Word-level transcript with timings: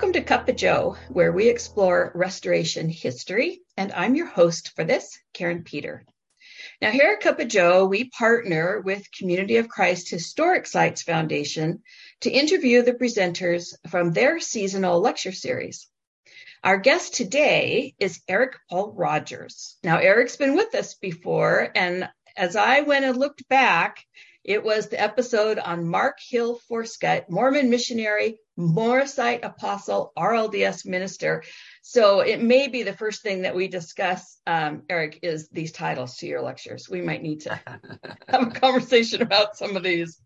Welcome 0.00 0.14
to 0.14 0.34
Cuppa 0.34 0.56
Joe, 0.56 0.96
where 1.10 1.30
we 1.30 1.50
explore 1.50 2.10
restoration 2.14 2.88
history. 2.88 3.60
And 3.76 3.92
I'm 3.92 4.14
your 4.14 4.28
host 4.28 4.72
for 4.74 4.82
this, 4.82 5.18
Karin 5.34 5.62
Peter. 5.62 6.06
Now, 6.80 6.90
here 6.90 7.10
at 7.10 7.22
Cuppa 7.22 7.46
Joe, 7.46 7.84
we 7.84 8.08
partner 8.08 8.80
with 8.80 9.12
Community 9.12 9.58
of 9.58 9.68
Christ 9.68 10.08
Historic 10.08 10.66
Sites 10.66 11.02
Foundation 11.02 11.82
to 12.22 12.30
interview 12.30 12.80
the 12.80 12.94
presenters 12.94 13.74
from 13.90 14.14
their 14.14 14.40
seasonal 14.40 15.02
lecture 15.02 15.32
series. 15.32 15.86
Our 16.64 16.78
guest 16.78 17.12
today 17.12 17.94
is 17.98 18.22
Eric 18.26 18.56
Paul 18.70 18.94
Rogers. 18.96 19.76
Now, 19.84 19.98
Eric's 19.98 20.36
been 20.36 20.56
with 20.56 20.74
us 20.74 20.94
before, 20.94 21.70
and 21.74 22.08
as 22.38 22.56
I 22.56 22.80
went 22.80 23.04
and 23.04 23.18
looked 23.18 23.46
back, 23.50 24.02
it 24.42 24.64
was 24.64 24.88
the 24.88 24.98
episode 24.98 25.58
on 25.58 25.86
Mark 25.86 26.16
Hill 26.26 26.58
Forscutt, 26.70 27.28
Mormon 27.28 27.68
missionary, 27.68 28.38
Morrisite 28.60 29.44
apostle, 29.44 30.12
RLDS 30.16 30.86
minister. 30.86 31.42
So 31.82 32.20
it 32.20 32.42
may 32.42 32.68
be 32.68 32.82
the 32.82 32.92
first 32.92 33.22
thing 33.22 33.42
that 33.42 33.56
we 33.56 33.68
discuss, 33.68 34.38
um, 34.46 34.82
Eric, 34.90 35.20
is 35.22 35.48
these 35.48 35.72
titles 35.72 36.16
to 36.18 36.26
your 36.26 36.42
lectures. 36.42 36.88
We 36.88 37.00
might 37.00 37.22
need 37.22 37.40
to 37.42 37.60
have 38.28 38.42
a 38.42 38.50
conversation 38.50 39.22
about 39.22 39.56
some 39.56 39.76
of 39.76 39.82
these. 39.82 40.20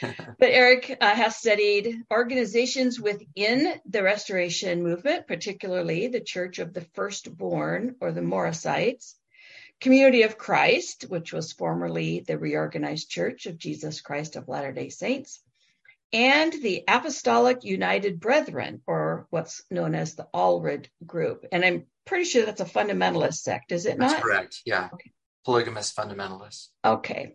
But 0.00 0.50
Eric 0.50 0.98
uh, 1.00 1.14
has 1.14 1.36
studied 1.36 2.02
organizations 2.12 3.00
within 3.00 3.80
the 3.86 4.02
restoration 4.02 4.82
movement, 4.82 5.26
particularly 5.26 6.08
the 6.08 6.20
Church 6.20 6.58
of 6.58 6.74
the 6.74 6.86
Firstborn 6.94 7.96
or 8.00 8.12
the 8.12 8.22
Morrisites, 8.22 9.16
Community 9.80 10.22
of 10.22 10.38
Christ, 10.38 11.06
which 11.08 11.32
was 11.32 11.52
formerly 11.52 12.20
the 12.20 12.38
Reorganized 12.38 13.08
Church 13.08 13.46
of 13.46 13.58
Jesus 13.58 14.00
Christ 14.00 14.36
of 14.36 14.48
Latter 14.48 14.72
day 14.72 14.90
Saints, 14.90 15.40
and 16.12 16.52
the 16.52 16.84
Apostolic 16.86 17.64
United 17.64 18.20
Brethren, 18.20 18.82
or 18.86 19.26
what's 19.30 19.62
known 19.70 19.94
as 19.94 20.14
the 20.14 20.28
Allred 20.34 20.86
Group. 21.06 21.46
And 21.50 21.64
I'm 21.64 21.86
pretty 22.04 22.24
sure 22.24 22.44
that's 22.44 22.60
a 22.60 22.66
fundamentalist 22.66 23.34
sect, 23.34 23.72
is 23.72 23.86
it 23.86 23.98
that's 23.98 24.00
not? 24.00 24.10
That's 24.10 24.22
correct, 24.22 24.62
yeah. 24.66 24.88
Okay. 24.92 25.12
Polygamous 25.44 25.92
fundamentalists. 25.92 26.68
Okay. 26.84 27.34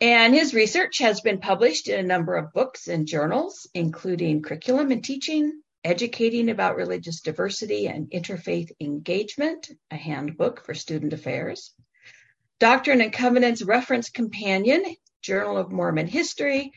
And 0.00 0.34
his 0.34 0.54
research 0.54 0.98
has 0.98 1.20
been 1.20 1.38
published 1.38 1.88
in 1.88 1.98
a 1.98 2.06
number 2.06 2.36
of 2.36 2.52
books 2.52 2.88
and 2.88 3.06
journals, 3.06 3.68
including 3.74 4.42
Curriculum 4.42 4.92
and 4.92 5.04
Teaching, 5.04 5.60
Educating 5.84 6.48
about 6.48 6.76
Religious 6.76 7.22
Diversity 7.22 7.88
and 7.88 8.08
Interfaith 8.08 8.70
Engagement, 8.80 9.68
a 9.90 9.96
handbook 9.96 10.64
for 10.64 10.74
student 10.74 11.12
affairs, 11.12 11.74
Doctrine 12.60 13.00
and 13.00 13.12
Covenants 13.12 13.62
Reference 13.62 14.08
Companion, 14.08 14.84
Journal 15.22 15.56
of 15.56 15.72
Mormon 15.72 16.06
History, 16.06 16.72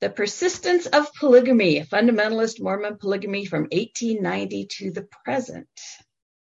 The 0.00 0.08
Persistence 0.08 0.86
of 0.86 1.12
Polygamy, 1.12 1.82
Fundamentalist 1.82 2.58
Mormon 2.58 2.96
Polygamy 2.96 3.44
from 3.44 3.64
1890 3.64 4.66
to 4.78 4.90
the 4.92 5.02
present. 5.02 5.68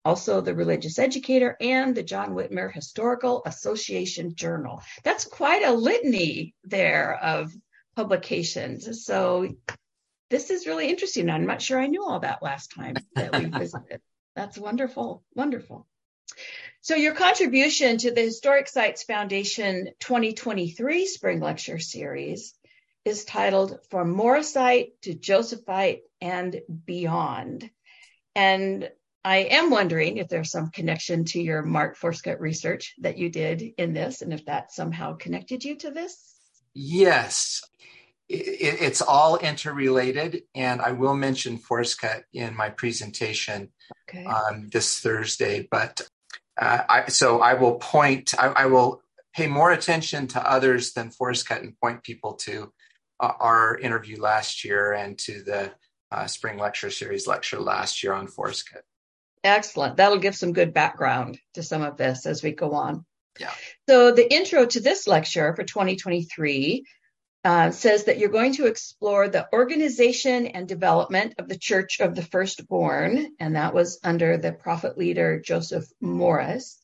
Also, 0.06 0.42
the 0.42 0.54
Religious 0.54 1.00
Educator 1.00 1.58
and 1.60 1.96
the 1.96 2.04
John 2.04 2.36
Whitmer 2.36 2.72
Historical 2.72 3.42
Association 3.46 4.36
Journal. 4.36 4.84
That's 5.04 5.26
quite 5.26 5.64
a 5.64 5.74
litany 5.74 6.54
there 6.64 7.16
of 7.16 7.52
publications. 7.96 9.04
So 9.04 9.56
this 10.30 10.52
is 10.52 10.68
really 10.68 10.90
interesting. 10.90 11.28
I'm 11.28 11.48
not 11.48 11.64
sure 11.64 11.80
I 11.80 11.88
knew 11.88 12.04
all 12.04 12.20
that 12.20 12.44
last 12.44 12.72
time 12.76 12.96
that 13.16 13.36
we 13.38 13.46
visited. 13.60 14.02
That's 14.36 14.58
wonderful, 14.58 15.24
wonderful. 15.34 15.88
So 16.82 16.96
your 16.96 17.16
contribution 17.16 17.98
to 17.98 18.12
the 18.12 18.22
Historic 18.22 18.68
Sites 18.68 19.04
Foundation 19.04 19.90
2023 20.00 21.08
Spring 21.08 21.40
Lecture 21.40 21.80
Series 21.80 22.54
is 23.06 23.26
titled 23.26 23.80
From 23.90 24.16
Morrisite 24.16 24.92
to 25.04 25.14
Josephite 25.14 26.02
and 26.20 26.62
Beyond. 26.86 27.70
And 28.36 28.90
I 29.24 29.38
am 29.38 29.70
wondering 29.70 30.18
if 30.18 30.28
there's 30.30 30.52
some 30.52 30.70
connection 30.70 31.26
to 31.26 31.42
your 31.42 31.62
Mark 31.62 31.98
Forscutt 31.98 32.40
research 32.40 32.96
that 33.00 33.18
you 33.18 33.30
did 33.30 33.74
in 33.78 33.94
this, 33.94 34.22
and 34.22 34.34
if 34.34 34.46
that 34.46 34.72
somehow 34.72 35.16
connected 35.16 35.64
you 35.64 35.76
to 35.78 35.92
this. 35.92 36.36
Yes, 36.74 37.62
it, 38.30 38.82
it's 38.82 39.02
all 39.02 39.38
interrelated, 39.38 40.44
and 40.56 40.82
I 40.82 40.94
will 40.94 41.16
mention 41.16 41.60
Forscutt 41.60 42.24
in 42.34 42.56
my 42.56 42.70
presentation 42.70 43.70
okay. 44.10 44.26
um, 44.26 44.70
this 44.72 45.00
Thursday. 45.00 45.68
But 45.70 46.02
uh, 46.60 46.82
I, 46.88 47.10
so 47.10 47.42
I 47.42 47.56
will 47.56 47.76
point, 47.76 48.34
I, 48.38 48.48
I, 48.48 48.66
will 48.68 49.02
pay 49.36 49.48
more 49.48 49.72
attention 49.72 50.28
to 50.28 50.50
others 50.52 50.94
than 50.94 51.10
Forscutt 51.10 51.62
and 51.62 51.80
point 51.80 52.04
people 52.04 52.34
to 52.34 52.72
our 53.22 53.78
interview 53.78 54.20
last 54.20 54.66
year 54.66 54.94
and 54.94 55.18
to 55.20 55.44
the 55.44 55.72
uh, 56.12 56.28
spring 56.28 56.58
lecture 56.58 56.90
series 56.90 57.28
lecture 57.28 57.60
last 57.60 58.04
year 58.04 58.14
on 58.14 58.28
Forscutt. 58.28 58.82
Excellent. 59.44 59.98
That'll 59.98 60.20
give 60.20 60.36
some 60.36 60.54
good 60.54 60.74
background 60.74 61.40
to 61.54 61.64
some 61.64 61.82
of 61.82 61.98
this 61.98 62.26
as 62.26 62.44
we 62.44 62.52
go 62.52 62.74
on. 62.74 63.06
Yeah. 63.40 63.52
So 63.88 64.12
the 64.12 64.32
intro 64.32 64.66
to 64.66 64.80
this 64.80 65.08
lecture 65.08 65.56
for 65.56 65.64
2023 65.64 66.84
uh, 67.44 67.72
says 67.72 68.04
that 68.04 68.20
you're 68.20 68.30
going 68.30 68.54
to 68.54 68.68
explore 68.68 69.28
the 69.28 69.48
organization 69.52 70.48
and 70.48 70.68
development 70.68 71.36
of 71.40 71.48
the 71.48 71.58
Church 71.58 72.00
of 72.00 72.14
the 72.14 72.22
Firstborn, 72.22 73.36
and 73.40 73.56
that 73.56 73.74
was 73.74 74.00
under 74.04 74.38
the 74.38 74.52
prophet 74.52 74.98
leader 74.98 75.40
Joseph 75.40 75.86
Morris. 76.00 76.80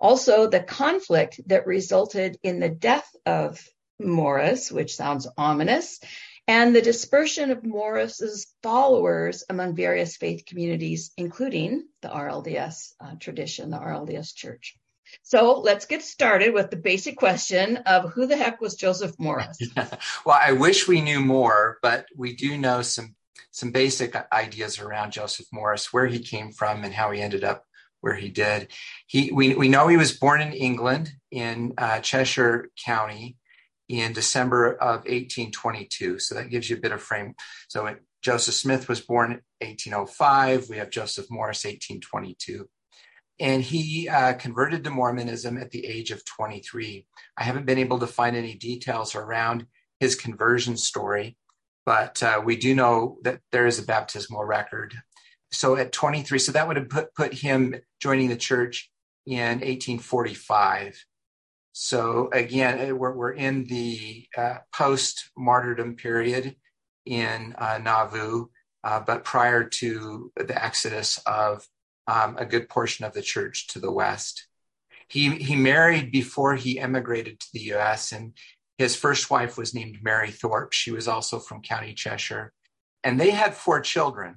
Also, 0.00 0.48
the 0.48 0.60
conflict 0.62 1.40
that 1.46 1.66
resulted 1.66 2.38
in 2.42 2.58
the 2.58 2.70
death 2.70 3.08
of 3.26 3.62
Morris, 3.98 4.70
which 4.70 4.96
sounds 4.96 5.26
ominous, 5.36 6.00
and 6.48 6.74
the 6.74 6.82
dispersion 6.82 7.50
of 7.50 7.64
Morris's 7.64 8.46
followers 8.62 9.44
among 9.48 9.76
various 9.76 10.16
faith 10.16 10.44
communities, 10.44 11.12
including 11.16 11.86
the 12.02 12.08
RLDS 12.08 12.92
uh, 13.00 13.14
tradition, 13.20 13.70
the 13.70 13.78
RLDS 13.78 14.34
Church. 14.34 14.76
So 15.22 15.60
let's 15.60 15.86
get 15.86 16.02
started 16.02 16.54
with 16.54 16.70
the 16.70 16.76
basic 16.76 17.16
question 17.16 17.78
of 17.78 18.12
who 18.12 18.26
the 18.26 18.36
heck 18.36 18.60
was 18.60 18.74
Joseph 18.74 19.12
Morris? 19.18 19.58
well, 20.24 20.38
I 20.40 20.52
wish 20.52 20.88
we 20.88 21.00
knew 21.00 21.20
more, 21.20 21.78
but 21.82 22.06
we 22.16 22.34
do 22.34 22.56
know 22.58 22.82
some 22.82 23.14
some 23.54 23.70
basic 23.70 24.16
ideas 24.32 24.78
around 24.78 25.12
Joseph 25.12 25.46
Morris, 25.52 25.92
where 25.92 26.06
he 26.06 26.20
came 26.20 26.52
from 26.52 26.84
and 26.84 26.94
how 26.94 27.10
he 27.10 27.20
ended 27.20 27.44
up 27.44 27.66
where 28.00 28.14
he 28.14 28.30
did. 28.30 28.68
He 29.06 29.30
we 29.30 29.54
we 29.54 29.68
know 29.68 29.88
he 29.88 29.96
was 29.96 30.16
born 30.16 30.40
in 30.40 30.52
England 30.52 31.12
in 31.30 31.74
uh, 31.76 32.00
Cheshire 32.00 32.70
County 32.82 33.36
in 33.92 34.12
December 34.12 34.72
of 34.72 35.00
1822. 35.00 36.18
So 36.18 36.34
that 36.34 36.50
gives 36.50 36.68
you 36.68 36.76
a 36.76 36.80
bit 36.80 36.92
of 36.92 37.02
frame. 37.02 37.34
So 37.68 37.94
Joseph 38.22 38.54
Smith 38.54 38.88
was 38.88 39.00
born 39.00 39.42
1805. 39.60 40.68
We 40.70 40.78
have 40.78 40.90
Joseph 40.90 41.26
Morris 41.30 41.64
1822 41.64 42.68
and 43.38 43.62
he 43.62 44.08
uh, 44.08 44.34
converted 44.34 44.84
to 44.84 44.90
Mormonism 44.90 45.58
at 45.58 45.70
the 45.70 45.84
age 45.84 46.10
of 46.10 46.24
23. 46.24 47.06
I 47.36 47.42
haven't 47.42 47.66
been 47.66 47.78
able 47.78 47.98
to 47.98 48.06
find 48.06 48.36
any 48.36 48.54
details 48.54 49.14
around 49.14 49.66
his 50.00 50.14
conversion 50.14 50.76
story, 50.76 51.36
but 51.84 52.22
uh, 52.22 52.40
we 52.44 52.56
do 52.56 52.74
know 52.74 53.18
that 53.24 53.40
there 53.50 53.66
is 53.66 53.78
a 53.78 53.84
baptismal 53.84 54.44
record. 54.44 54.94
So 55.50 55.76
at 55.76 55.92
23, 55.92 56.38
so 56.38 56.52
that 56.52 56.68
would 56.68 56.76
have 56.76 56.88
put, 56.88 57.14
put 57.14 57.34
him 57.34 57.74
joining 58.00 58.28
the 58.28 58.36
church 58.36 58.90
in 59.26 59.60
1845. 59.60 61.04
So 61.72 62.28
again, 62.32 62.90
uh, 62.90 62.94
we're, 62.94 63.14
we're 63.14 63.32
in 63.32 63.64
the 63.64 64.26
uh, 64.36 64.58
post 64.74 65.30
martyrdom 65.36 65.96
period 65.96 66.56
in 67.06 67.54
uh, 67.58 67.78
Nauvoo, 67.82 68.46
uh, 68.84 69.00
but 69.00 69.24
prior 69.24 69.64
to 69.64 70.30
the 70.36 70.62
exodus 70.64 71.18
of 71.26 71.66
um, 72.06 72.36
a 72.38 72.44
good 72.44 72.68
portion 72.68 73.04
of 73.04 73.14
the 73.14 73.22
church 73.22 73.68
to 73.68 73.78
the 73.80 73.90
west. 73.90 74.46
He, 75.08 75.30
he 75.30 75.56
married 75.56 76.12
before 76.12 76.56
he 76.56 76.78
emigrated 76.78 77.40
to 77.40 77.46
the 77.52 77.72
US, 77.74 78.12
and 78.12 78.34
his 78.78 78.94
first 78.94 79.30
wife 79.30 79.56
was 79.56 79.74
named 79.74 79.98
Mary 80.02 80.30
Thorpe. 80.30 80.72
She 80.72 80.90
was 80.90 81.08
also 81.08 81.38
from 81.38 81.62
County 81.62 81.94
Cheshire. 81.94 82.52
And 83.04 83.18
they 83.18 83.30
had 83.30 83.54
four 83.54 83.80
children. 83.80 84.36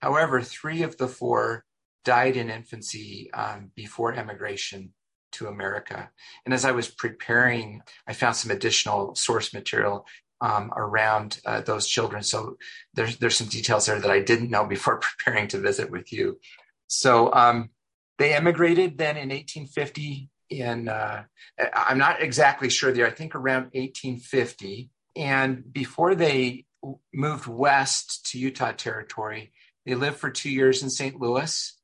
However, 0.00 0.42
three 0.42 0.82
of 0.82 0.96
the 0.96 1.08
four 1.08 1.64
died 2.04 2.36
in 2.36 2.50
infancy 2.50 3.30
um, 3.32 3.70
before 3.74 4.14
emigration 4.14 4.92
to 5.32 5.46
America. 5.46 6.10
And 6.44 6.54
as 6.54 6.64
I 6.64 6.72
was 6.72 6.88
preparing, 6.88 7.82
I 8.06 8.12
found 8.12 8.36
some 8.36 8.50
additional 8.50 9.14
source 9.14 9.52
material 9.52 10.06
um, 10.40 10.72
around 10.76 11.40
uh, 11.44 11.60
those 11.62 11.86
children. 11.86 12.22
So 12.22 12.56
there's 12.94 13.18
there's 13.18 13.36
some 13.36 13.48
details 13.48 13.86
there 13.86 14.00
that 14.00 14.10
I 14.10 14.20
didn't 14.20 14.50
know 14.50 14.64
before 14.76 15.00
preparing 15.00 15.48
to 15.48 15.58
visit 15.58 15.90
with 15.90 16.12
you. 16.12 16.38
So 16.86 17.32
um, 17.32 17.70
they 18.18 18.34
emigrated 18.34 18.98
then 18.98 19.16
in 19.16 19.28
1850. 19.28 20.30
In 20.50 20.88
uh, 20.88 21.24
I'm 21.74 21.98
not 21.98 22.22
exactly 22.22 22.70
sure 22.70 22.92
there. 22.92 23.06
I 23.06 23.10
think 23.10 23.34
around 23.34 23.64
1850. 23.74 24.90
And 25.16 25.70
before 25.72 26.14
they 26.14 26.64
moved 27.12 27.46
west 27.46 28.26
to 28.30 28.38
Utah 28.38 28.72
Territory, 28.72 29.52
they 29.84 29.94
lived 29.94 30.16
for 30.18 30.30
two 30.30 30.50
years 30.50 30.82
in 30.82 30.90
St. 30.90 31.20
Louis, 31.20 31.74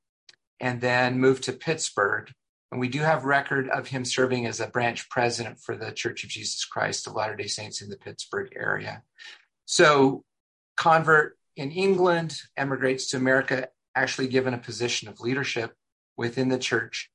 and 0.61 0.81
then 0.81 1.19
moved 1.19 1.45
to 1.45 1.53
Pittsburgh. 1.53 2.31
And 2.75 2.81
we 2.81 2.89
do 2.89 3.03
have 3.03 3.25
record 3.25 3.69
of 3.69 3.87
him 3.87 4.05
serving 4.05 4.47
as 4.47 4.59
a 4.59 4.67
branch 4.67 5.09
president 5.09 5.61
for 5.61 5.77
the 5.77 5.93
Church 5.93 6.25
of 6.25 6.31
Jesus 6.31 6.65
Christ 6.65 7.07
of 7.07 7.15
Latter 7.15 7.37
Day 7.37 7.47
Saints 7.47 7.81
in 7.81 7.89
the 7.89 7.97
Pittsburgh 7.97 8.53
area. 8.57 9.05
So 9.65 10.25
convert 10.77 11.39
in 11.55 11.71
England, 11.71 12.37
emigrates 12.57 13.11
to 13.11 13.17
America, 13.17 13.69
actually 13.95 14.27
given 14.27 14.55
a 14.55 14.59
position 14.59 15.07
of 15.07 15.21
leadership 15.21 15.75
within 16.17 16.49
the 16.49 16.59
church. 16.59 17.13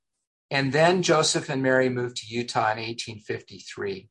And 0.50 0.72
then 0.72 1.04
Joseph 1.04 1.50
and 1.50 1.62
Mary 1.62 1.90
moved 1.90 2.16
to 2.18 2.34
Utah 2.34 2.72
in 2.72 2.78
1853. 2.78 4.08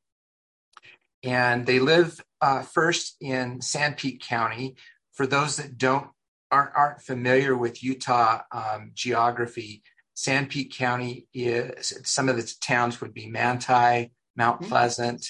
And 1.25 1.65
they 1.65 1.79
live 1.79 2.23
uh, 2.43 2.61
first 2.61 3.17
in 3.23 3.61
Sanpete 3.61 4.21
County. 4.21 4.77
For 5.15 5.27
those 5.27 5.57
that 5.57 5.79
don't 5.79 6.09
aren't, 6.51 6.77
aren't 6.77 7.01
familiar 7.01 7.57
with 7.57 7.83
Utah 7.83 8.43
um, 8.53 8.91
geography, 8.93 9.83
Sanpete 10.19 10.75
County 10.75 11.29
is 11.33 11.93
some 12.05 12.29
of 12.29 12.35
the 12.35 12.55
towns 12.61 13.01
would 13.01 13.15
be 13.15 13.29
Manti, 13.29 14.11
Mount 14.37 14.61
mm-hmm. 14.61 14.69
Pleasant, 14.69 15.25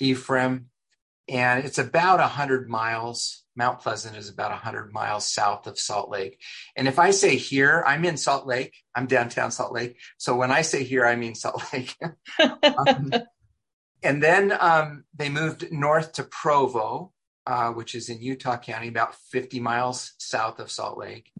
Ephraim, 0.00 0.66
and 1.30 1.64
it's 1.64 1.78
about 1.78 2.18
100 2.18 2.68
miles. 2.68 3.44
Mount 3.56 3.80
Pleasant 3.80 4.18
is 4.18 4.28
about 4.28 4.50
100 4.50 4.92
miles 4.92 5.26
south 5.26 5.66
of 5.66 5.78
Salt 5.78 6.10
Lake. 6.10 6.38
And 6.76 6.86
if 6.86 6.98
I 6.98 7.10
say 7.10 7.36
here, 7.36 7.82
I'm 7.86 8.04
in 8.04 8.18
Salt 8.18 8.46
Lake, 8.46 8.74
I'm 8.94 9.06
downtown 9.06 9.50
Salt 9.50 9.72
Lake. 9.72 9.96
So 10.18 10.36
when 10.36 10.50
I 10.50 10.60
say 10.60 10.84
here, 10.84 11.06
I 11.06 11.16
mean 11.16 11.34
Salt 11.34 11.62
Lake. 11.72 11.96
um, 12.38 13.10
and 14.02 14.22
then 14.22 14.52
um, 14.60 15.04
they 15.16 15.30
moved 15.30 15.72
north 15.72 16.12
to 16.14 16.24
Provo, 16.24 17.12
uh, 17.46 17.70
which 17.70 17.94
is 17.94 18.10
in 18.10 18.20
Utah 18.20 18.58
County, 18.58 18.88
about 18.88 19.14
50 19.32 19.58
miles 19.60 20.12
south 20.18 20.60
of 20.60 20.70
Salt 20.70 20.98
Lake. 20.98 21.32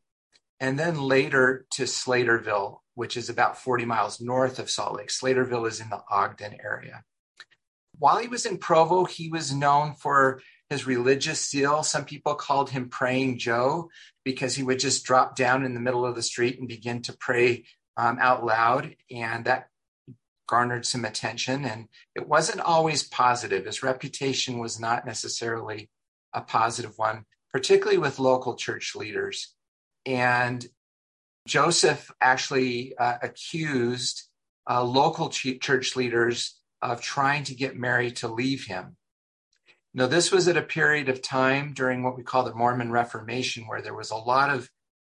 And 0.60 0.78
then 0.78 1.00
later 1.00 1.66
to 1.72 1.84
Slaterville, 1.84 2.80
which 2.94 3.16
is 3.16 3.28
about 3.28 3.58
40 3.58 3.84
miles 3.84 4.20
north 4.20 4.58
of 4.58 4.70
Salt 4.70 4.96
Lake. 4.96 5.10
Slaterville 5.10 5.68
is 5.68 5.80
in 5.80 5.88
the 5.88 6.02
Ogden 6.10 6.56
area 6.62 7.04
while 7.98 8.18
he 8.18 8.28
was 8.28 8.46
in 8.46 8.58
Provo, 8.58 9.04
he 9.04 9.28
was 9.28 9.54
known 9.54 9.94
for 9.94 10.40
his 10.70 10.86
religious 10.86 11.48
zeal. 11.48 11.82
Some 11.82 12.04
people 12.04 12.34
called 12.34 12.70
him 12.70 12.88
Praying 12.88 13.38
Joe 13.38 13.90
because 14.24 14.54
he 14.54 14.62
would 14.62 14.78
just 14.78 15.04
drop 15.04 15.36
down 15.36 15.64
in 15.64 15.74
the 15.74 15.80
middle 15.80 16.04
of 16.06 16.14
the 16.14 16.22
street 16.22 16.58
and 16.58 16.68
begin 16.68 17.02
to 17.02 17.16
pray 17.16 17.64
um, 17.96 18.18
out 18.20 18.44
loud. 18.44 18.94
And 19.10 19.44
that 19.46 19.68
garnered 20.46 20.86
some 20.86 21.04
attention. 21.04 21.64
And 21.64 21.88
it 22.14 22.28
wasn't 22.28 22.60
always 22.60 23.02
positive. 23.02 23.66
His 23.66 23.82
reputation 23.82 24.58
was 24.58 24.78
not 24.78 25.06
necessarily 25.06 25.90
a 26.32 26.40
positive 26.40 26.96
one, 26.96 27.24
particularly 27.52 27.98
with 27.98 28.18
local 28.18 28.54
church 28.54 28.94
leaders. 28.94 29.54
And 30.08 30.66
Joseph 31.46 32.10
actually 32.18 32.96
uh, 32.96 33.18
accused 33.22 34.22
uh, 34.68 34.82
local 34.82 35.28
ch- 35.28 35.60
church 35.60 35.96
leaders 35.96 36.58
of 36.80 37.02
trying 37.02 37.44
to 37.44 37.54
get 37.54 37.76
Mary 37.76 38.10
to 38.12 38.28
leave 38.28 38.64
him. 38.64 38.96
Now, 39.92 40.06
this 40.06 40.32
was 40.32 40.48
at 40.48 40.56
a 40.56 40.62
period 40.62 41.10
of 41.10 41.20
time 41.20 41.74
during 41.74 42.02
what 42.02 42.16
we 42.16 42.22
call 42.22 42.44
the 42.44 42.54
Mormon 42.54 42.90
Reformation, 42.90 43.66
where 43.66 43.82
there 43.82 43.94
was 43.94 44.10
a 44.10 44.16
lot 44.16 44.48
of 44.48 44.70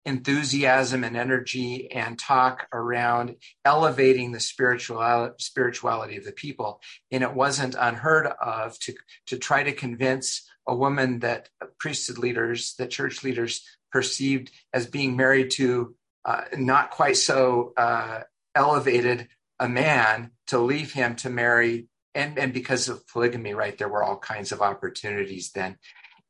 enthusiasm 0.05 1.05
and 1.05 1.15
energy 1.15 1.89
and 1.91 2.19
talk 2.19 2.67
around 2.73 3.35
elevating 3.63 4.33
the 4.33 4.39
spiritual 4.41 5.33
spirituality 5.39 6.17
of 6.17 6.25
the 6.25 6.31
people. 6.33 6.81
And 7.11 7.23
it 7.23 7.33
wasn't 7.33 7.75
unheard 7.79 8.27
of 8.41 8.77
to, 8.79 8.93
to 9.27 9.37
try 9.37 9.63
to 9.63 9.71
convince 9.71 10.49
a 10.67 10.75
woman 10.75 11.19
that 11.19 11.47
priesthood 11.79 12.17
leaders, 12.17 12.75
that 12.77 12.89
church 12.89 13.23
leaders 13.23 13.63
perceived 13.91 14.51
as 14.73 14.85
being 14.85 15.15
married 15.15 15.51
to 15.51 15.95
uh, 16.25 16.43
not 16.57 16.91
quite 16.91 17.17
so 17.17 17.73
uh, 17.77 18.21
elevated 18.55 19.27
a 19.59 19.67
man 19.67 20.31
to 20.47 20.59
leave 20.59 20.93
him 20.93 21.15
to 21.15 21.29
marry 21.29 21.87
and 22.13 22.37
and 22.37 22.53
because 22.53 22.89
of 22.89 23.07
polygamy 23.07 23.53
right 23.53 23.77
there 23.77 23.89
were 23.89 24.03
all 24.03 24.17
kinds 24.17 24.51
of 24.51 24.61
opportunities 24.61 25.51
then. 25.51 25.77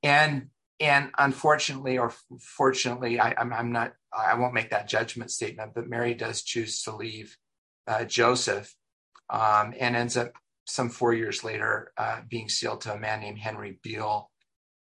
And 0.04 0.48
and 0.80 1.12
unfortunately 1.18 1.98
or 1.98 2.14
fortunately 2.40 3.20
I, 3.20 3.36
I'm, 3.38 3.54
I'm 3.54 3.72
not 3.72 3.94
I 4.14 4.36
won't 4.36 4.54
make 4.54 4.70
that 4.72 4.88
judgment 4.88 5.32
statement 5.32 5.74
but 5.76 5.90
Mary 5.90 6.14
does 6.14 6.44
choose 6.44 6.84
to 6.84 6.96
leave 6.96 7.38
uh, 7.88 8.06
Joseph 8.06 8.74
um, 9.30 9.74
and 9.80 9.96
ends 9.96 10.18
up 10.18 10.34
some 10.66 10.90
four 10.90 11.14
years 11.14 11.44
later 11.44 11.92
uh, 11.98 12.22
being 12.30 12.50
sealed 12.50 12.82
to 12.82 12.94
a 12.94 13.00
man 13.00 13.22
named 13.22 13.40
Henry 13.40 13.80
Beale 13.84 14.31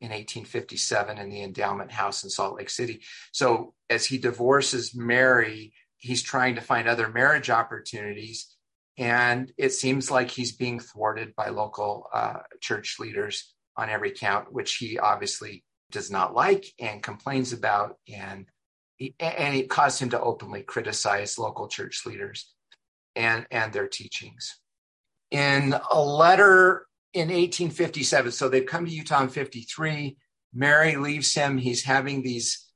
in 0.00 0.08
1857 0.08 1.18
in 1.18 1.28
the 1.28 1.42
endowment 1.42 1.92
house 1.92 2.24
in 2.24 2.30
Salt 2.30 2.56
Lake 2.56 2.70
City. 2.70 3.02
So 3.32 3.74
as 3.90 4.06
he 4.06 4.18
divorces 4.18 4.94
Mary, 4.94 5.74
he's 5.98 6.22
trying 6.22 6.54
to 6.54 6.62
find 6.62 6.88
other 6.88 7.08
marriage 7.08 7.50
opportunities. 7.50 8.56
And 8.96 9.52
it 9.58 9.70
seems 9.70 10.10
like 10.10 10.30
he's 10.30 10.52
being 10.52 10.80
thwarted 10.80 11.34
by 11.36 11.50
local 11.50 12.06
uh, 12.12 12.40
church 12.60 12.96
leaders 12.98 13.54
on 13.76 13.90
every 13.90 14.10
count, 14.10 14.52
which 14.52 14.76
he 14.76 14.98
obviously 14.98 15.64
does 15.90 16.10
not 16.10 16.34
like 16.34 16.66
and 16.78 17.02
complains 17.02 17.52
about. 17.52 17.96
And, 18.12 18.46
and 18.98 19.54
it 19.54 19.68
caused 19.68 20.00
him 20.00 20.10
to 20.10 20.20
openly 20.20 20.62
criticize 20.62 21.38
local 21.38 21.68
church 21.68 22.06
leaders 22.06 22.52
and, 23.14 23.46
and 23.50 23.72
their 23.72 23.88
teachings. 23.88 24.58
In 25.30 25.74
a 25.90 26.02
letter 26.02 26.86
in 27.12 27.28
1857, 27.28 28.32
so 28.32 28.48
they've 28.48 28.66
come 28.66 28.86
to 28.86 28.92
Utah 28.92 29.22
in 29.22 29.28
53. 29.28 30.16
Mary 30.54 30.96
leaves 30.96 31.34
him. 31.34 31.58
He's 31.58 31.84
having 31.84 32.22
these 32.22 32.66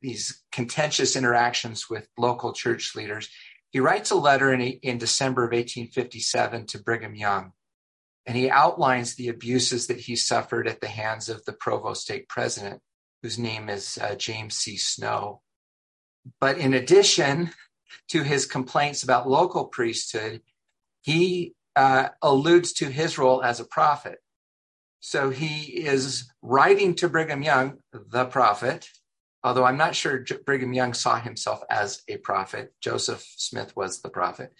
these 0.00 0.42
contentious 0.50 1.14
interactions 1.14 1.90
with 1.90 2.08
local 2.16 2.54
church 2.54 2.94
leaders. 2.94 3.28
He 3.70 3.80
writes 3.80 4.10
a 4.10 4.16
letter 4.16 4.52
in, 4.52 4.60
in 4.60 4.96
December 4.96 5.44
of 5.44 5.52
1857 5.52 6.66
to 6.68 6.82
Brigham 6.82 7.14
Young, 7.14 7.52
and 8.24 8.36
he 8.36 8.48
outlines 8.48 9.14
the 9.14 9.28
abuses 9.28 9.88
that 9.88 10.00
he 10.00 10.16
suffered 10.16 10.66
at 10.66 10.80
the 10.80 10.88
hands 10.88 11.28
of 11.28 11.44
the 11.44 11.52
Provo 11.52 11.92
stake 11.92 12.28
president, 12.28 12.80
whose 13.22 13.38
name 13.38 13.68
is 13.68 13.98
uh, 13.98 14.14
James 14.14 14.56
C. 14.56 14.78
Snow. 14.78 15.42
But 16.40 16.56
in 16.56 16.72
addition 16.72 17.50
to 18.08 18.22
his 18.22 18.46
complaints 18.46 19.02
about 19.02 19.28
local 19.28 19.66
priesthood, 19.66 20.40
he 21.02 21.54
uh, 21.76 22.08
alludes 22.22 22.72
to 22.74 22.86
his 22.86 23.18
role 23.18 23.42
as 23.42 23.60
a 23.60 23.64
prophet. 23.64 24.18
So 25.00 25.30
he 25.30 25.84
is 25.84 26.32
writing 26.40 26.94
to 26.96 27.08
Brigham 27.08 27.42
Young, 27.42 27.78
the 27.92 28.24
prophet, 28.24 28.88
although 29.42 29.64
I'm 29.64 29.76
not 29.76 29.94
sure 29.94 30.24
Brigham 30.46 30.72
Young 30.72 30.94
saw 30.94 31.20
himself 31.20 31.62
as 31.68 32.02
a 32.08 32.16
prophet. 32.16 32.72
Joseph 32.80 33.22
Smith 33.36 33.76
was 33.76 34.00
the 34.00 34.08
prophet. 34.08 34.52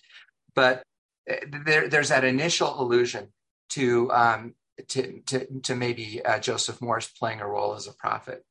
But 0.55 0.83
eh, 1.27 1.41
there, 1.65 1.89
there's 1.89 2.11
that 2.11 2.25
initial 2.25 2.81
allusion 2.81 3.29
to, 3.71 4.13
um, 4.13 4.55
to, 4.89 5.21
to, 5.23 5.61
to, 5.63 5.75
maybe 5.75 6.23
uh, 6.25 6.39
Joseph 6.39 6.83
Morris 6.83 7.09
playing 7.09 7.41
a 7.41 7.49
role 7.49 7.75
as 7.75 7.87
a 7.87 7.95
prophet. 7.95 8.45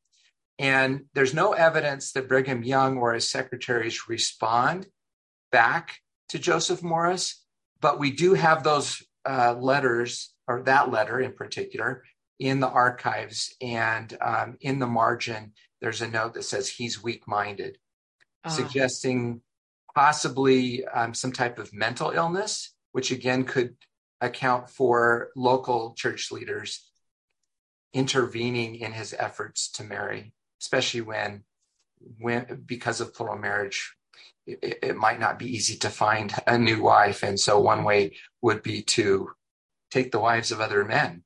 And 0.57 1.05
there's 1.13 1.33
no 1.33 1.53
evidence 1.53 2.11
that 2.13 2.27
Brigham 2.27 2.63
Young 2.63 2.97
or 2.97 3.13
his 3.13 3.29
secretaries 3.29 4.07
respond 4.07 4.87
back 5.51 5.99
to 6.29 6.39
Joseph 6.39 6.81
Morris, 6.81 7.42
but 7.83 7.99
we 7.99 8.11
do 8.11 8.33
have 8.33 8.63
those 8.63 9.03
uh, 9.29 9.53
letters, 9.59 10.33
or 10.47 10.63
that 10.63 10.89
letter 10.89 11.19
in 11.19 11.33
particular, 11.33 12.03
in 12.39 12.61
the 12.61 12.69
archives 12.69 13.53
and 13.61 14.17
um, 14.21 14.57
in 14.61 14.79
the 14.79 14.87
margin 14.87 15.51
there's 15.81 16.01
a 16.01 16.07
note 16.07 16.33
that 16.33 16.43
says 16.43 16.69
he's 16.69 17.03
weak 17.03 17.27
minded, 17.27 17.77
uh. 18.45 18.47
Ah. 18.47 18.49
suggesting 18.49 19.41
possibly 19.93 20.85
um, 20.85 21.13
some 21.13 21.33
type 21.33 21.59
of 21.59 21.73
mental 21.73 22.11
illness, 22.11 22.73
which 22.93 23.11
again 23.11 23.43
could 23.43 23.75
account 24.21 24.69
for 24.69 25.29
local 25.35 25.93
church 25.95 26.31
leaders 26.31 26.89
intervening 27.93 28.75
in 28.75 28.93
his 28.93 29.13
efforts 29.19 29.69
to 29.73 29.83
marry, 29.83 30.33
especially 30.61 31.01
when, 31.01 31.43
when 32.17 32.63
because 32.65 33.01
of 33.01 33.13
plural 33.13 33.37
marriage, 33.37 33.93
it, 34.45 34.79
it 34.81 34.95
might 34.95 35.19
not 35.19 35.39
be 35.39 35.53
easy 35.53 35.77
to 35.77 35.89
find 35.89 36.33
a 36.47 36.57
new 36.57 36.81
wife. 36.81 37.23
And 37.23 37.39
so 37.39 37.59
one 37.59 37.83
way 37.83 38.17
would 38.41 38.63
be 38.63 38.81
to 38.83 39.31
take 39.91 40.11
the 40.11 40.19
wives 40.19 40.51
of 40.51 40.59
other 40.59 40.83
men 40.83 41.23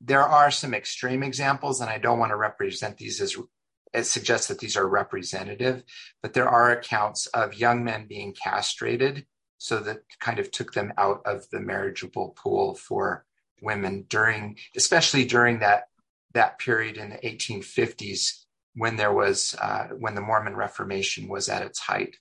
there 0.00 0.22
are 0.22 0.50
some 0.50 0.74
extreme 0.74 1.22
examples, 1.22 1.80
and 1.80 1.90
I 1.90 1.98
don't 1.98 2.18
want 2.18 2.30
to 2.30 2.36
represent 2.36 2.98
these 2.98 3.20
as 3.20 3.36
it 3.94 4.04
suggests 4.04 4.48
that 4.48 4.58
these 4.58 4.76
are 4.76 4.86
representative, 4.86 5.82
but 6.22 6.34
there 6.34 6.48
are 6.48 6.70
accounts 6.70 7.26
of 7.28 7.54
young 7.54 7.82
men 7.82 8.06
being 8.06 8.34
castrated, 8.34 9.26
so 9.58 9.80
that 9.80 10.02
kind 10.20 10.38
of 10.38 10.50
took 10.50 10.74
them 10.74 10.92
out 10.98 11.22
of 11.24 11.48
the 11.50 11.60
marriageable 11.60 12.36
pool 12.36 12.74
for 12.74 13.24
women 13.62 14.04
during, 14.08 14.58
especially 14.76 15.24
during 15.24 15.60
that 15.60 15.88
that 16.34 16.58
period 16.58 16.98
in 16.98 17.08
the 17.08 17.16
1850s 17.16 18.44
when 18.76 18.96
there 18.96 19.12
was 19.12 19.54
uh, 19.60 19.88
when 19.98 20.14
the 20.14 20.20
Mormon 20.20 20.54
Reformation 20.54 21.28
was 21.28 21.48
at 21.48 21.62
its 21.62 21.78
height. 21.78 22.16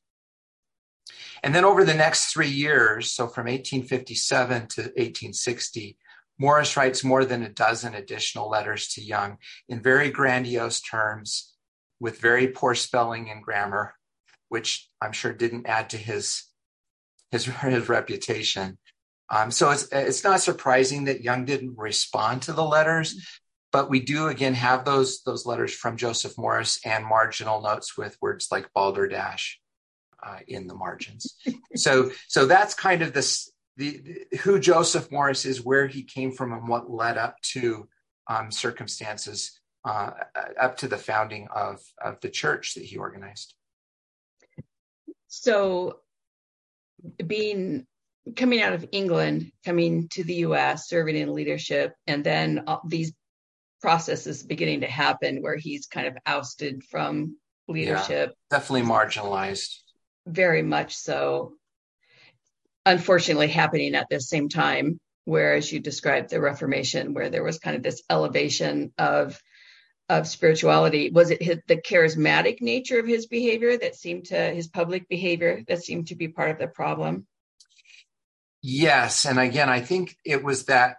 And 1.43 1.53
then 1.53 1.65
over 1.65 1.83
the 1.83 1.93
next 1.93 2.33
three 2.33 2.49
years, 2.49 3.11
so 3.11 3.27
from 3.27 3.45
1857 3.45 4.67
to 4.67 4.81
1860, 4.81 5.97
Morris 6.39 6.75
writes 6.75 7.03
more 7.03 7.25
than 7.25 7.43
a 7.43 7.49
dozen 7.49 7.93
additional 7.93 8.49
letters 8.49 8.87
to 8.89 9.01
Young 9.01 9.37
in 9.69 9.81
very 9.81 10.09
grandiose 10.09 10.81
terms 10.81 11.53
with 11.99 12.19
very 12.19 12.47
poor 12.47 12.73
spelling 12.73 13.29
and 13.29 13.43
grammar, 13.43 13.93
which 14.49 14.89
I'm 15.01 15.11
sure 15.11 15.33
didn't 15.33 15.67
add 15.67 15.89
to 15.91 15.97
his 15.97 16.43
his, 17.31 17.45
his 17.61 17.89
reputation. 17.89 18.77
Um, 19.29 19.51
so 19.51 19.71
it's 19.71 19.87
it's 19.91 20.23
not 20.23 20.41
surprising 20.41 21.05
that 21.05 21.21
Young 21.21 21.45
didn't 21.45 21.77
respond 21.77 22.43
to 22.43 22.53
the 22.53 22.63
letters, 22.63 23.39
but 23.75 23.89
we 23.89 23.99
do 23.99 24.27
again 24.27 24.53
have 24.53 24.85
those 24.85 25.21
those 25.23 25.45
letters 25.45 25.73
from 25.73 25.97
Joseph 25.97 26.37
Morris 26.37 26.79
and 26.85 27.05
marginal 27.05 27.61
notes 27.61 27.97
with 27.97 28.17
words 28.21 28.47
like 28.49 28.71
balderdash 28.73 29.59
uh, 30.25 30.37
in 30.47 30.67
the 30.67 30.73
margins. 30.73 31.35
so 31.75 32.09
so 32.29 32.45
that's 32.45 32.73
kind 32.73 33.01
of 33.01 33.11
this 33.11 33.51
the, 33.75 33.99
the, 34.31 34.37
who 34.37 34.61
Joseph 34.61 35.11
Morris 35.11 35.43
is, 35.43 35.61
where 35.61 35.87
he 35.87 36.03
came 36.03 36.31
from, 36.31 36.53
and 36.53 36.69
what 36.69 36.89
led 36.89 37.17
up 37.17 37.35
to 37.51 37.89
um, 38.29 38.49
circumstances 38.49 39.59
uh, 39.83 40.11
up 40.57 40.77
to 40.77 40.87
the 40.87 40.97
founding 40.97 41.49
of 41.53 41.81
of 42.01 42.21
the 42.21 42.29
church 42.29 42.75
that 42.75 42.85
he 42.85 42.95
organized. 42.95 43.55
So, 45.27 45.99
being 47.27 47.85
coming 48.37 48.61
out 48.61 48.71
of 48.71 48.87
England, 48.93 49.51
coming 49.65 50.07
to 50.13 50.23
the 50.23 50.35
U.S., 50.47 50.87
serving 50.87 51.17
in 51.17 51.33
leadership, 51.33 51.93
and 52.07 52.23
then 52.23 52.63
these 52.87 53.11
processes 53.81 54.43
beginning 54.43 54.81
to 54.81 54.87
happen 54.87 55.41
where 55.41 55.57
he's 55.57 55.87
kind 55.87 56.07
of 56.07 56.17
ousted 56.25 56.83
from 56.83 57.37
leadership. 57.67 58.33
Yeah, 58.51 58.57
definitely 58.57 58.87
marginalized. 58.87 59.77
Very 60.25 60.61
much 60.61 60.95
so. 60.95 61.53
Unfortunately, 62.85 63.47
happening 63.47 63.95
at 63.95 64.07
the 64.09 64.19
same 64.19 64.49
time, 64.49 64.99
whereas 65.25 65.71
you 65.71 65.79
described 65.79 66.29
the 66.29 66.39
Reformation, 66.39 67.13
where 67.13 67.29
there 67.29 67.43
was 67.43 67.59
kind 67.59 67.75
of 67.75 67.83
this 67.83 68.03
elevation 68.09 68.93
of 68.97 69.39
of 70.07 70.27
spirituality. 70.27 71.09
Was 71.09 71.31
it 71.31 71.41
his, 71.41 71.57
the 71.67 71.77
charismatic 71.77 72.61
nature 72.61 72.99
of 72.99 73.07
his 73.07 73.25
behavior 73.25 73.75
that 73.77 73.95
seemed 73.95 74.25
to 74.25 74.37
his 74.37 74.67
public 74.67 75.09
behavior 75.09 75.63
that 75.67 75.83
seemed 75.83 76.07
to 76.07 76.15
be 76.15 76.27
part 76.27 76.51
of 76.51 76.59
the 76.59 76.67
problem? 76.67 77.25
Yes, 78.61 79.25
and 79.25 79.39
again, 79.39 79.69
I 79.69 79.81
think 79.81 80.15
it 80.23 80.43
was 80.43 80.65
that 80.65 80.97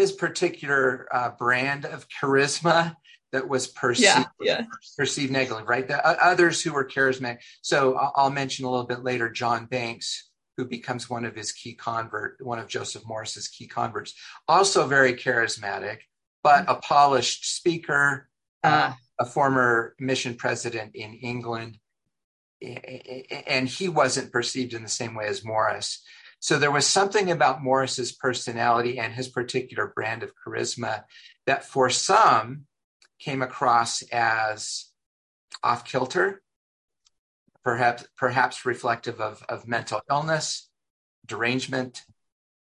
his 0.00 0.12
particular 0.12 1.06
uh, 1.12 1.30
brand 1.38 1.84
of 1.84 2.06
charisma 2.08 2.96
that 3.32 3.46
was 3.46 3.66
perceived 3.66 4.26
yeah, 4.40 4.60
yeah. 4.60 4.64
perceived 4.96 5.30
negatively, 5.30 5.62
right? 5.64 5.86
The, 5.86 6.04
uh, 6.04 6.16
others 6.20 6.62
who 6.62 6.72
were 6.72 6.86
charismatic. 6.86 7.38
So 7.60 7.94
I'll, 7.96 8.12
I'll, 8.16 8.30
mention 8.30 8.64
a 8.64 8.70
little 8.70 8.86
bit 8.86 9.04
later 9.04 9.28
John 9.30 9.66
Banks, 9.66 10.30
who 10.56 10.64
becomes 10.64 11.10
one 11.10 11.26
of 11.26 11.36
his 11.36 11.52
key 11.52 11.74
convert, 11.74 12.38
one 12.40 12.58
of 12.58 12.66
Joseph 12.66 13.02
Morris's 13.06 13.46
key 13.48 13.66
converts, 13.66 14.14
also 14.48 14.86
very 14.86 15.12
charismatic, 15.12 15.98
but 16.42 16.62
mm-hmm. 16.62 16.72
a 16.72 16.80
polished 16.80 17.54
speaker, 17.54 18.28
uh, 18.64 18.94
a 19.20 19.26
former 19.26 19.94
mission 20.00 20.34
president 20.34 20.96
in 20.96 21.12
England, 21.14 21.78
and 23.46 23.68
he 23.68 23.88
wasn't 23.88 24.32
perceived 24.32 24.72
in 24.72 24.82
the 24.82 24.88
same 24.88 25.14
way 25.14 25.26
as 25.26 25.44
Morris. 25.44 26.02
So 26.40 26.58
there 26.58 26.70
was 26.70 26.86
something 26.86 27.30
about 27.30 27.62
Morris's 27.62 28.12
personality 28.12 28.98
and 28.98 29.12
his 29.12 29.28
particular 29.28 29.92
brand 29.94 30.22
of 30.22 30.32
charisma 30.34 31.04
that 31.46 31.64
for 31.64 31.90
some 31.90 32.64
came 33.18 33.42
across 33.42 34.02
as 34.10 34.86
off 35.62 35.84
kilter, 35.84 36.42
perhaps 37.62 38.06
perhaps 38.16 38.64
reflective 38.64 39.20
of, 39.20 39.44
of 39.50 39.68
mental 39.68 40.00
illness, 40.10 40.70
derangement. 41.26 42.02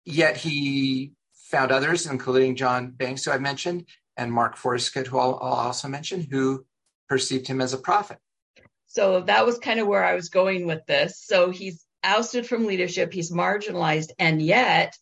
Yet 0.05 0.37
he 0.37 1.13
found 1.51 1.73
others, 1.73 2.07
including 2.07 2.55
John 2.55 2.91
Banks, 2.91 3.25
who 3.25 3.33
I 3.33 3.39
mentioned, 3.39 3.87
and 4.17 4.33
Mark 4.33 4.57
Forscutt, 4.57 5.09
who 5.09 5.19
I'll, 5.19 5.39
I'll 5.43 5.67
also 5.67 5.89
mention, 5.89 6.27
who 6.31 6.65
perceived 7.09 7.49
him 7.49 7.61
as 7.61 7.73
a 7.73 7.79
prophet. 7.79 8.19
So 8.87 9.23
that 9.23 9.45
was 9.45 9.59
kind 9.59 9.81
of 9.81 9.89
where 9.89 10.05
I 10.05 10.15
was 10.15 10.29
going 10.29 10.67
with 10.67 10.87
this. 10.87 11.21
So 11.21 11.51
he's 11.51 11.84
ousted 12.05 12.47
from 12.47 12.67
leadership, 12.67 13.13
he's 13.13 13.33
marginalized, 13.33 14.11
and 14.19 14.41
yet 14.41 14.97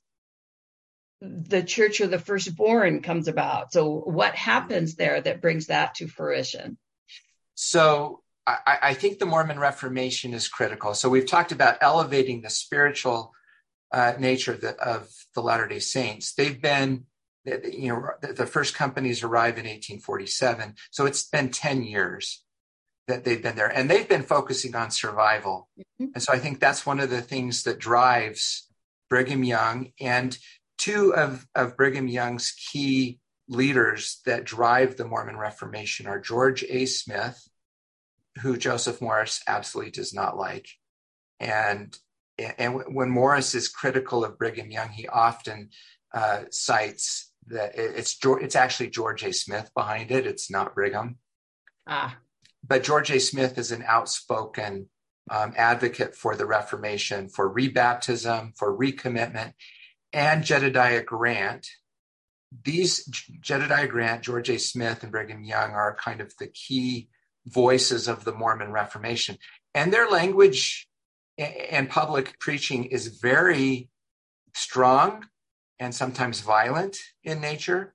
the 1.21 1.62
church 1.62 2.00
of 2.00 2.11
the 2.11 2.18
firstborn 2.18 3.02
comes 3.02 3.28
about. 3.28 3.73
So, 3.73 4.00
what 4.00 4.35
happens 4.35 4.94
there 4.94 5.21
that 5.21 5.42
brings 5.42 5.66
that 5.66 5.97
to 5.97 6.09
fruition? 6.09 6.78
So, 7.54 8.23
I, 8.47 8.78
I 8.82 8.94
think 8.94 9.18
the 9.18 9.26
Mormon 9.26 9.59
Reformation 9.59 10.35
is 10.35 10.49
critical. 10.49 10.94
So, 10.94 11.09
we've 11.09 11.26
talked 11.26 11.52
about 11.52 11.78
elevating 11.80 12.40
the 12.40 12.50
spiritual 12.50 13.32
uh, 13.92 14.14
nature 14.18 14.54
of 14.54 14.61
the, 14.62 14.76
of 14.80 15.09
the 15.35 15.42
Latter 15.42 15.68
day 15.68 15.78
Saints. 15.80 16.35
They've 16.35 16.61
been 16.61 17.06
you 17.44 17.88
know 17.88 18.09
the 18.21 18.47
first 18.47 18.75
companies 18.75 19.23
arrived 19.23 19.59
in 19.59 19.64
1847 19.64 20.76
so 20.90 21.06
it's 21.06 21.25
been 21.25 21.50
10 21.50 21.82
years 21.82 22.41
that 23.09 23.25
they've 23.25 23.42
been 23.42 23.56
there 23.56 23.68
and 23.68 23.90
they've 23.90 24.09
been 24.09 24.23
focusing 24.23 24.75
on 24.75 24.90
survival. 24.90 25.68
Mm-hmm. 25.78 26.12
and 26.14 26.23
so 26.23 26.32
i 26.32 26.38
think 26.38 26.61
that's 26.61 26.87
one 26.87 27.00
of 27.00 27.11
the 27.11 27.23
things 27.23 27.64
that 27.64 27.78
drives 27.78 28.68
brigham 29.09 29.44
young 29.44 29.92
and 30.00 30.38
two 30.78 31.14
of, 31.14 31.47
of 31.54 31.76
brigham 31.76 32.09
young's 32.09 32.52
key 32.52 33.18
leaders 33.49 34.21
that 34.26 34.44
drive 34.44 34.97
the 34.97 35.04
mormon 35.04 35.37
reformation 35.37 36.06
are 36.06 36.21
george 36.21 36.64
a. 36.68 36.87
Smith 36.87 37.49
who 38.40 38.56
joseph 38.56 39.00
morris 39.00 39.42
absolutely 39.47 39.90
does 39.90 40.14
not 40.14 40.37
like. 40.37 40.68
And 41.40 41.97
and 42.38 42.82
when 42.94 43.11
morris 43.11 43.54
is 43.54 43.68
critical 43.68 44.25
of 44.25 44.38
brigham 44.38 44.71
young 44.71 44.88
he 44.88 45.06
often 45.09 45.71
uh, 46.14 46.42
cites 46.50 47.30
that 47.49 47.73
it's 47.75 48.16
it's 48.25 48.56
actually 48.56 48.90
george 48.90 49.25
a. 49.25 49.32
Smith 49.32 49.71
behind 49.75 50.11
it. 50.11 50.26
It's 50.26 50.50
not 50.50 50.75
brigham. 50.75 51.18
Ah 51.87 52.16
but 52.66 52.85
George 52.85 53.11
A. 53.11 53.21
Smith 53.21 53.59
is 53.59 53.73
an 53.73 53.85
outspoken 53.87 54.88
um, 55.31 55.52
advocate 55.57 56.14
for 56.14 56.37
the 56.37 56.47
Reformation, 56.47 57.28
for 57.28 57.52
rebaptism, 57.52 58.57
for 58.57 58.76
recommitment, 58.76 59.52
and 60.12 60.45
Jedediah 60.45 61.04
Grant. 61.04 61.66
These 62.64 63.07
Jedediah 63.40 63.88
Grant, 63.88 64.23
George 64.23 64.50
A. 64.50 64.59
Smith, 64.59 65.02
and 65.02 65.12
Brigham 65.12 65.45
Young 65.45 65.71
are 65.71 65.97
kind 65.97 66.21
of 66.21 66.33
the 66.38 66.49
key 66.49 67.09
voices 67.47 68.09
of 68.09 68.25
the 68.25 68.33
Mormon 68.33 68.73
Reformation. 68.73 69.38
And 69.75 69.92
their 69.92 70.09
language 70.09 70.87
and 71.38 71.88
public 71.88 72.38
preaching 72.38 72.85
is 72.85 73.19
very 73.21 73.88
strong 74.54 75.26
and 75.78 75.95
sometimes 75.95 76.40
violent 76.40 76.99
in 77.25 77.40
nature 77.40 77.95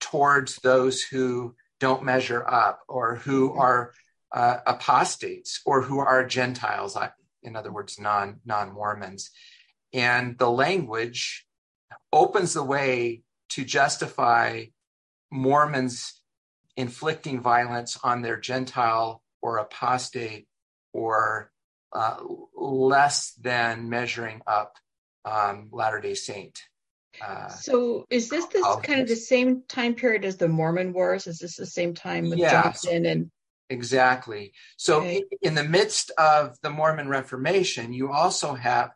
towards 0.00 0.56
those 0.56 1.02
who 1.02 1.54
don't 1.80 2.04
measure 2.04 2.44
up 2.46 2.80
or 2.88 3.16
who 3.16 3.50
mm-hmm. 3.50 3.58
are 3.58 3.92
uh, 4.32 4.58
apostates 4.66 5.60
or 5.64 5.82
who 5.82 5.98
are 5.98 6.26
Gentiles, 6.26 6.96
in 7.42 7.56
other 7.56 7.72
words, 7.72 8.00
non 8.00 8.40
non 8.44 8.72
Mormons. 8.72 9.30
And 9.92 10.36
the 10.38 10.50
language 10.50 11.46
opens 12.12 12.54
the 12.54 12.64
way 12.64 13.22
to 13.50 13.64
justify 13.64 14.64
Mormons 15.30 16.20
inflicting 16.76 17.40
violence 17.40 17.98
on 18.02 18.22
their 18.22 18.36
Gentile 18.36 19.22
or 19.40 19.58
apostate 19.58 20.48
or 20.92 21.52
uh, 21.92 22.16
less 22.56 23.32
than 23.40 23.88
measuring 23.88 24.40
up 24.46 24.76
um, 25.24 25.68
Latter 25.70 26.00
day 26.00 26.14
Saint 26.14 26.60
uh, 27.20 27.48
so 27.48 28.04
is 28.10 28.28
this 28.28 28.46
this 28.46 28.66
kind 28.82 29.00
of 29.00 29.08
the 29.08 29.16
same 29.16 29.62
time 29.68 29.94
period 29.94 30.24
as 30.24 30.36
the 30.36 30.48
Mormon 30.48 30.92
Wars? 30.92 31.26
Is 31.26 31.38
this 31.38 31.56
the 31.56 31.66
same 31.66 31.94
time 31.94 32.30
with 32.30 32.38
yeah, 32.38 32.62
Johnston 32.62 33.06
and 33.06 33.30
exactly? 33.70 34.52
So 34.76 34.98
okay. 34.98 35.16
in, 35.16 35.22
in 35.42 35.54
the 35.54 35.64
midst 35.64 36.10
of 36.18 36.56
the 36.62 36.70
Mormon 36.70 37.08
Reformation, 37.08 37.92
you 37.92 38.12
also 38.12 38.54
have 38.54 38.90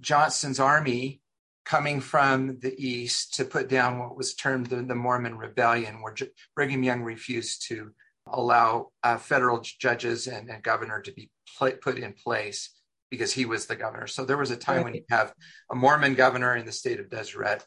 Johnston's 0.00 0.60
army 0.60 1.20
coming 1.64 2.00
from 2.00 2.58
the 2.60 2.74
east 2.76 3.34
to 3.34 3.44
put 3.44 3.68
down 3.68 3.98
what 3.98 4.16
was 4.16 4.34
termed 4.34 4.66
the, 4.66 4.76
the 4.76 4.94
Mormon 4.94 5.38
Rebellion, 5.38 6.02
where 6.02 6.14
J- 6.14 6.30
Brigham 6.56 6.82
Young 6.82 7.02
refused 7.02 7.68
to 7.68 7.92
allow 8.26 8.88
uh, 9.02 9.16
federal 9.16 9.60
judges 9.60 10.26
and, 10.26 10.48
and 10.50 10.62
governor 10.62 11.00
to 11.00 11.12
be 11.12 11.30
pl- 11.56 11.78
put 11.80 11.98
in 11.98 12.12
place 12.12 12.70
because 13.12 13.34
he 13.34 13.44
was 13.44 13.66
the 13.66 13.76
governor. 13.76 14.06
So 14.06 14.24
there 14.24 14.38
was 14.38 14.50
a 14.50 14.56
time 14.56 14.76
right. 14.76 14.84
when 14.84 14.94
you 14.94 15.04
have 15.10 15.34
a 15.70 15.74
Mormon 15.74 16.14
governor 16.14 16.56
in 16.56 16.64
the 16.64 16.72
state 16.72 16.98
of 16.98 17.10
Deseret 17.10 17.62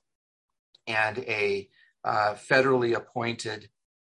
and 0.87 1.19
a 1.19 1.69
uh, 2.03 2.33
federally 2.33 2.95
appointed 2.95 3.69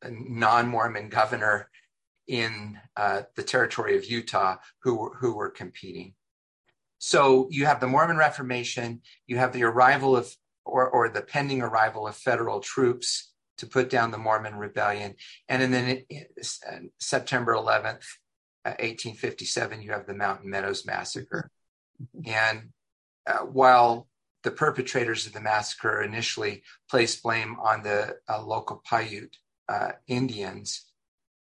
non-Mormon 0.03 1.09
governor 1.09 1.69
in 2.27 2.79
uh, 2.97 3.21
the 3.35 3.43
territory 3.43 3.95
of 3.95 4.05
Utah 4.05 4.55
who 4.81 5.11
who 5.19 5.35
were 5.35 5.51
competing. 5.51 6.15
So 6.97 7.47
you 7.51 7.67
have 7.67 7.79
the 7.79 7.85
Mormon 7.85 8.17
Reformation, 8.17 9.01
you 9.27 9.37
have 9.37 9.53
the 9.53 9.65
arrival 9.65 10.17
of 10.17 10.35
or, 10.65 10.89
or 10.89 11.09
the 11.09 11.21
pending 11.21 11.61
arrival 11.61 12.07
of 12.07 12.15
federal 12.15 12.59
troops 12.59 13.31
to 13.59 13.67
put 13.67 13.91
down 13.91 14.09
the 14.09 14.17
Mormon 14.17 14.55
rebellion, 14.55 15.13
and 15.47 15.71
then 15.71 16.05
in 16.09 16.25
September 16.99 17.53
11th, 17.53 18.05
1857, 18.63 19.81
you 19.81 19.91
have 19.91 20.05
the 20.05 20.13
Mountain 20.13 20.49
Meadows 20.49 20.85
Massacre. 20.85 21.49
And 22.25 22.69
uh, 23.27 23.39
while 23.39 24.07
the 24.43 24.51
perpetrators 24.51 25.25
of 25.25 25.33
the 25.33 25.41
massacre 25.41 26.01
initially 26.01 26.63
placed 26.89 27.23
blame 27.23 27.57
on 27.61 27.83
the 27.83 28.17
uh, 28.27 28.41
local 28.41 28.81
Paiute 28.89 29.37
uh, 29.67 29.91
Indians, 30.07 30.85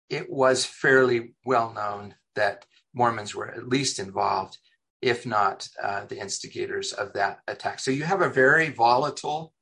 it 0.09 0.31
was 0.31 0.65
fairly 0.65 1.35
well 1.45 1.73
known 1.73 2.15
that 2.35 2.65
Mormons 2.95 3.35
were 3.35 3.49
at 3.49 3.69
least 3.69 3.99
involved, 3.99 4.59
if 5.01 5.25
not 5.27 5.69
uh, 5.83 6.05
the 6.07 6.19
instigators 6.19 6.93
of 6.93 7.13
that 7.13 7.41
attack. 7.47 7.81
So 7.81 7.91
you 7.91 8.05
have 8.05 8.23
a 8.23 8.29
very 8.29 8.71
volatile 8.71 9.53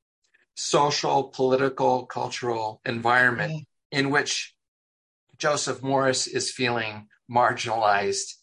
social, 0.56 1.24
political, 1.24 2.06
cultural 2.06 2.80
environment 2.84 3.52
mm-hmm. 3.52 3.98
in 3.98 4.10
which 4.10 4.54
Joseph 5.38 5.82
Morris 5.82 6.26
is 6.26 6.50
feeling 6.50 7.06
marginalized. 7.30 8.34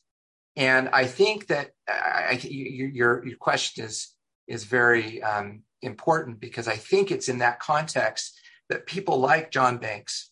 And 0.56 0.89
I 0.89 1.06
think 1.06 1.48
that 1.48 1.72
I, 1.88 2.39
your, 2.44 3.25
your 3.25 3.38
question 3.38 3.86
is, 3.86 4.13
is 4.48 4.63
very 4.63 5.22
um, 5.22 5.63
important 5.82 6.39
because 6.39 6.68
I 6.68 6.75
think 6.75 7.12
it's 7.12 7.30
in 7.30 7.39
that 7.39 7.60
context 7.60 8.39
that 8.70 8.86
people 8.86 9.20
like 9.20 9.51
John 9.51 9.77
Banks 9.77 10.32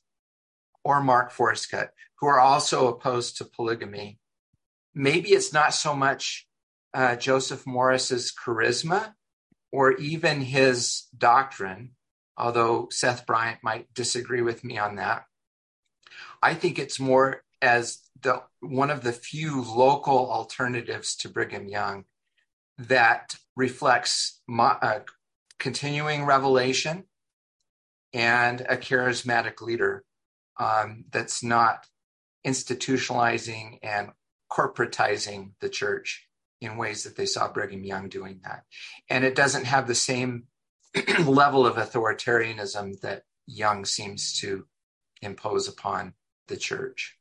or 0.84 1.02
Mark 1.02 1.32
Forscutt, 1.32 1.90
who 2.20 2.28
are 2.28 2.40
also 2.40 2.88
opposed 2.88 3.38
to 3.38 3.46
polygamy, 3.46 4.20
maybe 4.94 5.30
it's 5.30 5.54
not 5.54 5.74
so 5.74 5.96
much 5.96 6.48
uh, 6.94 7.16
Joseph 7.16 7.66
Morris's 7.66 8.34
charisma 8.34 9.14
or 9.72 9.94
even 9.94 10.42
his 10.42 11.04
doctrine, 11.18 11.92
although 12.38 12.88
Seth 12.92 13.26
Bryant 13.26 13.60
might 13.64 13.94
disagree 13.94 14.42
with 14.42 14.64
me 14.64 14.78
on 14.78 14.96
that. 14.98 15.26
I 16.42 16.54
think 16.54 16.78
it's 16.78 17.00
more 17.00 17.42
as 17.62 18.00
the 18.24 18.42
one 18.62 18.90
of 18.90 19.04
the 19.04 19.14
few 19.14 19.62
local 19.62 20.32
alternatives 20.32 21.16
to 21.18 21.30
Brigham 21.30 21.68
Young 21.68 22.06
that 22.78 23.36
reflects 23.56 24.42
uh, 24.50 25.00
continuing 25.60 26.26
revelation 26.26 27.04
and 28.14 28.62
a 28.62 28.78
charismatic 28.78 29.62
leader 29.62 30.04
um, 30.60 31.06
that's 31.12 31.44
not 31.44 31.86
institutionalizing 32.46 33.80
and 33.82 34.10
corporatizing 34.52 35.52
the 35.60 35.70
church 35.70 36.28
in 36.62 36.78
ways 36.78 37.04
that 37.04 37.16
they 37.16 37.26
saw 37.26 37.52
Brigham 37.52 37.84
Young 37.84 38.10
doing 38.10 38.40
that. 38.44 38.64
And 39.10 39.24
it 39.24 39.36
doesn't 39.36 39.66
have 39.66 39.88
the 39.88 39.96
same 39.96 40.46
level 41.26 41.66
of 41.66 41.76
authoritarianism 41.76 43.00
that 43.02 43.24
Young 43.46 43.86
seems 43.86 44.40
to 44.40 44.66
impose 45.22 45.68
upon 45.68 46.14
the 46.48 46.58
church. 46.58 47.18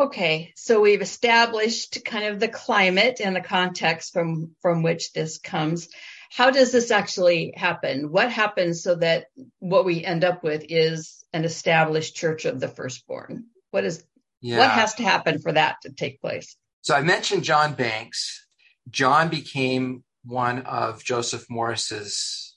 Okay, 0.00 0.52
so 0.54 0.80
we've 0.80 1.02
established 1.02 2.04
kind 2.04 2.26
of 2.26 2.38
the 2.38 2.48
climate 2.48 3.20
and 3.22 3.34
the 3.34 3.40
context 3.40 4.12
from 4.12 4.54
from 4.62 4.84
which 4.84 5.12
this 5.12 5.38
comes. 5.38 5.88
How 6.30 6.50
does 6.50 6.70
this 6.70 6.92
actually 6.92 7.52
happen? 7.56 8.12
What 8.12 8.30
happens 8.30 8.82
so 8.82 8.94
that 8.96 9.26
what 9.58 9.84
we 9.84 10.04
end 10.04 10.22
up 10.22 10.44
with 10.44 10.64
is 10.68 11.24
an 11.32 11.44
established 11.44 12.14
church 12.14 12.44
of 12.44 12.60
the 12.60 12.68
firstborn? 12.68 13.46
What 13.72 13.84
is 13.84 14.04
yeah. 14.40 14.58
what 14.58 14.70
has 14.70 14.94
to 14.94 15.02
happen 15.02 15.40
for 15.40 15.50
that 15.52 15.78
to 15.82 15.90
take 15.90 16.20
place? 16.20 16.56
So 16.82 16.94
I 16.94 17.02
mentioned 17.02 17.42
John 17.42 17.74
Banks. 17.74 18.46
John 18.88 19.28
became 19.28 20.04
one 20.24 20.62
of 20.62 21.02
Joseph 21.02 21.46
Morris's 21.50 22.56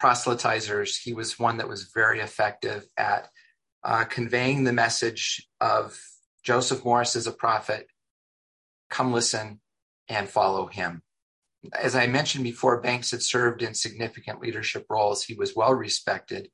proselytizers. 0.00 1.00
He 1.02 1.14
was 1.14 1.36
one 1.38 1.56
that 1.56 1.68
was 1.68 1.90
very 1.92 2.20
effective 2.20 2.86
at 2.96 3.28
uh, 3.82 4.04
conveying 4.04 4.62
the 4.62 4.72
message 4.72 5.48
of 5.60 5.98
Joseph 6.46 6.84
Morris 6.84 7.16
is 7.16 7.26
a 7.26 7.32
prophet. 7.32 7.88
Come 8.88 9.12
listen 9.12 9.60
and 10.08 10.28
follow 10.28 10.68
him. 10.68 11.02
As 11.72 11.96
I 11.96 12.06
mentioned 12.06 12.44
before, 12.44 12.80
Banks 12.80 13.10
had 13.10 13.20
served 13.20 13.62
in 13.62 13.74
significant 13.74 14.40
leadership 14.40 14.86
roles. 14.88 15.24
He 15.24 15.34
was 15.34 15.56
well 15.56 15.74
respected. 15.74 16.48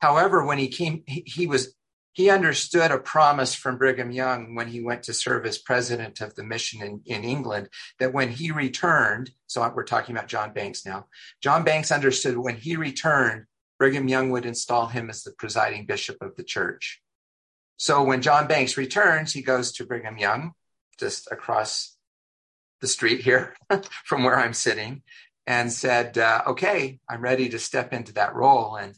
However, 0.00 0.46
when 0.46 0.56
he 0.56 0.68
came, 0.68 1.02
he, 1.06 1.46
was 1.46 1.74
he 2.14 2.30
understood 2.30 2.90
a 2.90 2.96
promise 2.96 3.54
from 3.54 3.76
Brigham 3.76 4.12
Young 4.12 4.54
when 4.54 4.68
he 4.68 4.80
went 4.80 5.02
to 5.02 5.12
serve 5.12 5.44
as 5.44 5.58
president 5.58 6.22
of 6.22 6.34
the 6.34 6.44
mission 6.44 6.80
in, 6.80 7.02
in 7.04 7.22
England 7.22 7.68
that 7.98 8.14
when 8.14 8.30
he 8.30 8.50
returned, 8.50 9.30
so 9.46 9.70
we're 9.76 9.84
talking 9.84 10.16
about 10.16 10.28
John 10.28 10.54
Banks 10.54 10.86
now, 10.86 11.08
John 11.42 11.64
Banks 11.64 11.92
understood 11.92 12.38
when 12.38 12.56
he 12.56 12.76
returned, 12.76 13.44
Brigham 13.78 14.08
Young 14.08 14.30
would 14.30 14.46
install 14.46 14.86
him 14.86 15.10
as 15.10 15.22
the 15.22 15.32
presiding 15.32 15.84
bishop 15.84 16.16
of 16.22 16.34
the 16.36 16.44
church. 16.44 17.02
So 17.78 18.02
when 18.02 18.22
John 18.22 18.48
Banks 18.48 18.76
returns, 18.76 19.32
he 19.32 19.40
goes 19.40 19.72
to 19.72 19.86
Brigham 19.86 20.18
Young, 20.18 20.52
just 20.98 21.30
across 21.30 21.96
the 22.80 22.88
street 22.88 23.20
here 23.22 23.54
from 24.04 24.24
where 24.24 24.38
I'm 24.38 24.52
sitting, 24.52 25.02
and 25.46 25.72
said, 25.72 26.18
uh, 26.18 26.42
"Okay, 26.48 26.98
I'm 27.08 27.22
ready 27.22 27.48
to 27.50 27.58
step 27.58 27.92
into 27.92 28.12
that 28.14 28.34
role." 28.34 28.76
And 28.76 28.94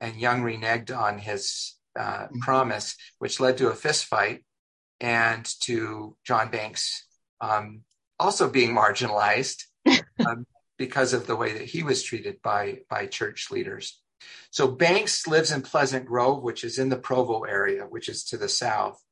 and 0.00 0.16
Young 0.16 0.42
reneged 0.42 0.94
on 0.94 1.18
his 1.18 1.74
uh, 1.98 2.24
mm-hmm. 2.24 2.40
promise, 2.40 2.96
which 3.18 3.40
led 3.40 3.56
to 3.58 3.68
a 3.68 3.74
fist 3.74 4.04
fight 4.04 4.44
and 5.00 5.44
to 5.60 6.16
John 6.24 6.50
Banks 6.50 7.06
um, 7.40 7.82
also 8.18 8.50
being 8.50 8.74
marginalized 8.74 9.62
um, 10.26 10.46
because 10.76 11.12
of 11.12 11.26
the 11.26 11.36
way 11.36 11.52
that 11.52 11.66
he 11.66 11.82
was 11.82 12.02
treated 12.02 12.42
by 12.42 12.80
by 12.90 13.06
church 13.06 13.50
leaders. 13.50 14.00
So 14.50 14.68
Banks 14.68 15.26
lives 15.26 15.50
in 15.50 15.62
Pleasant 15.62 16.06
Grove, 16.06 16.42
which 16.42 16.64
is 16.64 16.78
in 16.78 16.88
the 16.88 16.96
Provo 16.96 17.42
area, 17.42 17.84
which 17.84 18.08
is 18.08 18.24
to 18.24 18.36
the 18.36 18.48
south, 18.48 19.02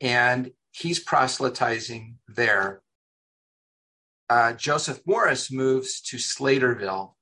and 0.00 0.52
he's 0.72 0.98
proselytizing 0.98 2.18
there. 2.28 2.82
Uh, 4.28 4.52
Joseph 4.52 5.00
Morris 5.06 5.50
moves 5.50 6.00
to 6.02 6.16
Slaterville, 6.16 7.14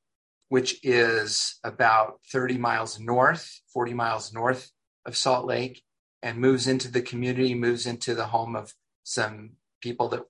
which 0.49 0.79
is 0.85 1.59
about 1.64 2.21
30 2.31 2.59
miles 2.59 3.01
north, 3.01 3.61
40 3.73 3.95
miles 3.95 4.33
north 4.33 4.71
of 5.05 5.16
Salt 5.16 5.47
Lake, 5.47 5.83
and 6.23 6.38
moves 6.38 6.66
into 6.66 6.90
the 6.90 7.03
community, 7.03 7.55
moves 7.55 7.87
into 7.87 8.14
the 8.14 8.27
home 8.27 8.55
of 8.55 8.73
some 9.03 9.53
people 9.81 10.09
that 10.09 10.23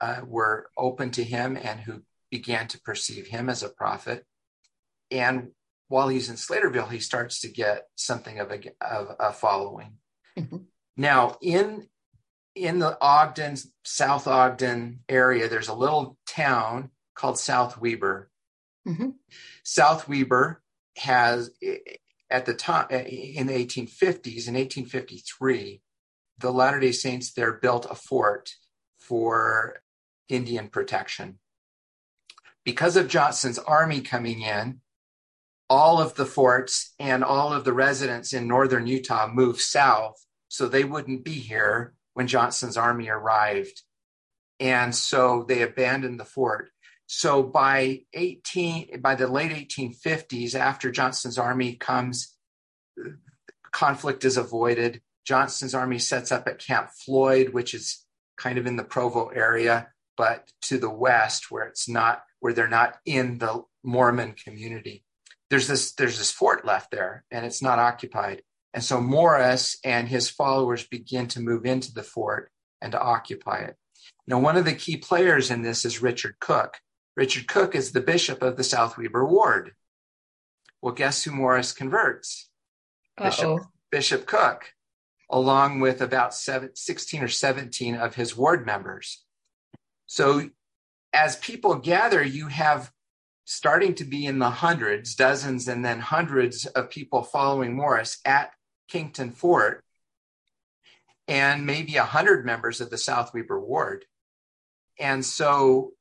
uh, 0.00 0.20
were 0.26 0.70
open 0.76 1.10
to 1.10 1.24
him 1.24 1.56
and 1.60 1.80
who 1.80 2.02
began 2.30 2.68
to 2.68 2.80
perceive 2.80 3.26
him 3.26 3.48
as 3.48 3.62
a 3.62 3.68
prophet. 3.68 4.24
And 5.10 5.50
while 5.88 6.08
he's 6.08 6.28
in 6.28 6.36
Slaterville, 6.36 6.90
he 6.90 7.00
starts 7.00 7.40
to 7.40 7.48
get 7.48 7.86
something 7.96 8.38
of 8.38 8.50
a, 8.50 8.60
of 8.80 9.16
a 9.18 9.32
following. 9.32 9.94
Mm-hmm. 10.38 10.58
Now, 10.96 11.36
in 11.40 11.88
in 12.54 12.80
the 12.80 12.98
Ogden, 13.00 13.56
South 13.84 14.26
Ogden 14.26 15.00
area, 15.08 15.48
there's 15.48 15.68
a 15.68 15.74
little 15.74 16.18
town 16.26 16.90
called 17.14 17.38
South 17.38 17.78
Weber. 17.78 18.30
Mm-hmm. 18.86 19.10
South 19.62 20.08
Weber 20.08 20.60
has, 20.96 21.50
at 22.30 22.46
the 22.46 22.54
time, 22.54 22.88
in 22.90 23.46
the 23.46 23.52
1850s, 23.52 24.48
in 24.48 24.54
1853, 24.54 25.80
the 26.38 26.50
Latter 26.50 26.80
day 26.80 26.92
Saints 26.92 27.32
there 27.32 27.52
built 27.52 27.86
a 27.90 27.94
fort 27.94 28.50
for 28.98 29.82
Indian 30.28 30.68
protection. 30.68 31.38
Because 32.64 32.96
of 32.96 33.08
Johnston's 33.08 33.58
army 33.58 34.00
coming 34.00 34.42
in, 34.42 34.80
all 35.70 36.00
of 36.00 36.14
the 36.14 36.26
forts 36.26 36.94
and 36.98 37.22
all 37.22 37.52
of 37.52 37.64
the 37.64 37.72
residents 37.72 38.32
in 38.32 38.48
northern 38.48 38.86
Utah 38.86 39.28
moved 39.30 39.60
south 39.60 40.24
so 40.48 40.66
they 40.66 40.84
wouldn't 40.84 41.24
be 41.24 41.34
here 41.34 41.94
when 42.14 42.26
Johnston's 42.26 42.76
army 42.76 43.08
arrived. 43.08 43.82
And 44.58 44.94
so 44.94 45.44
they 45.46 45.62
abandoned 45.62 46.18
the 46.18 46.24
fort. 46.24 46.70
So 47.06 47.42
by 47.42 48.00
18 48.12 49.00
by 49.00 49.14
the 49.14 49.28
late 49.28 49.52
1850s 49.52 50.54
after 50.54 50.90
Johnston's 50.90 51.38
army 51.38 51.74
comes 51.74 52.34
conflict 53.70 54.24
is 54.24 54.36
avoided. 54.36 55.00
Johnston's 55.24 55.74
army 55.74 55.98
sets 55.98 56.32
up 56.32 56.48
at 56.48 56.58
Camp 56.58 56.90
Floyd 56.90 57.50
which 57.50 57.72
is 57.72 58.04
kind 58.36 58.58
of 58.58 58.66
in 58.66 58.76
the 58.76 58.84
Provo 58.84 59.28
area 59.28 59.88
but 60.16 60.50
to 60.62 60.78
the 60.78 60.90
west 60.90 61.50
where 61.50 61.64
it's 61.64 61.88
not 61.88 62.24
where 62.40 62.52
they're 62.52 62.68
not 62.68 62.98
in 63.04 63.38
the 63.38 63.62
Mormon 63.84 64.32
community 64.32 65.04
there's 65.50 65.66
this 65.66 65.92
there's 65.92 66.18
this 66.18 66.30
fort 66.30 66.64
left 66.64 66.90
there 66.90 67.24
and 67.30 67.44
it's 67.44 67.62
not 67.62 67.78
occupied. 67.78 68.42
And 68.74 68.84
so 68.84 69.00
morris 69.00 69.78
and 69.82 70.08
his 70.08 70.28
followers 70.28 70.86
begin 70.86 71.26
to 71.28 71.40
move 71.40 71.64
into 71.64 71.92
the 71.92 72.02
fort 72.02 72.50
and 72.80 72.92
to 72.92 73.00
occupy 73.00 73.60
it. 73.60 73.76
Now 74.26 74.38
one 74.38 74.56
of 74.56 74.64
the 74.64 74.74
key 74.74 74.96
players 74.96 75.50
in 75.50 75.62
this 75.62 75.84
is 75.84 76.02
richard 76.02 76.36
cook. 76.40 76.78
Richard 77.16 77.48
cook 77.48 77.74
is 77.74 77.92
the 77.92 78.00
bishop 78.00 78.42
of 78.42 78.56
the 78.56 78.64
south 78.64 78.96
weber 78.98 79.24
ward. 79.24 79.72
Well 80.82 80.94
guess 80.94 81.24
who 81.24 81.32
morris 81.32 81.72
converts? 81.72 82.50
Bishop, 83.16 83.62
bishop 83.90 84.26
cook 84.26 84.72
along 85.30 85.80
with 85.80 86.00
about 86.00 86.34
seven, 86.34 86.70
16 86.74 87.22
or 87.22 87.28
17 87.28 87.94
of 87.94 88.14
his 88.14 88.36
ward 88.36 88.64
members. 88.64 89.24
So 90.06 90.50
as 91.12 91.36
people 91.36 91.74
gather 91.76 92.22
you 92.22 92.48
have 92.48 92.92
starting 93.50 93.94
to 93.94 94.04
be 94.04 94.26
in 94.26 94.38
the 94.38 94.50
hundreds, 94.50 95.14
dozens, 95.14 95.68
and 95.68 95.82
then 95.82 95.98
hundreds 96.00 96.66
of 96.66 96.90
people 96.90 97.22
following 97.22 97.74
Morris 97.74 98.18
at 98.26 98.52
Kington 98.88 99.30
Fort, 99.30 99.82
and 101.26 101.64
maybe 101.64 101.96
a 101.96 102.04
hundred 102.04 102.44
members 102.44 102.82
of 102.82 102.90
the 102.90 102.98
South 102.98 103.32
Weber 103.32 103.58
Ward. 103.58 104.04
And 105.00 105.24
so 105.24 105.92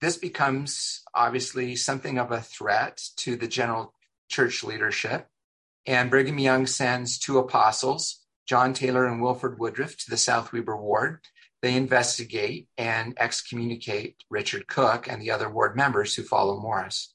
this 0.00 0.16
becomes 0.16 1.02
obviously 1.14 1.76
something 1.76 2.18
of 2.18 2.32
a 2.32 2.40
threat 2.40 3.02
to 3.16 3.36
the 3.36 3.46
general 3.46 3.92
church 4.30 4.64
leadership. 4.64 5.28
And 5.84 6.08
Brigham 6.08 6.38
Young 6.38 6.66
sends 6.66 7.18
two 7.18 7.36
apostles, 7.36 8.24
John 8.46 8.72
Taylor 8.72 9.04
and 9.04 9.20
Wilford 9.20 9.58
Woodruff, 9.58 9.98
to 9.98 10.10
the 10.10 10.16
South 10.16 10.50
Weber 10.50 10.78
Ward 10.78 11.20
they 11.62 11.74
investigate 11.76 12.68
and 12.78 13.14
excommunicate 13.18 14.22
Richard 14.30 14.66
Cook 14.68 15.08
and 15.08 15.20
the 15.20 15.30
other 15.30 15.48
ward 15.48 15.76
members 15.76 16.14
who 16.14 16.22
follow 16.22 16.60
Morris. 16.60 17.14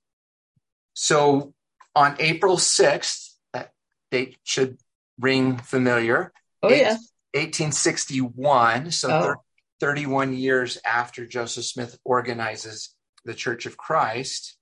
So 0.94 1.54
on 1.96 2.16
April 2.20 2.58
6th, 2.58 3.36
that 3.54 3.72
date 4.10 4.38
should 4.44 4.78
ring 5.20 5.58
familiar. 5.58 6.34
Oh, 6.64 6.70
yes. 6.70 7.12
1861, 7.34 8.92
so 8.92 9.10
Oh. 9.10 9.22
thir- 9.22 9.36
31 9.80 10.34
years 10.34 10.78
after 10.86 11.26
Joseph 11.26 11.66
Smith 11.66 11.98
organizes 12.04 12.96
the 13.26 13.34
Church 13.34 13.66
of 13.66 13.78
Christ 13.78 14.58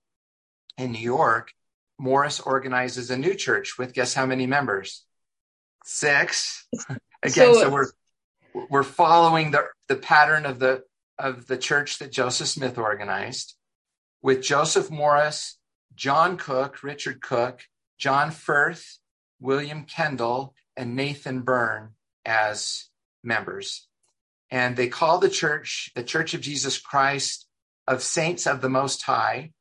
in 0.77 0.91
New 0.91 0.99
York, 0.99 1.51
Morris 1.97 2.39
organizes 2.39 3.09
a 3.09 3.17
new 3.17 3.33
church 3.35 3.77
with 3.77 3.93
guess 3.93 4.13
how 4.13 4.25
many 4.25 4.45
members? 4.47 5.05
Six. 5.83 6.67
Again, 7.23 7.31
So- 7.31 7.53
so, 7.53 7.69
we're 7.69 7.91
we're 8.69 8.83
following 8.83 9.51
the 9.51 9.65
the 9.87 9.95
pattern 9.95 10.45
of 10.45 10.59
the 10.59 10.83
of 11.17 11.47
the 11.47 11.57
church 11.57 11.99
that 11.99 12.11
Joseph 12.11 12.47
Smith 12.47 12.77
organized 12.77 13.55
with 14.21 14.41
Joseph 14.41 14.89
Morris, 14.89 15.57
John 15.95 16.37
Cook, 16.37 16.83
Richard 16.83 17.21
Cook, 17.21 17.61
John 17.97 18.31
Firth, 18.31 18.99
William 19.39 19.83
Kendall, 19.83 20.53
and 20.75 20.95
Nathan 20.95 21.41
Byrne 21.41 21.91
as 22.25 22.89
members. 23.23 23.87
And 24.51 24.75
they 24.75 24.87
call 24.87 25.19
the 25.19 25.29
church 25.29 25.91
the 25.95 26.03
Church 26.03 26.33
of 26.33 26.41
Jesus 26.41 26.77
Christ 26.77 27.47
of 27.87 28.01
Saints 28.01 28.47
of 28.47 28.61
the 28.61 28.69
Most 28.69 29.03
High. 29.03 29.51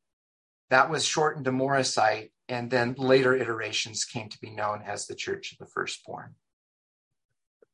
That 0.70 0.90
was 0.90 1.04
shortened 1.04 1.46
to 1.46 1.52
Morrisite, 1.52 2.30
and 2.48 2.70
then 2.70 2.94
later 2.98 3.34
iterations 3.34 4.04
came 4.04 4.28
to 4.28 4.40
be 4.40 4.50
known 4.50 4.82
as 4.86 5.06
the 5.06 5.14
Church 5.14 5.52
of 5.52 5.58
the 5.58 5.66
Firstborn. 5.66 6.34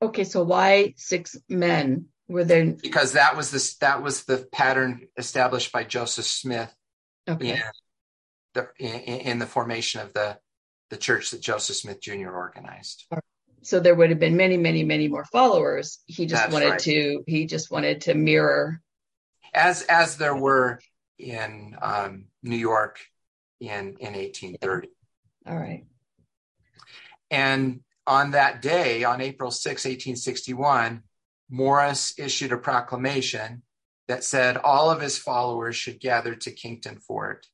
Okay, 0.02 0.24
so 0.24 0.42
why 0.42 0.94
six 0.96 1.36
men? 1.48 2.06
Were 2.26 2.44
there 2.44 2.64
Because 2.64 3.12
that 3.12 3.36
was 3.36 3.50
this 3.50 3.76
that 3.76 4.02
was 4.02 4.24
the 4.24 4.48
pattern 4.50 5.08
established 5.16 5.72
by 5.72 5.84
Joseph 5.84 6.24
Smith 6.24 6.74
okay? 7.28 7.50
in 7.50 7.62
the 8.54 8.68
in, 8.78 9.20
in 9.20 9.38
the 9.38 9.46
formation 9.46 10.00
of 10.00 10.14
the 10.14 10.38
the 10.90 10.96
church 10.96 11.30
that 11.30 11.40
Joseph 11.40 11.76
Smith 11.76 12.00
Jr. 12.00 12.30
organized. 12.30 13.06
So 13.62 13.80
there 13.80 13.94
would 13.94 14.10
have 14.10 14.18
been 14.18 14.36
many, 14.36 14.56
many, 14.56 14.84
many 14.84 15.08
more 15.08 15.24
followers. 15.24 16.00
He 16.06 16.26
just 16.26 16.42
That's 16.42 16.52
wanted 16.52 16.70
right. 16.70 16.78
to. 16.80 17.24
He 17.26 17.46
just 17.46 17.70
wanted 17.70 18.02
to 18.02 18.14
mirror. 18.14 18.80
as 19.52 19.82
as 19.82 20.16
there 20.16 20.36
were 20.36 20.80
in 21.18 21.76
um, 21.80 22.26
New 22.42 22.56
York 22.56 23.00
in 23.60 23.96
in 24.00 24.12
1830. 24.14 24.88
All 25.46 25.56
right. 25.56 25.84
And 27.30 27.80
on 28.06 28.32
that 28.32 28.62
day, 28.62 29.04
on 29.04 29.20
April 29.20 29.50
6, 29.50 29.66
1861, 29.84 31.02
Morris 31.50 32.14
issued 32.18 32.52
a 32.52 32.58
proclamation 32.58 33.62
that 34.08 34.24
said 34.24 34.56
all 34.58 34.90
of 34.90 35.00
his 35.00 35.16
followers 35.18 35.76
should 35.76 36.00
gather 36.00 36.34
to 36.34 36.50
Kington 36.50 36.98
Fort. 36.98 37.46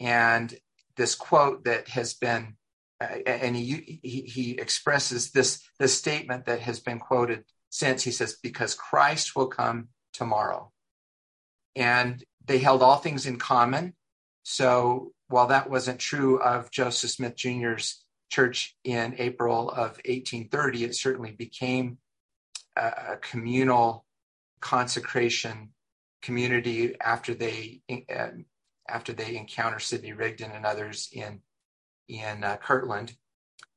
And 0.00 0.54
this 0.96 1.14
quote 1.14 1.64
that 1.64 1.88
has 1.88 2.14
been, 2.14 2.56
uh, 3.00 3.18
and 3.26 3.56
he, 3.56 4.00
he, 4.02 4.22
he 4.22 4.50
expresses 4.52 5.30
this, 5.30 5.62
this 5.78 5.96
statement 5.96 6.46
that 6.46 6.60
has 6.60 6.80
been 6.80 6.98
quoted 6.98 7.44
since. 7.70 8.02
He 8.02 8.10
says, 8.10 8.36
Because 8.42 8.74
Christ 8.74 9.34
will 9.34 9.48
come 9.48 9.88
tomorrow. 10.12 10.72
And 11.74 12.22
they 12.44 12.58
held 12.58 12.82
all 12.82 12.96
things 12.96 13.26
in 13.26 13.38
common. 13.38 13.94
So 14.42 15.12
while 15.28 15.48
that 15.48 15.68
wasn't 15.70 15.98
true 15.98 16.40
of 16.40 16.70
Joseph 16.70 17.10
Smith 17.10 17.36
Jr.'s 17.36 18.05
church 18.28 18.76
in 18.84 19.14
April 19.18 19.70
of 19.70 19.98
1830, 20.04 20.84
it 20.84 20.94
certainly 20.94 21.32
became 21.32 21.98
a, 22.76 22.86
a 22.86 23.16
communal 23.20 24.04
consecration 24.60 25.70
community 26.22 26.94
after 27.00 27.34
they 27.34 27.82
uh, 28.14 28.28
after 28.88 29.12
they 29.12 29.36
encounter 29.36 29.78
Sidney 29.78 30.12
Rigdon 30.12 30.50
and 30.52 30.66
others 30.66 31.08
in 31.12 31.40
in 32.08 32.44
uh, 32.44 32.56
Kirtland. 32.56 33.14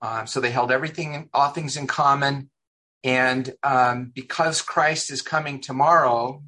Um, 0.01 0.27
so 0.27 0.39
they 0.39 0.51
held 0.51 0.71
everything, 0.71 1.29
all 1.33 1.49
things 1.49 1.75
in 1.75 1.88
common, 1.88 2.49
and 3.03 3.53
um, 3.63 4.12
because 4.13 4.62
Christ 4.62 5.12
is 5.12 5.21
coming 5.21 5.62
tomorrow, 5.62 6.41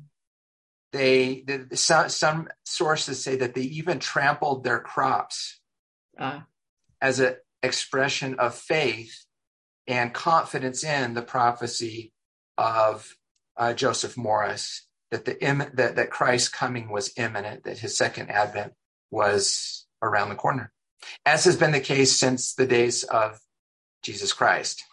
they 0.91 1.43
the, 1.45 1.75
some, 1.75 2.09
some 2.09 2.47
sources 2.65 3.23
say 3.23 3.37
that 3.37 3.53
they 3.53 3.61
even 3.61 3.99
trampled 3.99 4.63
their 4.63 4.79
crops 4.79 5.59
Uh, 6.17 6.41
as 7.01 7.19
an 7.19 7.35
expression 7.63 8.36
of 8.39 8.56
faith 8.56 9.26
and 9.88 10.13
confidence 10.13 10.84
in 10.84 11.13
the 11.13 11.21
prophecy 11.21 12.13
of 12.58 13.15
uh, 13.58 13.74
Joseph 13.74 14.17
Morris 14.17 14.88
that 15.12 15.26
the 15.26 15.43
Im- 15.43 15.71
that, 15.74 15.95
that 15.95 16.10
Christ's 16.10 16.50
coming 16.50 16.89
was 16.89 17.13
imminent, 17.17 17.65
that 17.65 17.80
his 17.80 17.97
second 17.97 18.30
advent 18.30 18.74
was 19.10 19.86
around 20.02 20.30
the 20.30 20.36
corner, 20.36 20.71
as 21.26 21.45
has 21.45 21.58
been 21.58 21.71
the 21.71 21.80
case 21.80 22.17
since 22.17 22.54
the 22.54 22.65
days 22.65 23.04
of 23.04 23.39
Jesus 24.04 24.34
Christ 24.34 24.84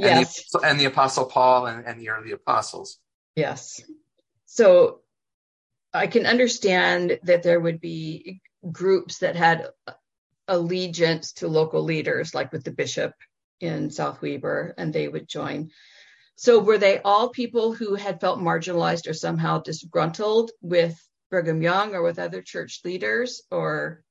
yes. 0.00 0.44
and, 0.54 0.62
the, 0.62 0.68
and 0.68 0.80
the 0.80 0.84
Apostle 0.86 1.26
Paul 1.26 1.66
and, 1.66 1.86
and 1.86 2.00
the 2.00 2.10
early 2.10 2.32
apostles. 2.32 2.98
Yes. 3.36 3.80
So 4.46 5.00
I 5.92 6.06
can 6.06 6.26
understand 6.26 7.18
that 7.24 7.42
there 7.42 7.60
would 7.60 7.80
be 7.80 8.40
groups 8.70 9.18
that 9.18 9.36
had 9.36 9.68
allegiance 10.48 11.32
to 11.34 11.48
local 11.48 11.82
leaders, 11.82 12.34
like 12.34 12.52
with 12.52 12.64
the 12.64 12.70
bishop 12.70 13.12
in 13.60 13.90
South 13.90 14.20
Weber, 14.22 14.74
and 14.78 14.92
they 14.92 15.08
would 15.08 15.28
join. 15.28 15.70
So 16.36 16.58
were 16.58 16.78
they 16.78 17.00
all 17.02 17.28
people 17.28 17.74
who 17.74 17.94
had 17.94 18.20
felt 18.20 18.40
marginalized 18.40 19.08
or 19.08 19.12
somehow 19.12 19.60
disgruntled 19.60 20.50
with 20.62 20.98
Brigham 21.30 21.62
Young 21.62 21.94
or 21.94 22.02
with 22.02 22.18
other 22.18 22.42
church 22.42 22.80
leaders, 22.84 23.42
or 23.50 24.02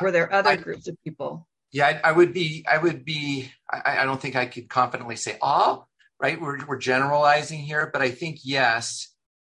were 0.00 0.12
there 0.12 0.32
other 0.32 0.50
I- 0.50 0.56
groups 0.56 0.88
of 0.88 0.96
people? 1.02 1.48
Yeah, 1.72 2.00
I, 2.04 2.10
I 2.10 2.12
would 2.12 2.32
be. 2.32 2.64
I 2.70 2.78
would 2.78 3.04
be. 3.04 3.50
I, 3.70 3.98
I 3.98 4.04
don't 4.04 4.20
think 4.20 4.36
I 4.36 4.46
could 4.46 4.68
confidently 4.68 5.16
say 5.16 5.36
all. 5.42 5.88
Right, 6.18 6.40
we're 6.40 6.64
we're 6.64 6.78
generalizing 6.78 7.58
here, 7.58 7.90
but 7.92 8.00
I 8.00 8.10
think 8.10 8.38
yes. 8.44 9.08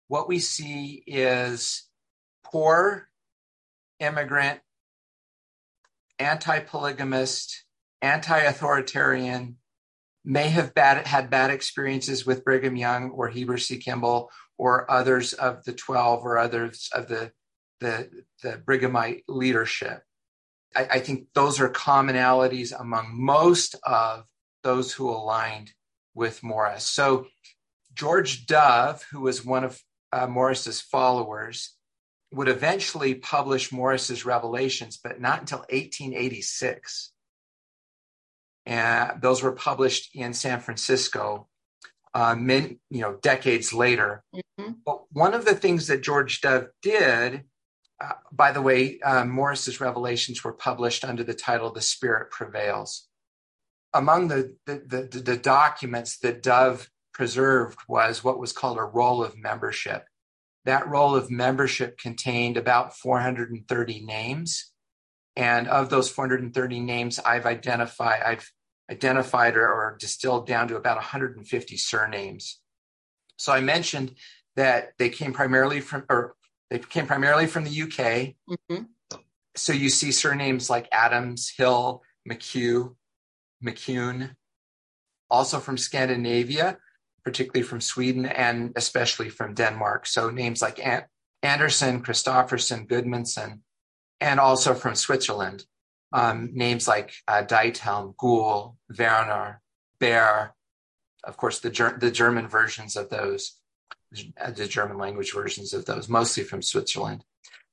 What 0.09 0.29
we 0.29 0.39
see 0.39 1.03
is 1.07 1.83
poor 2.45 3.09
immigrant, 3.99 4.61
anti-polygamist, 6.19 7.65
anti-authoritarian, 8.03 9.57
may 10.25 10.49
have 10.49 10.75
bad 10.75 11.07
had 11.07 11.31
bad 11.31 11.51
experiences 11.51 12.27
with 12.27 12.45
Brigham 12.45 12.77
Young 12.77 13.11
or 13.11 13.29
Heber 13.29 13.59
C. 13.59 13.79
Kimball 13.79 14.31
or 14.59 14.91
others 14.91 15.33
of 15.35 15.65
the 15.65 15.73
twelve 15.73 16.25
or 16.25 16.39
others 16.39 16.91
of 16.93 17.07
the 17.07 17.31
the 17.81 18.11
the 18.43 18.57
Brighamite 18.59 19.23
leadership. 19.29 20.03
I, 20.75 20.89
I 20.93 21.01
think 21.01 21.29
those 21.35 21.61
are 21.61 21.69
commonalities 21.69 22.73
among 22.79 23.11
most 23.13 23.77
of 23.85 24.25
those 24.65 24.93
who 24.93 25.09
aligned 25.09 25.73
with 26.15 26.43
Morris. 26.43 26.87
So 26.87 27.27
George 27.95 28.47
Dove, 28.47 29.05
who 29.13 29.21
was 29.21 29.45
one 29.45 29.63
of 29.63 29.81
uh, 30.13 30.27
Morris's 30.27 30.81
followers, 30.81 31.76
would 32.33 32.49
eventually 32.49 33.15
publish 33.15 33.73
Morris's 33.73 34.25
revelations, 34.25 34.99
but 35.03 35.21
not 35.21 35.41
until 35.41 35.59
1886. 35.71 37.13
And 38.67 39.23
those 39.23 39.43
were 39.43 39.53
published 39.53 40.11
in 40.15 40.35
San 40.35 40.61
Francisco, 40.61 41.49
uh, 42.15 42.35
min, 42.35 42.81
you 42.91 43.01
know, 43.01 43.15
decades 43.23 43.73
later. 43.73 44.25
Mhm. 44.35 44.77
But 44.85 45.13
one 45.13 45.35
of 45.35 45.45
the 45.45 45.55
things 45.55 45.87
that 45.87 46.03
George 46.03 46.41
Dove 46.41 46.69
did 46.83 47.45
uh, 48.01 48.13
by 48.31 48.53
the 48.53 48.61
way, 48.61 49.01
uh, 49.01 49.25
Morris's 49.25 49.81
revelations 49.81 50.45
were 50.45 50.53
published 50.53 51.05
under 51.05 51.25
the 51.25 51.35
title 51.35 51.73
"The 51.73 51.81
Spirit 51.81 52.31
Prevails." 52.31 53.09
Among 53.95 54.29
the 54.29 54.57
the, 54.67 55.09
the 55.11 55.21
the 55.21 55.37
documents 55.37 56.19
that 56.19 56.43
Dove 56.43 56.91
preserved 57.15 57.79
was 57.89 58.23
what 58.23 58.39
was 58.39 58.53
called 58.53 58.79
a 58.79 58.83
roll 58.85 59.25
of 59.25 59.39
membership. 59.39 60.05
That 60.67 60.89
roll 60.89 61.15
of 61.15 61.31
membership 61.31 61.97
contained 61.97 62.57
about 62.57 62.97
430 62.97 64.05
names, 64.05 64.73
and 65.37 65.69
of 65.69 65.91
those 65.91 66.11
430 66.11 66.81
names, 66.81 67.21
I've 67.21 67.47
identified 67.47 68.23
I've 68.23 68.51
identified 68.91 69.57
or, 69.57 69.69
or 69.69 69.97
distilled 69.99 70.47
down 70.47 70.69
to 70.69 70.77
about 70.77 70.97
150 70.97 71.77
surnames. 71.77 72.61
So 73.37 73.53
I 73.53 73.61
mentioned 73.61 74.17
that 74.57 74.93
they 74.99 75.09
came 75.09 75.33
primarily 75.33 75.81
from 75.81 76.05
or 76.09 76.35
they 76.71 76.81
came 76.81 77.07
primarily 77.07 77.47
from 77.47 77.65
the 77.65 77.83
UK. 77.83 78.37
Mhm. 78.49 78.89
So 79.57 79.73
you 79.73 79.89
see 79.89 80.11
surnames 80.11 80.69
like 80.69 80.89
Adams, 80.91 81.53
Hill, 81.57 82.03
McHugh, 82.29 82.97
McCune, 83.65 84.35
also 85.31 85.61
from 85.61 85.79
Scandinavia, 85.79 86.79
particularly 87.27 87.67
from 87.67 87.81
Sweden 87.81 88.25
and 88.25 88.73
especially 88.77 89.29
from 89.29 89.53
Denmark. 89.53 90.07
So 90.07 90.31
names 90.31 90.63
like 90.63 90.79
An- 90.79 91.07
Anderson, 91.43 92.01
Christofferson, 92.01 92.87
Goodmanson, 92.87 93.63
and 94.21 94.39
also 94.39 94.75
from 94.75 94.95
Switzerland. 94.95 95.65
Um, 96.13 96.51
names 96.53 96.87
like 96.87 97.13
uh, 97.27 97.43
Diethelm, 97.43 98.15
Gould, 98.17 98.77
Werner, 98.97 99.61
Baer, 99.99 100.55
of 101.25 101.37
course, 101.37 101.59
the, 101.59 101.69
Ger- 101.69 101.99
the 102.01 102.13
German 102.13 102.47
versions 102.47 102.95
of 102.95 103.11
those, 103.11 103.59
uh, 104.41 104.53
the 104.53 104.69
German 104.69 104.97
language 104.97 105.35
versions 105.35 105.75
of 105.75 105.85
those, 105.85 106.09
mostly 106.09 106.45
from 106.45 106.63
Switzerland. 106.63 107.25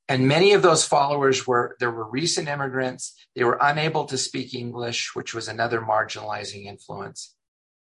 And 0.10 0.28
many 0.28 0.54
of 0.54 0.64
those 0.64 0.84
followers 0.84 1.46
were, 1.46 1.78
there 1.80 1.92
were 1.92 2.10
recent 2.10 2.48
immigrants. 2.48 3.14
They 3.36 3.44
were 3.44 3.60
unable 3.62 4.06
to 4.06 4.18
speak 4.18 4.56
English, 4.56 5.14
which 5.14 5.36
was 5.36 5.48
another 5.48 5.80
marginalizing 5.80 6.66
influence. 6.66 7.36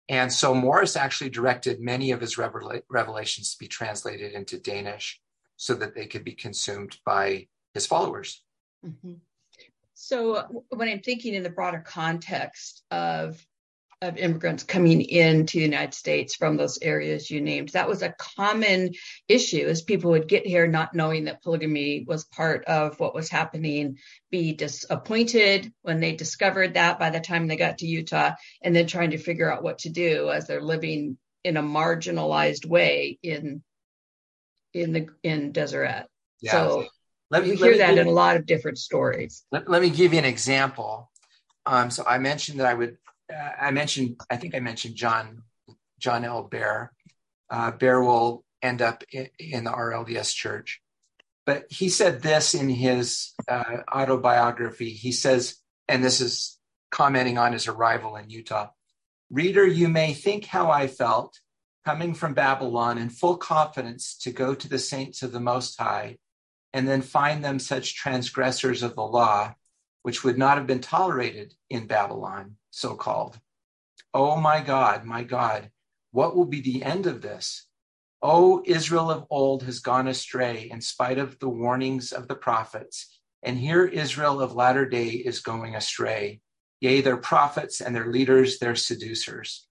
And 0.10 0.34
so 0.34 0.56
Morris 0.56 0.96
actually 0.96 1.30
directed 1.30 1.80
many 1.80 2.12
of 2.12 2.20
his 2.20 2.36
revela- 2.36 2.82
revelations 2.90 3.54
to 3.54 3.60
be 3.60 3.68
translated 3.68 4.34
into 4.34 4.60
Danish 4.60 5.22
so 5.56 5.76
that 5.76 5.94
they 5.94 6.08
could 6.08 6.24
be 6.24 6.34
consumed 6.34 6.98
by 7.06 7.48
his 7.74 7.86
followers. 7.86 8.44
Mm-hmm. 8.86 9.14
So 9.94 10.64
when 10.70 10.88
I'm 10.88 11.02
thinking 11.02 11.36
in 11.36 11.44
the 11.44 11.50
broader 11.50 11.84
context 11.86 12.84
of 12.90 13.46
of 14.02 14.18
immigrants 14.18 14.64
coming 14.64 15.02
into 15.02 15.58
the 15.58 15.64
United 15.64 15.94
States 15.94 16.36
from 16.36 16.56
those 16.56 16.80
areas 16.82 17.30
you 17.30 17.42
named. 17.42 17.70
That 17.70 17.90
was 17.90 18.02
a 18.02 18.16
common 18.38 18.94
issue 19.28 19.66
as 19.68 19.82
people 19.82 20.12
would 20.12 20.28
get 20.28 20.48
here 20.48 20.68
not 20.68 20.96
knowing 20.96 21.26
that 21.26 21.44
polygamy 21.44 22.06
was 22.08 22.24
part 22.24 22.64
of 22.66 22.98
what 23.00 23.14
was 23.14 23.30
happening, 23.30 23.98
be 24.32 24.54
disappointed 24.54 25.74
when 25.82 26.00
they 26.00 26.14
discovered 26.14 26.76
that 26.76 26.98
by 26.98 27.10
the 27.10 27.20
time 27.20 27.48
they 27.48 27.58
got 27.58 27.80
to 27.80 27.88
Utah, 27.88 28.36
and 28.62 28.74
then 28.74 28.88
trying 28.88 29.12
to 29.12 29.18
figure 29.18 29.52
out 29.52 29.64
what 29.64 29.80
to 29.80 29.90
do 29.90 30.30
as 30.30 30.48
they're 30.48 30.62
living 30.62 31.18
in 31.44 31.58
a 31.58 31.64
marginalized 31.64 32.66
way 32.66 33.20
in 33.22 33.62
in 34.74 34.94
the 34.94 35.08
in 35.24 35.52
Deseret. 35.52 36.06
Yeah. 36.42 36.52
So 36.52 36.88
let 37.32 37.44
me, 37.44 37.52
we 37.52 37.58
hear 37.58 37.78
that 37.80 37.98
in 37.98 38.08
a 38.08 38.12
lot 38.12 38.38
of 38.38 38.46
different 38.46 38.78
stories. 38.78 39.44
Let, 39.52 39.70
let 39.70 39.82
me 39.82 39.90
give 39.90 40.14
you 40.14 40.20
an 40.20 40.26
example. 40.26 41.12
Um, 41.66 41.92
so 41.92 42.06
I 42.06 42.18
mentioned 42.18 42.62
that 42.62 42.68
I 42.68 42.74
would 42.74 42.98
I 43.30 43.72
mentioned, 43.72 44.20
I 44.30 44.38
think 44.38 44.56
I 44.56 44.60
mentioned 44.60 44.96
John 44.96 45.44
John 46.00 46.26
L. 46.26 46.44
Bear. 46.44 46.94
Uh, 47.50 47.72
Behr 47.72 48.04
will 48.04 48.44
end 48.62 48.82
up 48.82 49.04
in, 49.12 49.28
in, 49.40 49.64
the 49.64 49.72
RLDS 49.72 50.34
Church, 50.34 50.82
but 51.46 51.66
he 51.70 51.90
said 51.90 52.22
this 52.22 52.54
in 52.54 52.70
his 52.70 53.34
uh, 53.48 53.78
autobiography. 53.94 54.92
He 54.92 55.12
says, 55.12 55.56
and 55.88 56.04
this 56.04 56.22
is 56.22 56.60
commenting 56.92 57.38
on 57.38 57.54
his 57.54 57.68
arrival 57.68 58.16
in 58.16 58.30
Utah. 58.30 58.70
Reader, 59.32 59.66
you 59.66 59.88
may 59.88 60.14
think 60.14 60.46
how 60.46 60.72
I 60.72 60.88
felt 60.88 61.40
coming 61.86 62.14
from 62.14 62.34
Babylon 62.34 62.98
in 62.98 63.10
full 63.10 63.38
confidence 63.38 64.18
to 64.20 64.32
go 64.32 64.54
to 64.54 64.70
the 64.70 64.80
saints 64.80 65.24
of 65.24 65.32
the 65.32 65.40
Most 65.40 65.80
High, 65.80 66.18
and 66.74 66.88
then 66.88 67.02
find 67.02 67.44
them 67.44 67.58
such 67.58 67.96
transgressors 67.96 68.84
of 68.84 68.96
the 68.96 69.02
law, 69.02 69.56
which 70.04 70.24
would 70.24 70.38
not 70.38 70.58
have 70.58 70.68
been 70.68 70.82
tolerated 70.82 71.56
in 71.70 71.88
Babylon 71.88 72.58
so 72.72 72.96
called. 72.96 73.40
Oh 74.14 74.40
my 74.40 74.62
God, 74.62 75.06
my 75.06 75.24
God, 75.24 75.70
what 76.12 76.36
will 76.36 76.46
be 76.46 76.62
the 76.62 76.84
end 76.84 77.06
of 77.06 77.22
this? 77.22 77.68
Oh, 78.22 78.62
Israel 78.66 79.10
of 79.12 79.26
old 79.30 79.64
has 79.64 79.80
gone 79.80 80.08
astray 80.08 80.70
in 80.72 80.82
spite 80.82 81.18
of 81.18 81.40
the 81.40 81.50
warnings 81.50 82.12
of 82.12 82.28
the 82.28 82.36
prophets. 82.36 83.20
And 83.44 83.58
here 83.58 83.86
Israel 83.86 84.42
of 84.42 84.56
latter 84.56 84.86
day 84.86 85.08
is 85.08 85.40
going 85.40 85.76
astray. 85.76 86.42
Yea, 86.82 87.02
their 87.02 87.18
prophets 87.18 87.82
and 87.82 87.96
their 87.96 88.12
leaders, 88.12 88.60
their 88.60 88.76
seducers. 88.76 89.68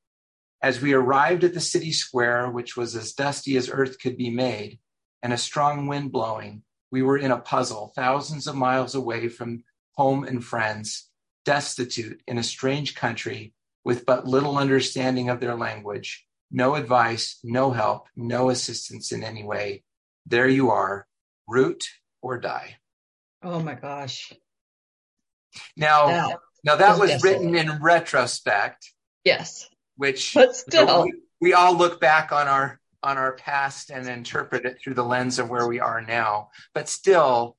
As 0.62 0.80
we 0.80 0.92
arrived 0.92 1.44
at 1.44 1.54
the 1.54 1.60
city 1.60 1.92
square, 1.92 2.50
which 2.50 2.76
was 2.76 2.96
as 2.96 3.12
dusty 3.12 3.56
as 3.56 3.70
earth 3.70 3.98
could 4.00 4.16
be 4.16 4.30
made, 4.30 4.78
and 5.22 5.32
a 5.32 5.38
strong 5.38 5.86
wind 5.86 6.12
blowing, 6.12 6.62
we 6.90 7.02
were 7.02 7.18
in 7.18 7.30
a 7.30 7.38
puzzle, 7.38 7.92
thousands 7.94 8.46
of 8.46 8.54
miles 8.54 8.94
away 8.94 9.28
from 9.28 9.64
home 9.92 10.24
and 10.24 10.44
friends, 10.44 11.07
destitute 11.48 12.20
in 12.26 12.36
a 12.36 12.42
strange 12.42 12.94
country 12.94 13.54
with 13.82 14.04
but 14.04 14.28
little 14.28 14.58
understanding 14.58 15.30
of 15.30 15.40
their 15.40 15.54
language, 15.54 16.26
no 16.50 16.74
advice, 16.74 17.38
no 17.42 17.70
help, 17.70 18.06
no 18.14 18.50
assistance 18.50 19.12
in 19.12 19.24
any 19.24 19.44
way. 19.44 19.82
There 20.26 20.46
you 20.46 20.68
are, 20.68 21.06
root 21.46 21.88
or 22.20 22.38
die. 22.38 22.76
Oh 23.42 23.60
my 23.60 23.74
gosh. 23.76 24.30
Now, 25.74 26.08
that 26.08 26.38
now 26.64 26.76
that 26.76 26.98
was 26.98 27.24
written 27.24 27.54
in 27.54 27.80
retrospect. 27.80 28.92
Yes. 29.24 29.66
Which 29.96 30.34
but 30.34 30.54
still 30.54 31.04
we, 31.04 31.14
we 31.40 31.54
all 31.54 31.74
look 31.74 31.98
back 31.98 32.30
on 32.30 32.46
our 32.46 32.78
on 33.02 33.16
our 33.16 33.32
past 33.32 33.90
and 33.90 34.06
interpret 34.06 34.66
it 34.66 34.80
through 34.82 34.94
the 34.94 35.04
lens 35.04 35.38
of 35.38 35.48
where 35.48 35.66
we 35.66 35.80
are 35.80 36.02
now. 36.02 36.50
But 36.74 36.90
still, 36.90 37.56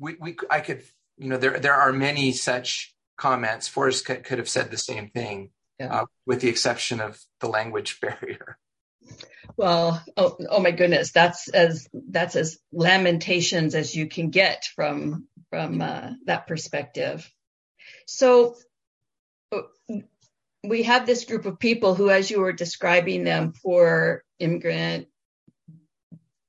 we, 0.00 0.16
we 0.20 0.36
I 0.50 0.58
could 0.58 0.82
you 1.18 1.28
know 1.28 1.36
there 1.36 1.60
there 1.60 1.74
are 1.74 1.92
many 1.92 2.32
such 2.32 2.96
comments, 3.18 3.68
Forrest 3.68 4.06
could, 4.06 4.24
could 4.24 4.38
have 4.38 4.48
said 4.48 4.70
the 4.70 4.78
same 4.78 5.10
thing, 5.10 5.50
yeah. 5.78 6.00
uh, 6.00 6.04
with 6.26 6.40
the 6.40 6.48
exception 6.48 7.00
of 7.00 7.20
the 7.40 7.48
language 7.48 8.00
barrier. 8.02 8.56
Well, 9.56 10.02
oh, 10.16 10.36
oh 10.48 10.60
my 10.60 10.70
goodness, 10.70 11.12
that's 11.12 11.48
as 11.48 11.88
that's 11.92 12.36
as 12.36 12.58
lamentations 12.72 13.74
as 13.74 13.94
you 13.94 14.06
can 14.06 14.30
get 14.30 14.66
from 14.76 15.26
from 15.50 15.80
uh, 15.80 16.10
that 16.26 16.46
perspective. 16.46 17.28
So 18.06 18.56
we 20.64 20.82
have 20.84 21.06
this 21.06 21.24
group 21.24 21.46
of 21.46 21.58
people 21.58 21.94
who, 21.94 22.10
as 22.10 22.30
you 22.30 22.40
were 22.40 22.52
describing 22.52 23.24
them, 23.24 23.52
poor 23.62 24.22
immigrant 24.38 25.08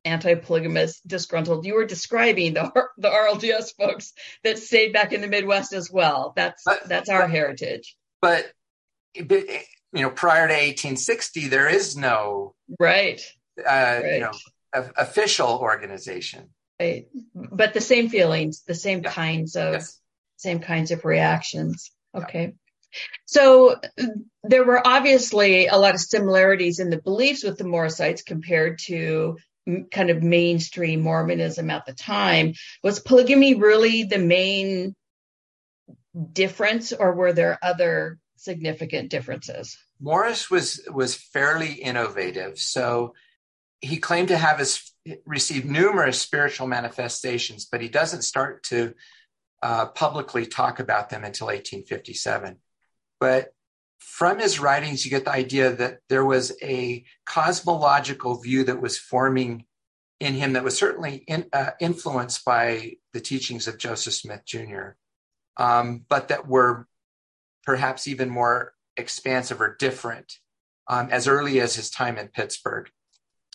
anti-polygamous 0.06 1.02
disgruntled 1.02 1.66
you 1.66 1.76
were 1.76 1.86
describing 1.86 2.54
the 2.54 2.72
the 2.98 3.10
RLDS 3.10 3.76
folks 3.78 4.14
that 4.44 4.58
stayed 4.58 4.94
back 4.94 5.12
in 5.12 5.22
the 5.22 5.28
Midwest 5.28 5.74
as 5.74 5.92
well 5.92 6.34
that's 6.36 6.64
but, 6.64 6.88
that's 6.88 7.10
our 7.10 7.24
but, 7.24 7.32
heritage 7.32 7.98
but 8.22 8.52
you 9.16 9.26
know 9.94 10.10
prior 10.10 10.48
to 10.48 10.54
1860 10.54 11.48
there 11.48 11.68
is 11.68 11.98
no 11.98 12.56
right, 12.80 13.22
uh, 13.60 14.00
right. 14.04 14.14
you 14.14 14.20
know 14.22 14.32
a, 14.74 14.86
official 14.98 15.58
organization 15.60 16.50
right 16.80 17.08
but 17.34 17.74
the 17.74 17.82
same 17.82 18.10
feelings 18.10 18.64
the 18.68 18.76
same 18.76 19.02
yeah. 19.04 19.12
kinds 19.12 19.56
of 19.56 19.74
yes. 19.74 20.00
same 20.38 20.60
kinds 20.60 20.92
of 20.92 21.04
reactions 21.04 21.92
okay 22.16 22.42
yeah. 22.42 22.52
So 23.26 23.76
there 24.44 24.66
were 24.66 24.86
obviously 24.86 25.68
a 25.68 25.78
lot 25.78 25.94
of 25.94 26.02
similarities 26.02 26.80
in 26.80 26.90
the 26.90 27.00
beliefs 27.00 27.44
with 27.44 27.58
the 27.58 27.64
Morrisites 27.64 28.24
compared 28.24 28.80
to 28.88 29.38
kind 29.92 30.10
of 30.10 30.24
mainstream 30.24 31.02
Mormonism 31.02 31.70
at 31.70 31.86
the 31.86 31.94
time. 31.94 32.54
Was 32.84 33.00
polygamy 33.00 33.56
really 33.56 34.04
the 34.04 34.18
main 34.18 34.96
difference, 36.34 36.92
or 36.92 37.14
were 37.14 37.34
there 37.34 37.60
other 37.62 38.18
significant 38.36 39.10
differences? 39.10 39.78
Morris 40.00 40.50
was 40.50 40.82
was 40.92 41.16
fairly 41.16 41.74
innovative. 41.74 42.58
So 42.58 43.14
he 43.82 43.98
claimed 43.98 44.30
to 44.30 44.38
have 44.38 44.60
his, 44.60 44.92
received 45.26 45.66
numerous 45.66 46.22
spiritual 46.22 46.68
manifestations, 46.68 47.66
but 47.66 47.82
he 47.82 47.90
doesn't 47.90 48.24
start 48.24 48.64
to 48.64 48.94
uh, 49.62 49.88
publicly 49.88 50.46
talk 50.46 50.80
about 50.80 51.10
them 51.10 51.24
until 51.24 51.48
1857. 51.48 52.58
But 53.20 53.54
from 54.10 54.40
his 54.40 54.60
writings, 54.60 55.06
you 55.06 55.12
get 55.12 55.26
the 55.26 55.32
idea 55.32 55.72
that 55.72 56.00
there 56.10 56.26
was 56.26 56.52
a 56.64 57.06
cosmological 57.26 58.42
view 58.42 58.64
that 58.64 58.82
was 58.82 58.98
forming 58.98 59.66
in 60.20 60.34
him 60.34 60.54
that 60.54 60.64
was 60.64 60.76
certainly 60.76 61.18
in, 61.28 61.46
uh, 61.54 61.72
influenced 61.80 62.44
by 62.44 62.94
the 63.14 63.22
teachings 63.22 63.68
of 63.68 63.78
Joseph 63.78 64.16
Smith 64.16 64.42
Jr., 64.46 64.96
um, 65.58 66.06
but 66.10 66.30
that 66.30 66.48
were 66.48 66.88
perhaps 67.64 68.08
even 68.08 68.30
more 68.30 68.74
expansive 68.98 69.62
or 69.62 69.76
different 69.78 70.40
um, 70.88 71.10
as 71.12 71.28
early 71.28 71.62
as 71.62 71.76
his 71.76 71.92
time 71.92 72.18
in 72.18 72.30
Pittsburgh. 72.30 72.90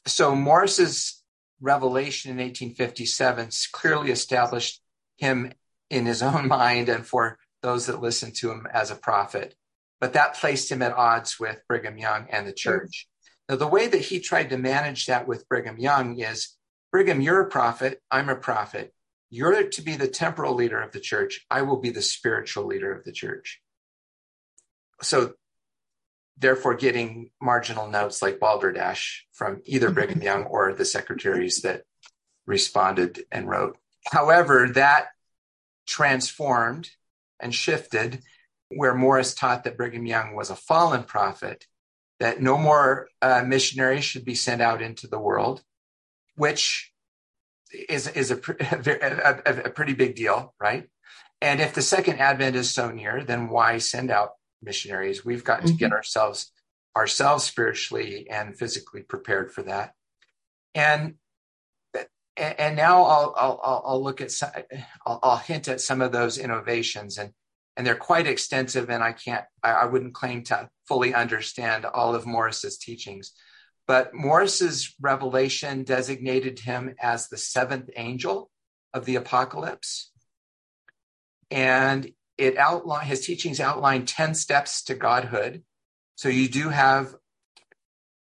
So 0.06 0.36
Morris's 0.36 1.20
revelation 1.60 2.30
in 2.30 2.36
1857 2.36 3.50
clearly 3.72 4.12
established 4.12 4.80
him 5.16 5.52
in 5.90 6.06
his 6.06 6.22
own 6.22 6.46
mind 6.60 6.88
and 6.88 7.04
for 7.04 7.38
those 7.60 7.86
that 7.86 8.00
listened 8.00 8.36
to 8.36 8.52
him 8.52 8.68
as 8.72 8.92
a 8.92 8.96
prophet 8.96 9.56
but 10.04 10.12
that 10.12 10.34
placed 10.34 10.70
him 10.70 10.82
at 10.82 10.92
odds 10.92 11.40
with 11.40 11.62
Brigham 11.66 11.96
Young 11.96 12.26
and 12.28 12.46
the 12.46 12.52
church. 12.52 13.08
Now, 13.48 13.56
the 13.56 13.66
way 13.66 13.86
that 13.86 14.02
he 14.02 14.20
tried 14.20 14.50
to 14.50 14.58
manage 14.58 15.06
that 15.06 15.26
with 15.26 15.48
Brigham 15.48 15.78
Young 15.78 16.18
is 16.18 16.58
Brigham, 16.92 17.22
you're 17.22 17.40
a 17.40 17.48
prophet, 17.48 18.02
I'm 18.10 18.28
a 18.28 18.36
prophet. 18.36 18.92
You're 19.30 19.66
to 19.66 19.80
be 19.80 19.96
the 19.96 20.06
temporal 20.06 20.56
leader 20.56 20.78
of 20.78 20.92
the 20.92 21.00
church. 21.00 21.46
I 21.50 21.62
will 21.62 21.80
be 21.80 21.88
the 21.88 22.02
spiritual 22.02 22.66
leader 22.66 22.92
of 22.92 23.02
the 23.04 23.12
church. 23.12 23.62
So, 25.00 25.32
therefore, 26.36 26.74
getting 26.74 27.30
marginal 27.40 27.88
notes 27.88 28.20
like 28.20 28.38
balderdash 28.38 29.24
from 29.32 29.62
either 29.64 29.86
mm-hmm. 29.86 29.94
Brigham 29.94 30.22
Young 30.22 30.44
or 30.44 30.74
the 30.74 30.84
secretaries 30.84 31.62
that 31.62 31.84
responded 32.44 33.22
and 33.32 33.48
wrote. 33.48 33.78
However, 34.12 34.68
that 34.74 35.06
transformed 35.86 36.90
and 37.40 37.54
shifted 37.54 38.22
where 38.76 38.94
Morris 38.94 39.34
taught 39.34 39.64
that 39.64 39.76
Brigham 39.76 40.06
Young 40.06 40.34
was 40.34 40.50
a 40.50 40.56
fallen 40.56 41.04
prophet, 41.04 41.66
that 42.20 42.40
no 42.40 42.56
more 42.56 43.08
uh, 43.20 43.42
missionaries 43.46 44.04
should 44.04 44.24
be 44.24 44.34
sent 44.34 44.62
out 44.62 44.82
into 44.82 45.06
the 45.06 45.18
world, 45.18 45.62
which 46.36 46.92
is, 47.88 48.06
is 48.08 48.30
a, 48.30 48.36
a, 48.60 49.42
a, 49.46 49.64
a 49.64 49.70
pretty 49.70 49.94
big 49.94 50.14
deal, 50.14 50.54
right? 50.60 50.88
And 51.40 51.60
if 51.60 51.74
the 51.74 51.82
second 51.82 52.20
advent 52.20 52.56
is 52.56 52.70
so 52.70 52.90
near, 52.90 53.22
then 53.22 53.48
why 53.48 53.78
send 53.78 54.10
out 54.10 54.30
missionaries? 54.62 55.24
We've 55.24 55.44
got 55.44 55.58
mm-hmm. 55.58 55.68
to 55.68 55.72
get 55.74 55.86
mm-hmm. 55.86 55.94
ourselves 55.94 56.50
ourselves 56.96 57.42
spiritually 57.42 58.28
and 58.30 58.56
physically 58.56 59.02
prepared 59.02 59.52
for 59.52 59.62
that. 59.64 59.94
And 60.74 61.16
and, 62.36 62.58
and 62.58 62.76
now 62.76 63.04
I'll, 63.04 63.34
I'll, 63.36 63.82
I'll 63.86 64.02
look 64.02 64.20
at 64.20 64.30
some, 64.30 64.50
I'll, 65.06 65.20
I'll, 65.22 65.36
hint 65.36 65.68
at 65.68 65.80
some 65.80 66.00
of 66.00 66.12
those 66.12 66.38
innovations 66.38 67.18
and 67.18 67.32
and 67.76 67.86
they're 67.86 67.94
quite 67.94 68.26
extensive 68.26 68.90
and 68.90 69.02
I 69.02 69.12
can't 69.12 69.44
I, 69.62 69.70
I 69.70 69.84
wouldn't 69.86 70.14
claim 70.14 70.44
to 70.44 70.68
fully 70.86 71.14
understand 71.14 71.84
all 71.84 72.14
of 72.14 72.26
Morris's 72.26 72.78
teachings. 72.78 73.32
But 73.86 74.14
Morris's 74.14 74.94
revelation 75.00 75.84
designated 75.84 76.58
him 76.60 76.94
as 77.00 77.28
the 77.28 77.36
seventh 77.36 77.90
angel 77.96 78.50
of 78.94 79.04
the 79.04 79.16
apocalypse. 79.16 80.10
And 81.50 82.10
it 82.38 82.56
outline 82.56 83.06
his 83.06 83.26
teachings 83.26 83.60
outline 83.60 84.06
10 84.06 84.34
steps 84.34 84.84
to 84.84 84.94
godhood. 84.94 85.62
So 86.16 86.28
you 86.28 86.48
do 86.48 86.68
have 86.68 87.14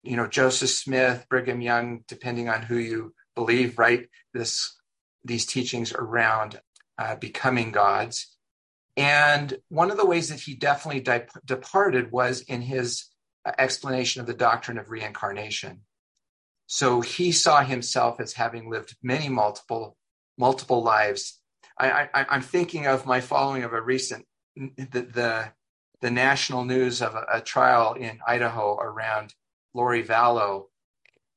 you 0.02 0.16
know 0.16 0.26
joseph 0.26 0.70
smith 0.70 1.26
brigham 1.28 1.60
young 1.60 2.02
depending 2.08 2.48
on 2.48 2.62
who 2.62 2.76
you 2.76 3.14
believe 3.34 3.78
right 3.78 4.08
this 4.32 4.76
these 5.24 5.46
teachings 5.46 5.92
around 5.92 6.60
uh, 6.98 7.16
becoming 7.16 7.70
gods 7.70 8.36
and 9.00 9.56
one 9.70 9.90
of 9.90 9.96
the 9.96 10.04
ways 10.04 10.28
that 10.28 10.40
he 10.40 10.54
definitely 10.54 11.00
di- 11.00 11.24
departed 11.46 12.12
was 12.12 12.42
in 12.42 12.60
his 12.60 13.06
uh, 13.46 13.52
explanation 13.58 14.20
of 14.20 14.26
the 14.26 14.34
doctrine 14.34 14.76
of 14.76 14.90
reincarnation. 14.90 15.80
So 16.66 17.00
he 17.00 17.32
saw 17.32 17.64
himself 17.64 18.20
as 18.20 18.34
having 18.34 18.68
lived 18.68 18.96
many 19.02 19.30
multiple 19.30 19.96
multiple 20.36 20.82
lives. 20.82 21.40
I, 21.78 22.08
am 22.14 22.42
thinking 22.42 22.86
of 22.86 23.06
my 23.06 23.22
following 23.22 23.64
of 23.64 23.72
a 23.72 23.80
recent 23.80 24.26
the 24.54 25.00
the, 25.00 25.52
the 26.02 26.10
national 26.10 26.66
news 26.66 27.00
of 27.00 27.14
a, 27.14 27.24
a, 27.32 27.40
trial 27.40 27.94
in 27.94 28.18
Idaho 28.26 28.76
around 28.76 29.34
Lori 29.72 30.02
Vallow, 30.04 30.66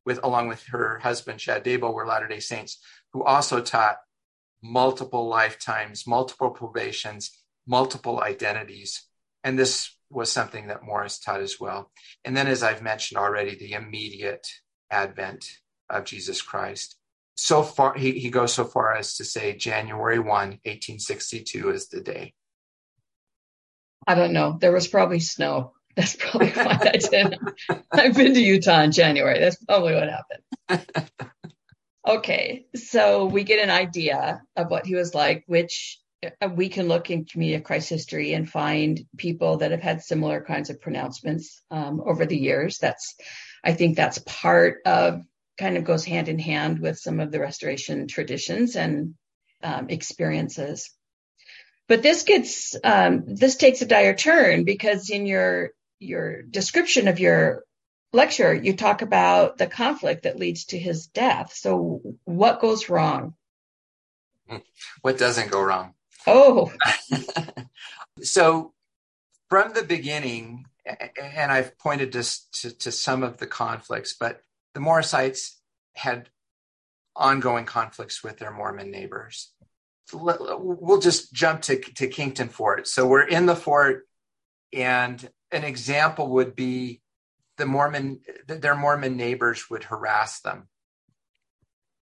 with 0.05 0.19
along 0.21 0.49
with 0.49 0.63
her 0.65 0.99
husband 0.99 1.39
Chad 1.39 1.63
Daybell 1.63 1.93
were 1.93 2.05
Latter 2.05 2.27
Day 2.27 2.41
Saints, 2.41 2.79
who 3.13 3.23
also 3.23 3.61
taught 3.61 3.99
multiple 4.61 5.29
lifetimes, 5.29 6.05
multiple 6.05 6.49
probations, 6.49 7.42
multiple 7.67 8.21
identities, 8.21 9.07
and 9.43 9.57
this 9.57 9.95
was 10.09 10.31
something 10.31 10.67
that 10.67 10.83
Morris 10.83 11.19
taught 11.19 11.41
as 11.41 11.59
well. 11.59 11.91
And 12.23 12.37
then, 12.37 12.47
as 12.47 12.63
I've 12.63 12.81
mentioned 12.81 13.17
already, 13.17 13.55
the 13.55 13.73
immediate 13.73 14.47
advent 14.91 15.45
of 15.89 16.05
Jesus 16.05 16.41
Christ 16.41 16.97
so 17.35 17.63
far 17.63 17.95
he, 17.95 18.11
he 18.11 18.29
goes 18.29 18.53
so 18.53 18.65
far 18.65 18.95
as 18.95 19.15
to 19.15 19.25
say 19.25 19.55
January 19.55 20.19
1, 20.19 20.27
1862 20.27 21.69
is 21.71 21.89
the 21.89 22.01
day. 22.01 22.33
I 24.05 24.15
don't 24.15 24.33
know. 24.33 24.57
There 24.59 24.71
was 24.71 24.87
probably 24.87 25.19
snow. 25.19 25.73
That's 25.95 26.15
probably 26.15 26.49
why 26.51 26.79
I 26.81 26.97
did. 26.97 27.37
I've 27.91 28.15
been 28.15 28.33
to 28.33 28.41
Utah 28.41 28.81
in 28.81 28.91
January. 28.91 29.39
That's 29.39 29.63
probably 29.63 29.95
what 29.95 30.09
happened. 30.09 31.11
okay, 32.07 32.65
so 32.75 33.25
we 33.25 33.43
get 33.43 33.63
an 33.63 33.69
idea 33.69 34.41
of 34.55 34.69
what 34.69 34.85
he 34.85 34.95
was 34.95 35.15
like, 35.15 35.43
which 35.47 35.99
we 36.51 36.69
can 36.69 36.87
look 36.87 37.09
in 37.09 37.25
Community 37.25 37.55
of 37.55 37.63
Christ 37.63 37.89
history 37.89 38.33
and 38.33 38.49
find 38.49 39.05
people 39.17 39.57
that 39.57 39.71
have 39.71 39.81
had 39.81 40.01
similar 40.01 40.41
kinds 40.41 40.69
of 40.69 40.81
pronouncements 40.81 41.61
um, 41.71 42.01
over 42.05 42.25
the 42.25 42.37
years. 42.37 42.77
That's, 42.77 43.15
I 43.63 43.73
think, 43.73 43.95
that's 43.95 44.19
part 44.19 44.79
of 44.85 45.23
kind 45.57 45.77
of 45.77 45.83
goes 45.83 46.05
hand 46.05 46.29
in 46.29 46.39
hand 46.39 46.79
with 46.79 46.97
some 46.97 47.19
of 47.19 47.31
the 47.31 47.39
restoration 47.39 48.07
traditions 48.07 48.75
and 48.75 49.15
um, 49.63 49.89
experiences. 49.89 50.91
But 51.87 52.01
this 52.01 52.23
gets 52.23 52.75
um, 52.83 53.23
this 53.27 53.55
takes 53.55 53.81
a 53.81 53.85
dire 53.85 54.15
turn 54.15 54.63
because 54.63 55.09
in 55.09 55.25
your 55.25 55.71
your 55.99 56.41
description 56.41 57.07
of 57.07 57.19
your 57.19 57.63
lecture, 58.13 58.53
you 58.53 58.75
talk 58.75 59.01
about 59.01 59.57
the 59.57 59.67
conflict 59.67 60.23
that 60.23 60.39
leads 60.39 60.65
to 60.65 60.79
his 60.79 61.07
death. 61.07 61.53
So 61.53 62.01
what 62.23 62.61
goes 62.61 62.89
wrong? 62.89 63.35
What 65.01 65.17
doesn't 65.17 65.51
go 65.51 65.61
wrong? 65.61 65.93
Oh, 66.25 66.71
so 68.21 68.73
from 69.49 69.73
the 69.73 69.83
beginning, 69.83 70.65
and 70.85 71.51
I've 71.51 71.77
pointed 71.77 72.11
to, 72.13 72.23
to, 72.53 72.77
to 72.77 72.91
some 72.91 73.23
of 73.23 73.37
the 73.37 73.47
conflicts, 73.47 74.13
but 74.13 74.41
the 74.73 74.79
Morrisites 74.79 75.59
had 75.95 76.29
ongoing 77.15 77.65
conflicts 77.65 78.23
with 78.23 78.37
their 78.37 78.51
Mormon 78.51 78.89
neighbors. 78.91 79.51
We'll 80.11 80.99
just 80.99 81.33
jump 81.33 81.61
to, 81.63 81.77
to 81.77 82.07
Kington 82.07 82.49
Fort. 82.49 82.87
So 82.87 83.07
we're 83.07 83.27
in 83.27 83.45
the 83.45 83.55
fort, 83.55 84.07
and 84.73 85.29
an 85.51 85.63
example 85.63 86.29
would 86.31 86.55
be 86.55 87.01
the 87.57 87.65
Mormon, 87.65 88.21
their 88.47 88.75
Mormon 88.75 89.15
neighbors 89.15 89.69
would 89.69 89.83
harass 89.83 90.41
them. 90.41 90.67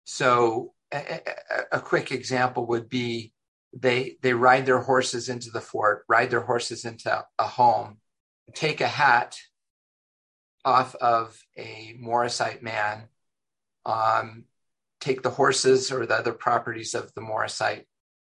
So 0.05 0.73
a, 0.91 0.97
a, 0.97 1.77
a 1.77 1.79
quick 1.79 2.11
example 2.11 2.67
would 2.67 2.89
be 2.89 3.33
they 3.73 4.17
they 4.21 4.33
ride 4.33 4.65
their 4.65 4.81
horses 4.81 5.29
into 5.29 5.49
the 5.49 5.61
fort, 5.61 6.03
ride 6.07 6.29
their 6.29 6.41
horses 6.41 6.85
into 6.85 7.25
a 7.39 7.47
home, 7.47 7.97
take 8.53 8.81
a 8.81 8.87
hat 8.87 9.37
off 10.63 10.95
of 10.95 11.41
a 11.57 11.97
Morrisite 11.99 12.61
man, 12.61 13.07
um, 13.85 14.45
take 14.99 15.23
the 15.23 15.29
horses 15.29 15.91
or 15.91 16.05
the 16.05 16.15
other 16.15 16.33
properties 16.33 16.93
of 16.93 17.13
the 17.13 17.21
Morrisite 17.21 17.85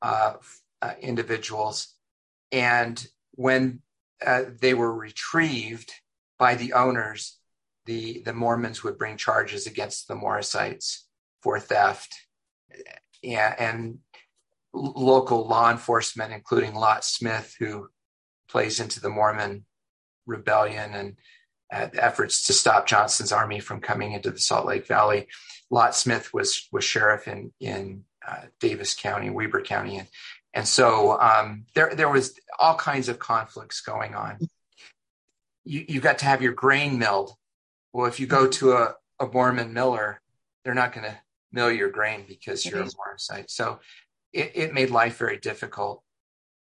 uh, 0.02 0.34
uh, 0.80 0.92
individuals. 1.00 1.94
And 2.52 3.04
when 3.32 3.80
uh, 4.24 4.44
they 4.60 4.74
were 4.74 4.94
retrieved 4.94 5.92
by 6.38 6.54
the 6.54 6.72
owners, 6.72 7.38
the, 7.86 8.22
the 8.24 8.32
Mormons 8.32 8.82
would 8.82 8.96
bring 8.96 9.16
charges 9.16 9.66
against 9.66 10.08
the 10.08 10.14
Morrisites 10.14 11.06
for 11.42 11.60
theft. 11.60 12.14
Yeah, 13.22 13.54
and 13.58 13.98
local 14.74 15.46
law 15.46 15.70
enforcement, 15.70 16.32
including 16.32 16.74
Lot 16.74 17.04
Smith, 17.04 17.54
who 17.58 17.88
plays 18.48 18.80
into 18.80 19.00
the 19.00 19.08
Mormon 19.08 19.64
rebellion 20.26 20.94
and 20.94 21.16
uh, 21.72 21.88
efforts 21.94 22.46
to 22.46 22.52
stop 22.52 22.86
Johnston's 22.86 23.32
army 23.32 23.60
from 23.60 23.80
coming 23.80 24.12
into 24.12 24.30
the 24.30 24.38
Salt 24.38 24.66
Lake 24.66 24.86
Valley. 24.86 25.28
Lot 25.70 25.94
Smith 25.94 26.32
was 26.34 26.68
was 26.70 26.84
sheriff 26.84 27.26
in 27.26 27.52
in 27.60 28.04
uh, 28.26 28.42
Davis 28.60 28.94
County, 28.94 29.30
Weber 29.30 29.62
County, 29.62 29.96
and 29.96 30.08
and 30.52 30.68
so 30.68 31.18
um, 31.20 31.64
there 31.74 31.94
there 31.94 32.08
was 32.10 32.38
all 32.58 32.76
kinds 32.76 33.08
of 33.08 33.18
conflicts 33.18 33.80
going 33.80 34.14
on. 34.14 34.38
You 35.64 35.84
you 35.88 36.00
got 36.00 36.18
to 36.18 36.26
have 36.26 36.42
your 36.42 36.52
grain 36.52 36.98
milled. 36.98 37.32
Well, 37.92 38.06
if 38.06 38.20
you 38.20 38.26
go 38.26 38.46
to 38.48 38.72
a, 38.72 38.94
a 39.20 39.26
Mormon 39.26 39.72
miller, 39.72 40.20
they're 40.64 40.74
not 40.74 40.92
going 40.92 41.06
to 41.06 41.18
mill 41.52 41.70
your 41.70 41.88
grain 41.90 42.24
because 42.28 42.66
you're 42.66 42.80
a 42.80 42.90
Mormon 42.96 43.46
So 43.46 43.78
it, 44.34 44.52
it 44.54 44.74
made 44.74 44.90
life 44.90 45.16
very 45.16 45.38
difficult. 45.38 46.02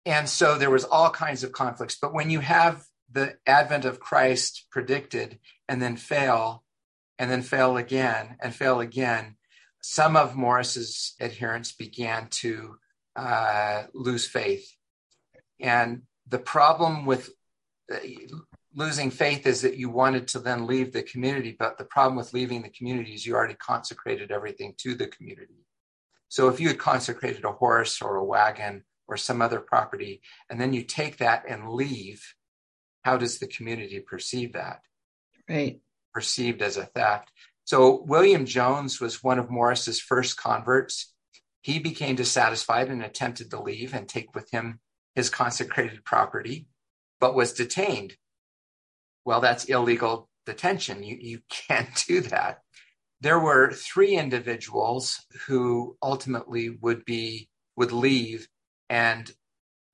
And 0.06 0.30
so 0.30 0.58
there 0.58 0.70
was 0.70 0.86
all 0.86 1.10
kinds 1.10 1.44
of 1.44 1.52
conflicts. 1.52 1.98
But 2.00 2.14
when 2.14 2.30
you 2.30 2.40
have 2.40 2.84
the 3.12 3.36
advent 3.46 3.86
of 3.86 4.00
Christ 4.00 4.66
predicted 4.72 5.40
and 5.68 5.82
then 5.82 5.98
fail 5.98 6.64
and 7.18 7.30
then 7.30 7.42
fail 7.42 7.78
again 7.78 8.38
and 8.40 8.54
fail 8.54 8.80
again, 8.80 9.36
some 9.82 10.16
of 10.16 10.36
Morris's 10.36 11.16
adherents 11.20 11.72
began 11.72 12.28
to 12.30 12.78
uh, 13.16 13.84
lose 13.94 14.28
faith. 14.28 14.72
And 15.60 16.04
the 16.28 16.40
problem 16.40 17.06
with 17.06 17.30
uh, 17.92 17.98
losing 18.76 19.10
faith 19.10 19.48
is 19.48 19.62
that 19.62 19.78
you 19.78 19.90
wanted 19.90 20.28
to 20.30 20.40
then 20.40 20.68
leave 20.68 20.92
the 20.92 21.04
community, 21.04 21.56
but 21.58 21.78
the 21.78 21.86
problem 21.86 22.18
with 22.18 22.34
leaving 22.34 22.62
the 22.62 22.70
community 22.70 23.14
is 23.14 23.26
you 23.26 23.36
already 23.36 23.56
consecrated 23.56 24.32
everything 24.32 24.74
to 24.80 24.96
the 24.96 25.08
community. 25.08 25.65
So 26.36 26.50
if 26.50 26.60
you 26.60 26.68
had 26.68 26.78
consecrated 26.78 27.46
a 27.46 27.54
horse 27.54 28.02
or 28.02 28.18
a 28.18 28.24
wagon 28.26 28.84
or 29.08 29.16
some 29.16 29.42
other 29.42 29.62
property, 29.62 30.22
and 30.50 30.60
then 30.60 30.74
you 30.74 30.84
take 30.84 31.16
that 31.20 31.46
and 31.48 31.70
leave, 31.70 32.36
how 33.06 33.16
does 33.16 33.40
the 33.40 33.48
community 33.48 34.02
perceive 34.02 34.52
that? 34.52 34.82
Right. 35.50 35.80
Perceived 36.14 36.62
as 36.62 36.76
a 36.76 36.88
theft. 36.88 37.32
So 37.64 38.02
William 38.02 38.46
Jones 38.46 39.00
was 39.00 39.24
one 39.24 39.40
of 39.40 39.50
Morris's 39.50 40.02
first 40.02 40.36
converts. 40.36 41.14
He 41.62 41.80
became 41.80 42.18
dissatisfied 42.18 42.90
and 42.90 43.02
attempted 43.02 43.50
to 43.52 43.62
leave 43.62 43.94
and 43.94 44.06
take 44.06 44.36
with 44.36 44.52
him 44.52 44.82
his 45.16 45.30
consecrated 45.30 46.04
property, 46.04 46.68
but 47.22 47.34
was 47.34 47.54
detained. 47.54 48.18
Well, 49.24 49.40
that's 49.40 49.64
illegal 49.64 50.28
detention. 50.46 51.02
You, 51.02 51.16
you 51.18 51.40
can't 51.50 51.96
do 52.10 52.20
that. 52.24 52.60
There 53.26 53.40
were 53.40 53.72
three 53.72 54.18
individuals 54.18 55.26
who 55.48 55.98
ultimately 56.04 56.70
would 56.70 57.06
be 57.06 57.50
would 57.76 57.92
leave 57.92 58.48
and 58.88 59.34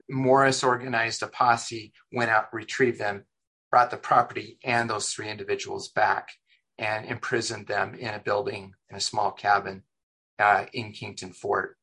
Morris 0.09 0.65
organized 0.65 1.23
a 1.23 1.27
posse, 1.27 1.93
went 2.11 2.29
out, 2.29 2.53
retrieved 2.53 2.99
them, 2.99 3.23
brought 3.69 3.89
the 3.89 3.95
property 3.95 4.59
and 4.65 4.89
those 4.89 5.13
three 5.13 5.29
individuals 5.29 5.88
back, 5.88 6.27
and 6.77 7.05
imprisoned 7.05 7.67
them 7.67 7.95
in 7.95 8.13
a 8.13 8.19
building 8.19 8.73
in 8.89 8.97
a 8.97 8.99
small 8.99 9.32
cabin 9.32 9.84
uh, 10.38 10.65
in 10.73 10.91
Kington 10.91 11.32
Fort. 11.32 11.77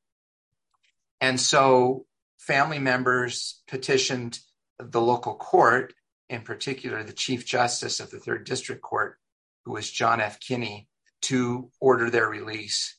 And 1.18 1.40
so 1.40 2.04
family 2.36 2.78
members 2.78 3.62
petitioned 3.66 4.38
the 4.78 5.00
local 5.00 5.34
court, 5.34 5.94
in 6.28 6.42
particular 6.42 7.02
the 7.02 7.14
Chief 7.14 7.46
Justice 7.46 8.00
of 8.00 8.10
the 8.10 8.20
Third 8.20 8.44
District 8.44 8.82
Court, 8.82 9.16
who 9.64 9.72
was 9.72 9.90
John 9.90 10.20
F. 10.20 10.40
Kinney, 10.40 10.88
to 11.22 11.70
order 11.80 12.10
their 12.10 12.28
release. 12.28 12.96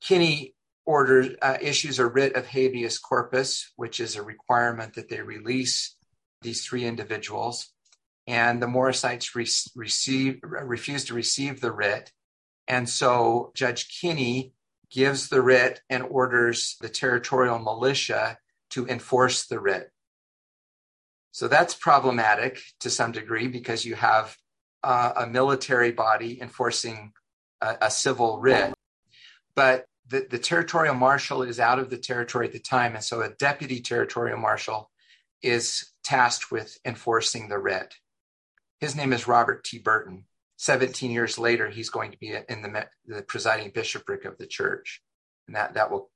Kinney 0.00 0.54
orders 0.86 1.34
uh, 1.42 1.58
issues 1.60 1.98
a 1.98 2.06
writ 2.06 2.34
of 2.34 2.46
habeas 2.46 2.98
corpus, 2.98 3.72
which 3.76 4.00
is 4.00 4.16
a 4.16 4.22
requirement 4.22 4.94
that 4.94 5.08
they 5.08 5.20
release 5.20 5.96
these 6.42 6.64
three 6.64 6.84
individuals. 6.84 7.72
And 8.26 8.62
the 8.62 8.66
Morrisites 8.66 9.34
re- 9.34 9.46
receive, 9.74 10.40
refuse 10.42 11.04
to 11.06 11.14
receive 11.14 11.60
the 11.60 11.72
writ. 11.72 12.12
And 12.66 12.88
so 12.88 13.52
Judge 13.54 13.88
Kinney 14.00 14.52
gives 14.90 15.28
the 15.28 15.42
writ 15.42 15.80
and 15.90 16.02
orders 16.04 16.76
the 16.80 16.88
territorial 16.88 17.58
militia 17.58 18.38
to 18.70 18.86
enforce 18.86 19.46
the 19.46 19.60
writ. 19.60 19.90
So 21.32 21.48
that's 21.48 21.74
problematic 21.74 22.60
to 22.80 22.90
some 22.90 23.12
degree 23.12 23.48
because 23.48 23.84
you 23.84 23.94
have 23.94 24.36
uh, 24.82 25.12
a 25.16 25.26
military 25.26 25.92
body 25.92 26.40
enforcing 26.40 27.12
a, 27.60 27.76
a 27.82 27.90
civil 27.90 28.38
writ. 28.38 28.74
But 29.54 29.86
the, 30.08 30.26
the 30.28 30.38
territorial 30.38 30.94
marshal 30.94 31.42
is 31.42 31.60
out 31.60 31.78
of 31.78 31.90
the 31.90 31.98
territory 31.98 32.46
at 32.46 32.52
the 32.52 32.58
time. 32.58 32.94
And 32.94 33.04
so 33.04 33.20
a 33.20 33.30
deputy 33.30 33.80
territorial 33.80 34.38
marshal 34.38 34.90
is 35.42 35.92
tasked 36.02 36.50
with 36.50 36.78
enforcing 36.84 37.48
the 37.48 37.58
writ. 37.58 37.94
His 38.80 38.96
name 38.96 39.12
is 39.12 39.28
Robert 39.28 39.64
T. 39.64 39.78
Burton. 39.78 40.24
17 40.56 41.10
years 41.10 41.38
later, 41.38 41.68
he's 41.68 41.90
going 41.90 42.10
to 42.10 42.18
be 42.18 42.34
in 42.48 42.62
the, 42.62 42.86
the 43.06 43.22
presiding 43.22 43.70
bishopric 43.72 44.24
of 44.24 44.38
the 44.38 44.46
church. 44.46 45.02
And 45.46 45.54
that, 45.54 45.74
that 45.74 45.90
will, 45.90 46.10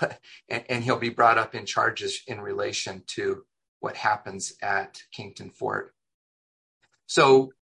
and, 0.48 0.64
and 0.68 0.84
he'll 0.84 0.98
be 0.98 1.10
brought 1.10 1.38
up 1.38 1.54
in 1.54 1.66
charges 1.66 2.22
in 2.26 2.40
relation 2.40 3.02
to 3.08 3.44
what 3.80 3.96
happens 3.96 4.54
at 4.62 5.02
Kington 5.12 5.50
Fort. 5.50 5.94
So 7.06 7.52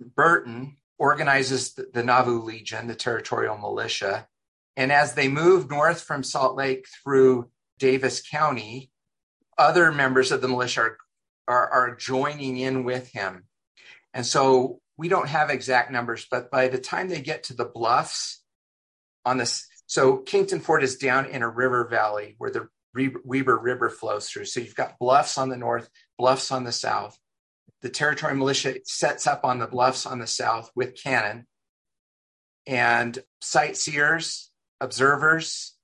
Burton 0.00 0.76
organizes 1.00 1.72
the, 1.72 2.04
Nauvoo 2.04 2.42
Legion, 2.42 2.86
the 2.86 2.94
territorial 2.94 3.56
militia. 3.56 4.28
And 4.76 4.92
as 4.92 5.14
they 5.14 5.28
move 5.28 5.70
north 5.70 6.02
from 6.02 6.22
Salt 6.22 6.56
Lake 6.56 6.86
through 7.02 7.50
Davis 7.78 8.22
County, 8.22 8.90
other 9.56 9.90
members 9.92 10.30
of 10.30 10.42
the 10.42 10.48
militia 10.48 10.82
are, 10.82 10.98
are, 11.48 11.70
are 11.70 11.96
joining 11.96 12.58
in 12.58 12.84
with 12.84 13.08
him. 13.08 13.44
And 14.12 14.26
so 14.26 14.80
we 14.98 15.08
don't 15.08 15.28
have 15.28 15.48
exact 15.48 15.90
numbers, 15.90 16.26
but 16.30 16.50
by 16.50 16.68
the 16.68 16.78
time 16.78 17.08
they 17.08 17.22
get 17.22 17.44
to 17.44 17.54
the 17.54 17.64
bluffs 17.64 18.42
on 19.24 19.38
this, 19.38 19.66
so 19.86 20.18
Kington 20.18 20.60
Fort 20.60 20.84
is 20.84 20.98
down 20.98 21.26
in 21.26 21.42
a 21.42 21.48
river 21.48 21.88
valley 21.88 22.34
where 22.36 22.50
the 22.50 22.68
Weber 22.94 23.58
River 23.58 23.88
flows 23.88 24.28
through. 24.28 24.44
So 24.44 24.60
you've 24.60 24.74
got 24.74 24.98
bluffs 24.98 25.38
on 25.38 25.48
the 25.48 25.56
north, 25.56 25.88
bluffs 26.18 26.52
on 26.52 26.64
the 26.64 26.72
south. 26.72 27.18
The 27.82 27.88
territory 27.88 28.34
militia 28.34 28.76
sets 28.84 29.26
up 29.26 29.44
on 29.44 29.58
the 29.58 29.66
bluffs 29.66 30.06
on 30.06 30.18
the 30.18 30.26
south 30.26 30.70
with 30.74 31.00
cannon, 31.00 31.46
and 32.66 33.18
sightseers, 33.40 34.50
observers, 34.80 35.76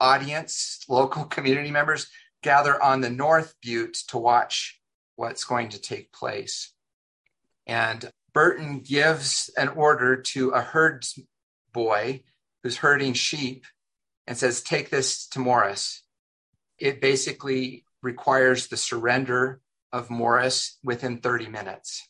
audience, 0.00 0.80
local 0.88 1.24
community 1.36 1.70
members 1.70 2.08
gather 2.42 2.82
on 2.82 3.00
the 3.00 3.10
North 3.10 3.54
Butte 3.62 3.98
to 4.08 4.18
watch 4.18 4.80
what's 5.16 5.44
going 5.44 5.68
to 5.70 5.80
take 5.80 6.12
place. 6.12 6.72
And 7.66 8.10
Burton 8.32 8.80
gives 8.80 9.50
an 9.56 9.68
order 9.68 10.16
to 10.16 10.50
a 10.50 10.60
herd 10.60 11.04
boy 11.72 12.24
who's 12.62 12.78
herding 12.78 13.12
sheep 13.12 13.66
and 14.26 14.36
says, 14.36 14.62
Take 14.62 14.90
this 14.90 15.26
to 15.28 15.38
Morris. 15.38 16.02
It 16.78 17.00
basically 17.00 17.84
requires 18.02 18.66
the 18.66 18.76
surrender 18.76 19.60
of 19.92 20.10
Morris 20.10 20.78
within 20.82 21.18
30 21.18 21.48
minutes. 21.48 22.08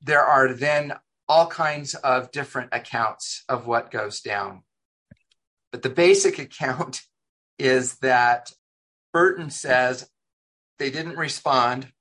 There 0.00 0.24
are 0.24 0.52
then 0.54 0.94
all 1.28 1.46
kinds 1.46 1.94
of 1.94 2.30
different 2.32 2.70
accounts 2.72 3.44
of 3.48 3.66
what 3.66 3.90
goes 3.90 4.20
down. 4.20 4.62
But 5.70 5.82
the 5.82 5.90
basic 5.90 6.38
account 6.38 7.02
is 7.58 7.98
that 7.98 8.52
Burton 9.12 9.50
says 9.50 10.08
they 10.78 10.90
didn't 10.90 11.16
respond. 11.16 11.92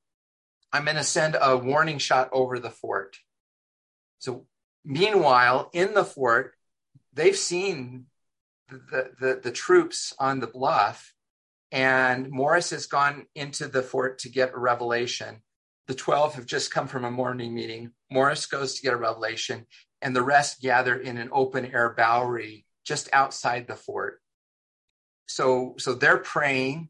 I'm 0.74 0.86
going 0.86 0.98
to 0.98 1.04
send 1.04 1.38
a 1.40 1.58
warning 1.58 1.98
shot 1.98 2.30
over 2.32 2.60
the 2.60 2.70
fort. 2.70 3.18
So, 4.20 4.46
meanwhile, 4.86 5.70
in 5.74 5.94
the 5.94 6.06
fort, 6.06 6.54
they've 7.14 7.36
seen 7.36 8.06
the, 8.70 9.12
the, 9.20 9.40
the 9.44 9.52
troops 9.52 10.14
on 10.18 10.40
the 10.40 10.48
bluff, 10.48 11.14
and 11.72 12.30
Morris 12.30 12.72
has 12.72 12.86
gone 12.86 13.26
into 13.36 13.68
the 13.68 13.82
fort 13.82 14.20
to 14.20 14.30
get 14.30 14.54
a 14.54 14.60
revelation. 14.60 15.42
The 15.88 15.96
12 15.96 16.36
have 16.36 16.46
just 16.46 16.72
come 16.72 16.88
from 16.88 17.06
a 17.06 17.12
morning 17.12 17.54
meeting. 17.54 17.92
Morris 18.10 18.46
goes 18.46 18.76
to 18.76 18.82
get 18.82 18.94
a 18.94 18.98
revelation, 18.98 19.66
and 20.02 20.16
the 20.16 20.22
rest 20.22 20.62
gather 20.62 20.96
in 20.96 21.18
an 21.18 21.30
open 21.32 21.66
air 21.66 21.94
Bowery 21.96 22.66
just 22.86 23.10
outside 23.14 23.68
the 23.68 23.76
fort. 23.76 24.22
So, 25.28 25.76
so 25.78 25.94
they're 25.94 26.18
praying 26.18 26.90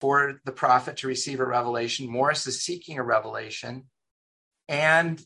for 0.00 0.40
the 0.44 0.52
prophet 0.52 0.98
to 0.98 1.08
receive 1.08 1.40
a 1.40 1.46
revelation. 1.46 2.08
Morris 2.08 2.46
is 2.46 2.62
seeking 2.62 2.98
a 2.98 3.02
revelation, 3.02 3.84
and 4.68 5.20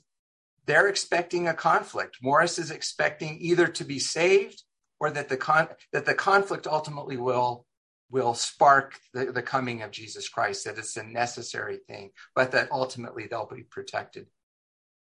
they're 0.65 0.89
expecting 0.89 1.47
a 1.47 1.55
conflict. 1.55 2.19
Morris 2.23 2.59
is 2.59 2.71
expecting 2.71 3.39
either 3.41 3.67
to 3.67 3.85
be 3.85 3.99
saved 3.99 4.63
or 4.99 5.11
that 5.11 5.29
the 5.29 5.37
con- 5.37 5.69
that 5.93 6.07
the 6.07 6.15
conflict 6.15 6.67
ultimately 6.67 7.17
will 7.17 7.67
will 8.13 8.35
spark 8.35 9.01
the, 9.15 9.33
the 9.33 9.43
coming 9.43 9.83
of 9.83 9.91
Jesus 9.91 10.29
Christ, 10.29 10.67
that 10.67 10.79
it's 10.79 10.97
a 10.99 11.03
necessary 11.03 11.79
thing, 11.89 12.11
but 12.37 12.53
that 12.53 12.71
ultimately 12.71 13.27
they'll 13.27 13.49
be 13.53 13.63
protected. 13.63 14.27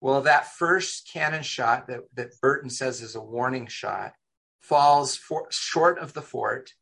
Well, 0.00 0.22
that 0.22 0.52
first 0.52 1.08
cannon 1.10 1.44
shot 1.44 1.86
that, 1.86 2.00
that 2.14 2.38
Burton 2.42 2.68
says 2.68 3.00
is 3.00 3.14
a 3.14 3.20
warning 3.22 3.68
shot 3.68 4.12
falls 4.60 5.16
for, 5.16 5.46
short 5.50 6.00
of 6.00 6.12
the 6.12 6.22
fort, 6.22 6.72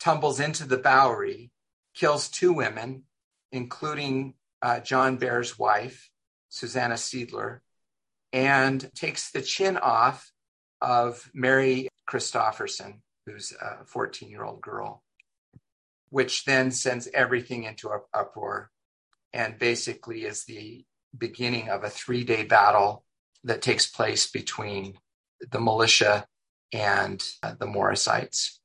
tumbles 0.00 0.40
into 0.40 0.66
the 0.66 0.76
Bowery, 0.76 1.52
kills 1.94 2.28
two 2.28 2.52
women, 2.52 3.04
including 3.52 4.34
uh, 4.60 4.80
John 4.80 5.16
Bear's 5.16 5.56
wife, 5.56 6.10
Susanna 6.48 6.94
Seidler, 6.94 7.60
and 8.32 8.90
takes 8.94 9.30
the 9.30 9.42
chin 9.42 9.76
off 9.76 10.30
of 10.80 11.30
Mary 11.32 11.88
Christopherson, 12.06 13.02
who's 13.24 13.52
a 13.52 13.84
14 13.84 14.28
year 14.28 14.44
old 14.44 14.60
girl, 14.60 15.04
which 16.10 16.44
then 16.44 16.70
sends 16.70 17.08
everything 17.12 17.64
into 17.64 17.90
an 17.90 18.00
uproar 18.14 18.70
and 19.32 19.58
basically 19.58 20.24
is 20.24 20.44
the 20.44 20.84
beginning 21.16 21.68
of 21.68 21.84
a 21.84 21.90
three 21.90 22.24
day 22.24 22.44
battle 22.44 23.04
that 23.44 23.62
takes 23.62 23.86
place 23.86 24.30
between 24.30 24.98
the 25.50 25.60
militia 25.60 26.26
and 26.72 27.22
uh, 27.42 27.54
the 27.58 27.66
Morrisites. 27.66 28.60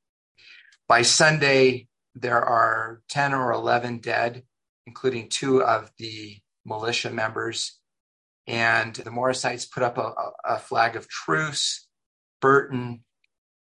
By 0.88 1.02
Sunday, 1.02 1.88
there 2.14 2.42
are 2.42 3.00
10 3.08 3.32
or 3.32 3.52
11 3.52 3.98
dead, 3.98 4.42
including 4.86 5.28
two 5.28 5.62
of 5.62 5.90
the 5.98 6.38
militia 6.64 7.10
members. 7.10 7.78
And 8.46 8.94
the 8.94 9.10
Morrisites 9.10 9.66
put 9.66 9.82
up 9.82 9.98
a, 9.98 10.12
a 10.44 10.58
flag 10.58 10.96
of 10.96 11.08
truce. 11.08 11.86
Burton 12.40 13.04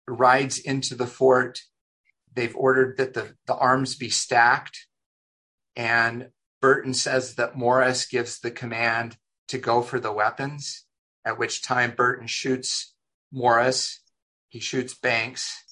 rides 0.07 0.57
into 0.57 0.95
the 0.95 1.07
fort. 1.07 1.61
They've 2.39 2.55
ordered 2.55 2.97
that 2.97 3.13
the, 3.13 3.33
the 3.47 3.55
arms 3.55 3.95
be 3.95 4.09
stacked. 4.09 4.87
And 5.75 6.29
Burton 6.61 6.93
says 6.93 7.35
that 7.35 7.57
Morris 7.57 8.05
gives 8.05 8.39
the 8.39 8.51
command 8.51 9.17
to 9.49 9.57
go 9.57 9.81
for 9.81 9.99
the 9.99 10.11
weapons, 10.11 10.85
at 11.25 11.37
which 11.37 11.63
time 11.63 11.93
Burton 11.95 12.27
shoots 12.27 12.93
Morris. 13.31 14.01
He 14.49 14.59
shoots 14.59 14.93
Banks 14.93 15.69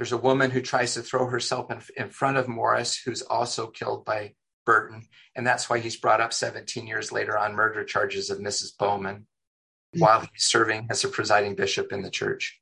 there's 0.00 0.12
a 0.12 0.16
woman 0.16 0.50
who 0.50 0.62
tries 0.62 0.94
to 0.94 1.02
throw 1.02 1.26
herself 1.26 1.70
in, 1.70 1.82
in 1.94 2.08
front 2.08 2.38
of 2.38 2.48
Morris, 2.48 2.96
who's 2.96 3.20
also 3.20 3.66
killed 3.66 4.06
by 4.06 4.32
Burton. 4.64 5.06
And 5.36 5.46
that's 5.46 5.68
why 5.68 5.78
he's 5.78 5.98
brought 5.98 6.22
up 6.22 6.32
17 6.32 6.86
years 6.86 7.12
later 7.12 7.36
on 7.36 7.54
murder 7.54 7.84
charges 7.84 8.30
of 8.30 8.38
Mrs. 8.38 8.74
Bowman 8.78 9.26
while 9.98 10.20
he's 10.20 10.44
serving 10.44 10.86
as 10.88 11.04
a 11.04 11.08
presiding 11.08 11.54
bishop 11.54 11.92
in 11.92 12.00
the 12.00 12.08
church. 12.08 12.58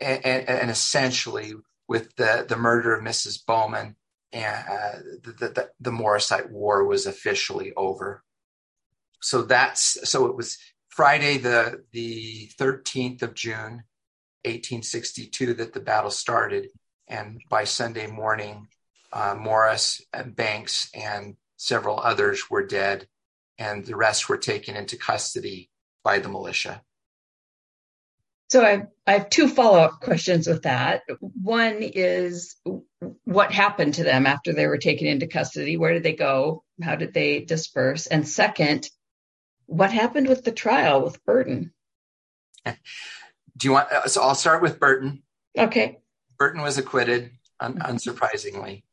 And, 0.00 0.22
and, 0.22 0.46
and 0.46 0.70
essentially, 0.70 1.54
with 1.88 2.14
the, 2.16 2.46
the 2.48 2.56
murder 2.56 2.94
of 2.94 3.04
Mrs. 3.04 3.44
Bowman, 3.44 3.96
and 4.32 4.64
uh, 4.68 4.98
the, 5.22 5.48
the, 5.48 5.70
the 5.80 5.90
Morrisite 5.90 6.50
War 6.50 6.84
was 6.84 7.06
officially 7.06 7.72
over. 7.76 8.24
So 9.20 9.42
that's 9.42 10.08
so 10.08 10.26
it 10.26 10.36
was 10.36 10.58
Friday 10.88 11.38
the 11.38 11.82
the 11.92 12.50
13th 12.58 13.22
of 13.22 13.34
June, 13.34 13.84
1862 14.44 15.54
that 15.54 15.72
the 15.72 15.80
battle 15.80 16.10
started. 16.10 16.68
And 17.08 17.40
by 17.48 17.64
Sunday 17.64 18.06
morning, 18.06 18.66
uh, 19.12 19.36
Morris 19.38 20.02
and 20.12 20.34
Banks 20.34 20.90
and 20.94 21.36
several 21.56 22.00
others 22.00 22.50
were 22.50 22.66
dead, 22.66 23.06
and 23.58 23.84
the 23.84 23.96
rest 23.96 24.28
were 24.28 24.38
taken 24.38 24.76
into 24.76 24.96
custody 24.96 25.70
by 26.02 26.18
the 26.18 26.28
militia. 26.28 26.82
So 28.54 28.64
I, 28.64 28.86
I 29.04 29.14
have 29.14 29.30
two 29.30 29.48
follow 29.48 29.80
up 29.80 30.00
questions 30.00 30.46
with 30.46 30.62
that. 30.62 31.02
One 31.18 31.78
is 31.80 32.54
what 33.24 33.50
happened 33.50 33.94
to 33.94 34.04
them 34.04 34.26
after 34.28 34.52
they 34.52 34.68
were 34.68 34.78
taken 34.78 35.08
into 35.08 35.26
custody? 35.26 35.76
Where 35.76 35.92
did 35.92 36.04
they 36.04 36.12
go? 36.12 36.62
How 36.80 36.94
did 36.94 37.12
they 37.12 37.40
disperse? 37.40 38.06
And 38.06 38.28
second, 38.28 38.88
what 39.66 39.90
happened 39.90 40.28
with 40.28 40.44
the 40.44 40.52
trial 40.52 41.02
with 41.02 41.24
Burton? 41.24 41.72
Do 42.64 42.74
you 43.60 43.72
want? 43.72 43.88
So 44.06 44.22
I'll 44.22 44.36
start 44.36 44.62
with 44.62 44.78
Burton. 44.78 45.24
Okay. 45.58 45.98
Burton 46.38 46.62
was 46.62 46.78
acquitted, 46.78 47.32
un- 47.58 47.80
unsurprisingly. 47.80 48.84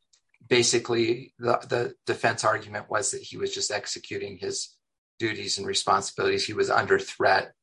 Basically, 0.49 1.35
the, 1.37 1.59
the 1.69 1.93
defense 2.07 2.43
argument 2.43 2.89
was 2.89 3.11
that 3.11 3.21
he 3.21 3.37
was 3.37 3.53
just 3.53 3.69
executing 3.69 4.39
his 4.39 4.75
duties 5.19 5.59
and 5.59 5.67
responsibilities. 5.67 6.47
He 6.47 6.53
was 6.53 6.71
under 6.71 6.97
threat, 6.97 7.53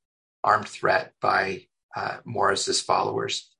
armed 0.44 0.68
threat 0.68 1.12
by 1.20 1.64
uh, 1.96 2.18
Morris's 2.24 2.80
followers. 2.80 3.50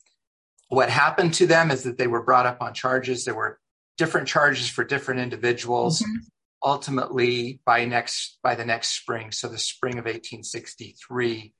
What 0.68 0.91
happened 0.91 1.35
to 1.35 1.47
them 1.47 1.70
is 1.70 1.85
that 1.85 1.99
they 1.99 2.07
were 2.07 2.22
brought 2.22 2.47
up 2.47 2.61
on 2.61 2.74
charges. 2.74 3.24
There 3.24 3.35
were 3.35 3.59
different 3.97 4.29
charges 4.29 4.68
for 4.68 4.85
different 4.85 5.20
individuals. 5.20 6.01
Mm-hmm. 6.01 6.16
Ultimately, 6.62 7.61
by 7.64 7.85
next 7.85 8.39
by 8.43 8.57
the 8.57 8.64
next 8.64 8.89
spring, 8.89 9.31
so 9.31 9.47
the 9.47 9.59
spring 9.59 9.95
of 9.95 10.07
1863, 10.07 11.53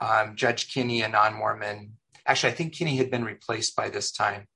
um, 0.00 0.36
Judge 0.36 0.72
Kinney, 0.72 1.02
a 1.02 1.08
non-Mormon, 1.08 1.92
actually, 2.26 2.52
I 2.52 2.54
think 2.54 2.74
Kinney 2.74 2.96
had 2.96 3.10
been 3.10 3.24
replaced 3.24 3.76
by 3.76 3.90
this 3.90 4.10
time, 4.10 4.46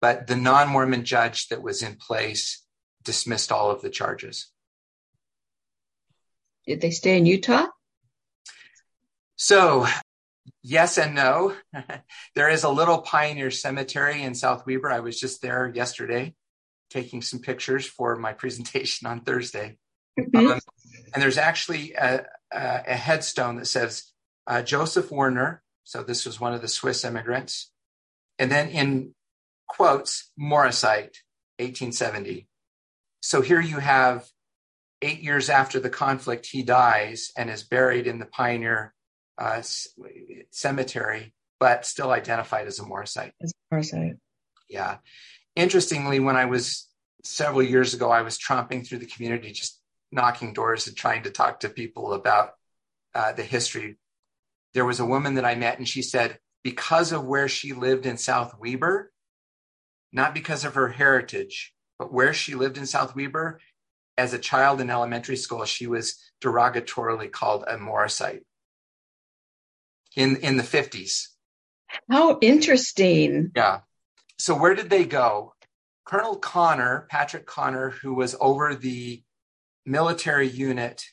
but 0.00 0.28
the 0.28 0.36
non-Mormon 0.36 1.04
judge 1.04 1.48
that 1.48 1.62
was 1.62 1.82
in 1.82 1.96
place 1.96 2.64
dismissed 3.04 3.52
all 3.52 3.70
of 3.70 3.82
the 3.82 3.90
charges. 3.90 4.50
Did 6.66 6.80
they 6.80 6.90
stay 6.90 7.18
in 7.18 7.26
Utah? 7.26 7.66
So, 9.36 9.86
yes 10.62 10.98
and 10.98 11.14
no. 11.14 11.54
there 12.34 12.48
is 12.48 12.64
a 12.64 12.68
little 12.68 12.98
pioneer 12.98 13.50
cemetery 13.50 14.22
in 14.22 14.34
South 14.34 14.66
Weber. 14.66 14.90
I 14.90 15.00
was 15.00 15.18
just 15.18 15.42
there 15.42 15.70
yesterday 15.74 16.34
taking 16.90 17.22
some 17.22 17.40
pictures 17.40 17.86
for 17.86 18.16
my 18.16 18.32
presentation 18.34 19.06
on 19.06 19.20
Thursday. 19.20 19.76
Mm-hmm. 20.18 20.52
Um, 20.52 20.60
and 21.14 21.22
there's 21.22 21.38
actually 21.38 21.94
a, 21.94 22.26
a, 22.52 22.82
a 22.88 22.96
headstone 22.96 23.56
that 23.56 23.66
says 23.66 24.12
uh, 24.46 24.62
Joseph 24.62 25.10
Werner. 25.10 25.62
So 25.84 26.02
this 26.02 26.26
was 26.26 26.40
one 26.40 26.54
of 26.54 26.60
the 26.60 26.68
Swiss 26.68 27.04
immigrants. 27.04 27.70
And 28.38 28.50
then 28.50 28.68
in 28.68 29.14
quotes, 29.68 30.30
Morrisite, 30.38 31.22
1870. 31.58 32.46
So 33.20 33.40
here 33.40 33.60
you 33.60 33.78
have 33.78 34.26
eight 35.02 35.22
years 35.22 35.48
after 35.50 35.80
the 35.80 35.90
conflict, 35.90 36.46
he 36.46 36.62
dies 36.62 37.30
and 37.36 37.50
is 37.50 37.62
buried 37.62 38.06
in 38.06 38.18
the 38.18 38.26
Pioneer 38.26 38.94
uh, 39.38 39.62
Cemetery, 40.50 41.32
but 41.60 41.86
still 41.86 42.10
identified 42.10 42.66
as 42.66 42.78
a 42.78 42.82
Morrisite. 42.82 43.32
As 43.42 43.52
Morrisite. 43.72 44.18
Yeah. 44.68 44.98
Interestingly, 45.56 46.20
when 46.20 46.36
I 46.36 46.46
was 46.46 46.88
several 47.24 47.62
years 47.62 47.94
ago, 47.94 48.10
I 48.10 48.22
was 48.22 48.38
tromping 48.38 48.86
through 48.86 48.98
the 48.98 49.06
community, 49.06 49.52
just 49.52 49.80
knocking 50.10 50.52
doors 50.52 50.86
and 50.86 50.96
trying 50.96 51.22
to 51.24 51.30
talk 51.30 51.60
to 51.60 51.68
people 51.68 52.12
about 52.12 52.52
uh, 53.14 53.32
the 53.32 53.42
history. 53.42 53.96
There 54.74 54.84
was 54.84 55.00
a 55.00 55.06
woman 55.06 55.34
that 55.34 55.44
I 55.44 55.54
met, 55.54 55.78
and 55.78 55.88
she 55.88 56.02
said, 56.02 56.38
because 56.62 57.12
of 57.12 57.24
where 57.24 57.48
she 57.48 57.72
lived 57.72 58.06
in 58.06 58.16
South 58.18 58.54
Weber, 58.58 59.12
not 60.12 60.34
because 60.34 60.64
of 60.64 60.74
her 60.74 60.88
heritage, 60.88 61.72
but 61.98 62.12
where 62.12 62.34
she 62.34 62.54
lived 62.54 62.78
in 62.78 62.86
South 62.86 63.14
Weber, 63.14 63.60
as 64.16 64.32
a 64.32 64.38
child 64.38 64.80
in 64.80 64.90
elementary 64.90 65.36
school, 65.36 65.64
she 65.64 65.86
was 65.86 66.18
derogatorily 66.42 67.30
called 67.30 67.64
a 67.66 67.76
Morrisite 67.76 68.40
in, 70.18 70.36
in 70.36 70.56
the 70.56 70.62
50s. 70.62 71.28
How 72.10 72.38
interesting. 72.40 73.52
Yeah. 73.56 73.80
So 74.38 74.54
where 74.54 74.74
did 74.74 74.90
they 74.90 75.04
go? 75.04 75.54
Colonel 76.04 76.36
Connor, 76.36 77.06
Patrick 77.10 77.46
Connor, 77.46 77.90
who 77.90 78.14
was 78.14 78.36
over 78.40 78.74
the 78.74 79.22
military 79.84 80.48
unit, 80.48 81.04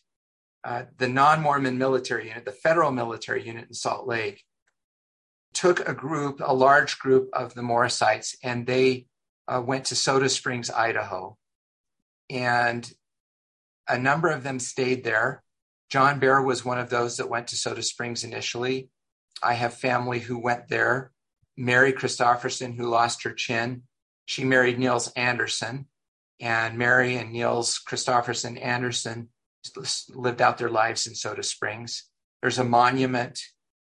uh, 0.63 0.83
the 0.97 1.07
non 1.07 1.41
Mormon 1.41 1.77
military 1.77 2.27
unit, 2.27 2.45
the 2.45 2.51
federal 2.51 2.91
military 2.91 3.45
unit 3.45 3.67
in 3.67 3.73
Salt 3.73 4.07
Lake, 4.07 4.43
took 5.53 5.87
a 5.87 5.93
group, 5.93 6.41
a 6.43 6.53
large 6.53 6.99
group 6.99 7.29
of 7.33 7.53
the 7.53 7.61
Morrisites, 7.61 8.35
and 8.43 8.65
they 8.65 9.07
uh, 9.47 9.61
went 9.65 9.85
to 9.85 9.95
Soda 9.95 10.29
Springs, 10.29 10.69
Idaho 10.69 11.37
and 12.29 12.91
a 13.87 13.97
number 13.97 14.29
of 14.29 14.43
them 14.43 14.59
stayed 14.59 15.03
there. 15.03 15.43
John 15.89 16.19
Bear 16.19 16.41
was 16.41 16.65
one 16.65 16.79
of 16.79 16.89
those 16.89 17.17
that 17.17 17.29
went 17.29 17.47
to 17.47 17.57
Soda 17.57 17.83
Springs 17.83 18.23
initially. 18.23 18.89
I 19.43 19.53
have 19.53 19.73
family 19.73 20.19
who 20.19 20.37
went 20.37 20.67
there. 20.67 21.11
Mary 21.57 21.93
Christopherson, 21.93 22.73
who 22.73 22.89
lost 22.89 23.23
her 23.23 23.31
chin, 23.31 23.83
she 24.25 24.43
married 24.43 24.79
Niels 24.79 25.11
Anderson, 25.13 25.87
and 26.39 26.77
Mary 26.77 27.15
and 27.15 27.31
Niels 27.31 27.77
Christopherson 27.79 28.57
Anderson 28.57 29.29
lived 30.13 30.41
out 30.41 30.57
their 30.57 30.69
lives 30.69 31.07
in 31.07 31.15
Soda 31.15 31.43
Springs. 31.43 32.03
There's 32.41 32.59
a 32.59 32.63
monument 32.63 33.41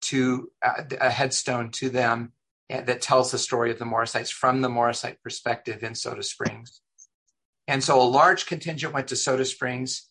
to 0.03 0.51
uh, 0.64 0.82
a 1.01 1.11
headstone 1.11 1.70
to 1.72 1.90
them 1.90 2.32
eh, 2.70 2.82
that 2.82 3.03
tells 3.03 3.30
the 3.30 3.38
story 3.38 3.70
of 3.70 3.78
the 3.78 3.84
Morrisites 3.84 4.30
from 4.30 4.61
the 4.61 4.68
Morrisite 4.68 5.20
perspective 5.22 5.82
in 5.82 5.94
Soda 5.94 6.22
Springs. 6.22 6.80
And 7.66 7.82
so 7.82 8.01
a 8.01 8.05
large 8.05 8.47
contingent 8.47 8.94
went 8.94 9.09
to 9.09 9.16
Soda 9.16 9.44
Springs. 9.44 10.09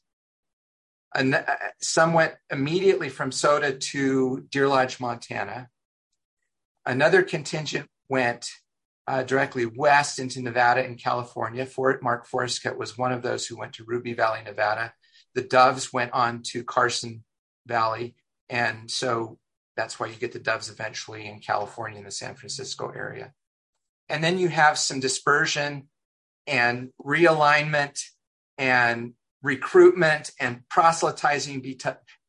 And 1.16 1.36
uh, 1.36 1.44
some 1.82 2.14
went 2.14 2.34
immediately 2.52 3.10
from 3.10 3.32
Soda 3.32 3.74
to 3.74 4.46
Deer 4.52 4.68
Lodge, 4.68 5.00
Montana. 5.00 5.70
Another 6.86 7.24
contingent 7.24 7.88
went 8.10 8.50
uh, 9.08 9.24
directly 9.24 9.66
west 9.66 10.20
into 10.20 10.42
Nevada 10.42 10.84
and 10.84 11.02
California. 11.02 11.66
Fort 11.66 12.04
Mark 12.04 12.28
Forscutt 12.28 12.78
was 12.78 12.98
one 12.98 13.12
of 13.12 13.22
those 13.22 13.46
who 13.46 13.58
went 13.58 13.74
to 13.74 13.86
Ruby 13.86 14.14
Valley, 14.14 14.40
Nevada. 14.44 14.94
The 15.34 15.44
Doves 15.44 15.94
went 15.94 16.12
on 16.14 16.42
to 16.48 16.64
Carson 16.64 17.24
Valley. 17.66 18.16
And 18.50 18.90
so 18.90 19.38
that's 19.76 20.00
why 20.00 20.08
you 20.08 20.16
get 20.16 20.34
the 20.34 20.40
Doves 20.40 20.70
eventually 20.70 21.28
in 21.28 21.40
California 21.40 22.00
in 22.00 22.06
the 22.06 22.12
San 22.12 22.36
Francisco 22.36 22.92
area. 22.96 23.34
And 24.10 24.24
then 24.24 24.38
you 24.38 24.50
have 24.50 24.78
some 24.78 25.00
dispersion 25.00 25.88
and 26.48 26.90
realignment 27.04 28.02
and 28.58 29.14
recruitment 29.46 30.32
and 30.40 30.68
proselytizing 30.70 31.64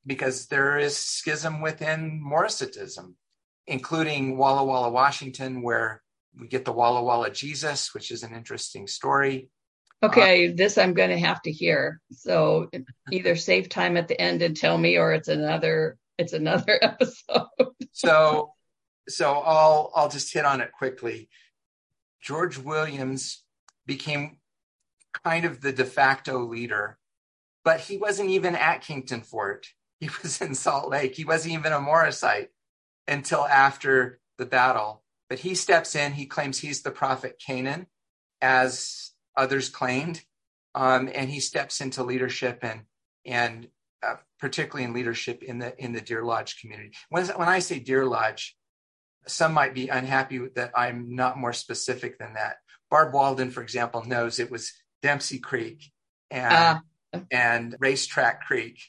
because 0.06 0.46
there 0.48 0.78
is 0.78 0.98
schism 0.98 1.62
within 1.62 2.22
Morrisitism, 2.22 3.14
including 3.66 4.36
Walla 4.36 4.62
Walla, 4.62 4.90
Washington, 4.90 5.62
where 5.62 6.02
we 6.38 6.46
get 6.46 6.66
the 6.66 6.72
Walla 6.72 7.02
Walla 7.02 7.30
Jesus, 7.30 7.94
which 7.94 8.10
is 8.10 8.22
an 8.22 8.34
interesting 8.34 8.86
story. 8.86 9.48
Okay, 10.02 10.50
uh, 10.50 10.52
this 10.54 10.76
I'm 10.76 10.92
going 10.92 11.08
to 11.08 11.18
have 11.18 11.40
to 11.42 11.50
hear. 11.50 12.02
So 12.12 12.68
either 13.10 13.34
save 13.34 13.70
time 13.70 13.96
at 13.96 14.08
the 14.08 14.20
end 14.20 14.42
and 14.42 14.54
tell 14.54 14.76
me, 14.76 14.98
or 14.98 15.14
it's 15.14 15.28
another 15.28 15.96
it's 16.18 16.34
another 16.34 16.78
episode. 16.82 17.48
so 17.92 18.52
so 19.08 19.32
I'll 19.32 19.90
I'll 19.94 20.10
just 20.10 20.34
hit 20.34 20.44
on 20.44 20.60
it 20.60 20.70
quickly. 20.70 21.30
George 22.20 22.58
Williams 22.58 23.42
became 23.86 24.36
kind 25.24 25.46
of 25.46 25.62
the 25.62 25.72
de 25.72 25.84
facto 25.84 26.44
leader, 26.44 26.98
but 27.66 27.80
he 27.80 27.96
wasn't 27.96 28.30
even 28.30 28.54
at 28.54 28.80
Kington 28.80 29.20
Fort. 29.20 29.66
He 29.98 30.10
was 30.22 30.42
in 30.42 30.54
Salt 30.54 30.90
Lake. 30.90 31.14
He 31.14 31.24
wasn't 31.24 31.54
even 31.54 31.72
a 31.72 31.78
Morrisite 31.78 32.48
until 33.08 33.46
after 33.46 34.20
the 34.36 34.44
battle. 34.44 35.02
But 35.30 35.38
he 35.38 35.54
steps 35.54 35.94
in. 35.94 36.12
He 36.12 36.26
claims 36.26 36.58
he's 36.58 36.82
the 36.82 36.90
prophet 36.90 37.40
Canaan, 37.44 37.86
as 38.42 39.12
others 39.38 39.70
claimed, 39.70 40.20
um, 40.74 41.08
and 41.14 41.30
he 41.30 41.40
steps 41.40 41.80
into 41.80 42.02
leadership 42.02 42.58
and 42.60 42.82
and 43.24 43.68
uh, 44.06 44.16
particularly 44.38 44.84
in 44.84 44.92
leadership 44.92 45.42
in 45.42 45.60
the 45.60 45.74
in 45.82 45.92
the 45.92 46.02
Deer 46.02 46.22
Lodge 46.22 46.60
community. 46.60 46.92
When 47.08 47.24
when 47.28 47.48
I 47.48 47.60
say 47.60 47.78
Deer 47.78 48.04
Lodge, 48.04 48.54
some 49.26 49.54
might 49.54 49.72
be 49.72 49.88
unhappy 49.88 50.40
that 50.56 50.72
I'm 50.76 51.14
not 51.16 51.38
more 51.38 51.54
specific 51.54 52.18
than 52.18 52.34
that. 52.34 52.56
Barb 52.90 53.14
Walden, 53.14 53.50
for 53.50 53.62
example, 53.62 54.04
knows 54.04 54.38
it 54.38 54.50
was 54.50 54.74
Dempsey 55.00 55.38
Creek 55.38 55.90
and 56.30 56.52
uh, 56.52 56.80
and 57.30 57.76
Racetrack 57.78 58.46
Creek, 58.46 58.80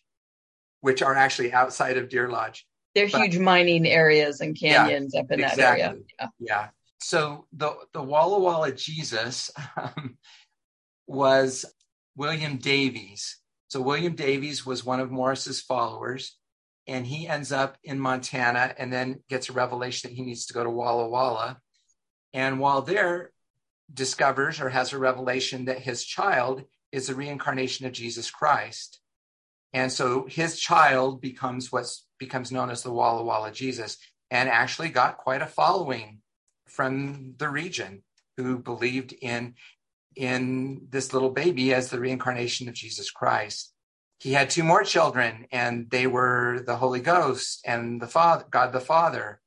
which 0.82 1.02
are 1.02 1.16
actually 1.16 1.54
outside 1.54 1.98
of 1.98 2.10
Deer 2.10 2.30
Lodge. 2.30 2.66
They're 2.96 3.10
but, 3.10 3.22
huge 3.22 3.38
mining 3.38 3.86
areas 3.86 4.42
and 4.42 4.58
canyons 4.58 5.12
yeah, 5.14 5.22
up 5.22 5.32
in 5.32 5.40
exactly. 5.40 5.62
that 5.62 5.80
area. 5.80 5.96
Yeah. 6.20 6.28
yeah. 6.40 6.68
So 7.00 7.46
the 7.54 7.76
the 7.94 8.02
Walla 8.02 8.40
Walla 8.40 8.72
Jesus 8.72 9.52
um, 9.78 10.18
was 11.06 11.66
William 12.16 12.58
Davies. 12.58 13.38
So 13.68 13.82
William 13.82 14.16
Davies 14.16 14.66
was 14.66 14.84
one 14.84 15.00
of 15.00 15.12
Morris's 15.12 15.62
followers, 15.62 16.38
and 16.88 17.06
he 17.06 17.28
ends 17.28 17.52
up 17.52 17.78
in 17.84 18.00
Montana 18.00 18.74
and 18.78 18.92
then 18.92 19.22
gets 19.30 19.50
a 19.50 19.54
revelation 19.54 20.10
that 20.10 20.16
he 20.16 20.24
needs 20.24 20.48
to 20.48 20.54
go 20.54 20.64
to 20.64 20.70
Walla 20.70 21.08
Walla. 21.08 21.60
And 22.34 22.60
while 22.60 22.82
there, 22.82 23.32
discovers 23.94 24.60
or 24.60 24.70
has 24.70 24.94
a 24.94 24.98
revelation 24.98 25.66
that 25.66 25.80
his 25.80 26.04
child 26.04 26.64
is 26.98 27.10
a 27.10 27.16
reincarnation 27.16 27.86
of 27.86 27.94
Jesus 27.94 28.30
Christ. 28.30 29.00
And 29.72 29.92
so 29.92 30.26
his 30.28 30.60
child 30.60 31.22
becomes 31.22 31.72
what 31.72 31.86
becomes 32.18 32.52
known 32.52 32.70
as 32.70 32.82
the 32.84 32.92
Walla 32.92 33.24
Walla 33.24 33.52
Jesus 33.52 33.98
and 34.32 34.50
actually 34.50 34.90
got 34.90 35.18
quite 35.18 35.42
a 35.42 35.46
following 35.46 36.20
from 36.68 37.36
the 37.38 37.48
region 37.48 38.04
who 38.36 38.58
believed 38.58 39.14
in, 39.22 39.54
in 40.16 40.88
this 40.90 41.14
little 41.14 41.30
baby 41.30 41.74
as 41.74 41.90
the 41.90 42.00
reincarnation 42.00 42.68
of 42.68 42.74
Jesus 42.74 43.12
Christ. 43.12 43.74
He 44.20 44.34
had 44.34 44.50
two 44.50 44.64
more 44.64 44.84
children 44.84 45.46
and 45.52 45.90
they 45.92 46.08
were 46.08 46.64
the 46.66 46.78
Holy 46.78 47.00
Ghost 47.00 47.62
and 47.66 48.02
the 48.02 48.08
Father, 48.08 48.46
God 48.50 48.74
the 48.74 48.80
Father. 48.80 49.40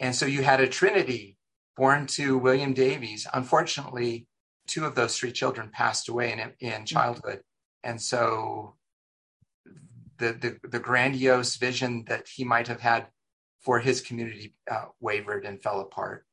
And 0.00 0.14
so 0.14 0.26
you 0.26 0.42
had 0.42 0.60
a 0.60 0.68
Trinity 0.68 1.36
born 1.76 2.08
to 2.08 2.36
William 2.36 2.74
Davies. 2.74 3.28
Unfortunately, 3.32 4.26
two 4.68 4.84
of 4.84 4.94
those 4.94 5.16
three 5.16 5.32
children 5.32 5.70
passed 5.72 6.08
away 6.08 6.32
in, 6.32 6.52
in 6.60 6.84
childhood. 6.84 7.40
And 7.82 8.00
so 8.00 8.74
the, 10.18 10.32
the, 10.32 10.68
the 10.68 10.78
grandiose 10.78 11.56
vision 11.56 12.04
that 12.08 12.28
he 12.28 12.44
might 12.44 12.68
have 12.68 12.80
had 12.80 13.06
for 13.60 13.78
his 13.80 14.00
community 14.00 14.54
uh, 14.70 14.86
wavered 15.00 15.44
and 15.44 15.62
fell 15.62 15.80
apart. 15.80 16.24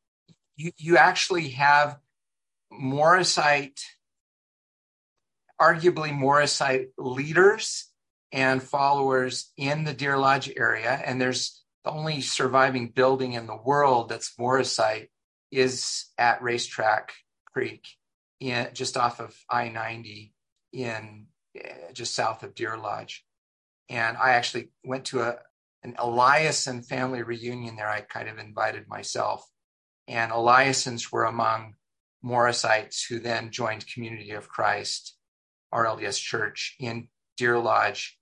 You, 0.58 0.72
you 0.78 0.98
actually 0.98 1.50
have 1.50 1.98
Morrisite, 2.72 3.82
arguably 5.60 6.12
Morrisite 6.12 6.88
leaders 6.98 7.90
and 8.32 8.62
followers 8.62 9.52
in 9.58 9.84
the 9.84 9.94
Deer 9.94 10.18
Lodge 10.18 10.52
area. 10.56 11.02
And 11.06 11.22
there's 11.22 11.64
the 11.84 11.92
only 11.92 12.22
surviving 12.22 12.90
building 12.90 13.34
in 13.34 13.48
the 13.48 13.56
world 13.56 14.10
that's 14.10 14.36
Morrisite 14.38 15.08
is 15.52 16.06
at 16.18 16.42
Racetrack 16.42 17.14
Creek, 17.54 17.88
in, 18.40 18.70
just 18.74 18.98
off 18.98 19.20
of 19.20 19.36
I 19.50 19.70
90 19.70 20.34
in 20.74 21.28
uh, 21.58 21.92
just 21.94 22.16
south 22.16 22.44
of 22.44 22.56
Deer 22.56 22.78
Lodge. 22.78 23.26
And 23.90 24.18
I 24.18 24.32
actually 24.32 24.70
went 24.84 25.06
to 25.06 25.22
a, 25.22 25.38
an 25.84 25.94
Eliason 25.94 26.86
family 26.86 27.24
reunion 27.24 27.76
there. 27.76 27.90
I 27.90 28.02
kind 28.02 28.28
of 28.28 28.40
invited 28.40 28.88
myself. 28.88 29.48
And 30.08 30.32
Eliasons 30.32 31.12
were 31.12 31.26
among 31.26 31.76
Morrisites 32.22 33.06
who 33.06 33.20
then 33.20 33.52
joined 33.52 33.88
Community 33.88 34.32
of 34.32 34.50
Christ, 34.50 35.16
RLDS 35.74 36.20
Church 36.20 36.76
in 36.80 37.08
Deer 37.38 37.60
Lodge. 37.60 38.18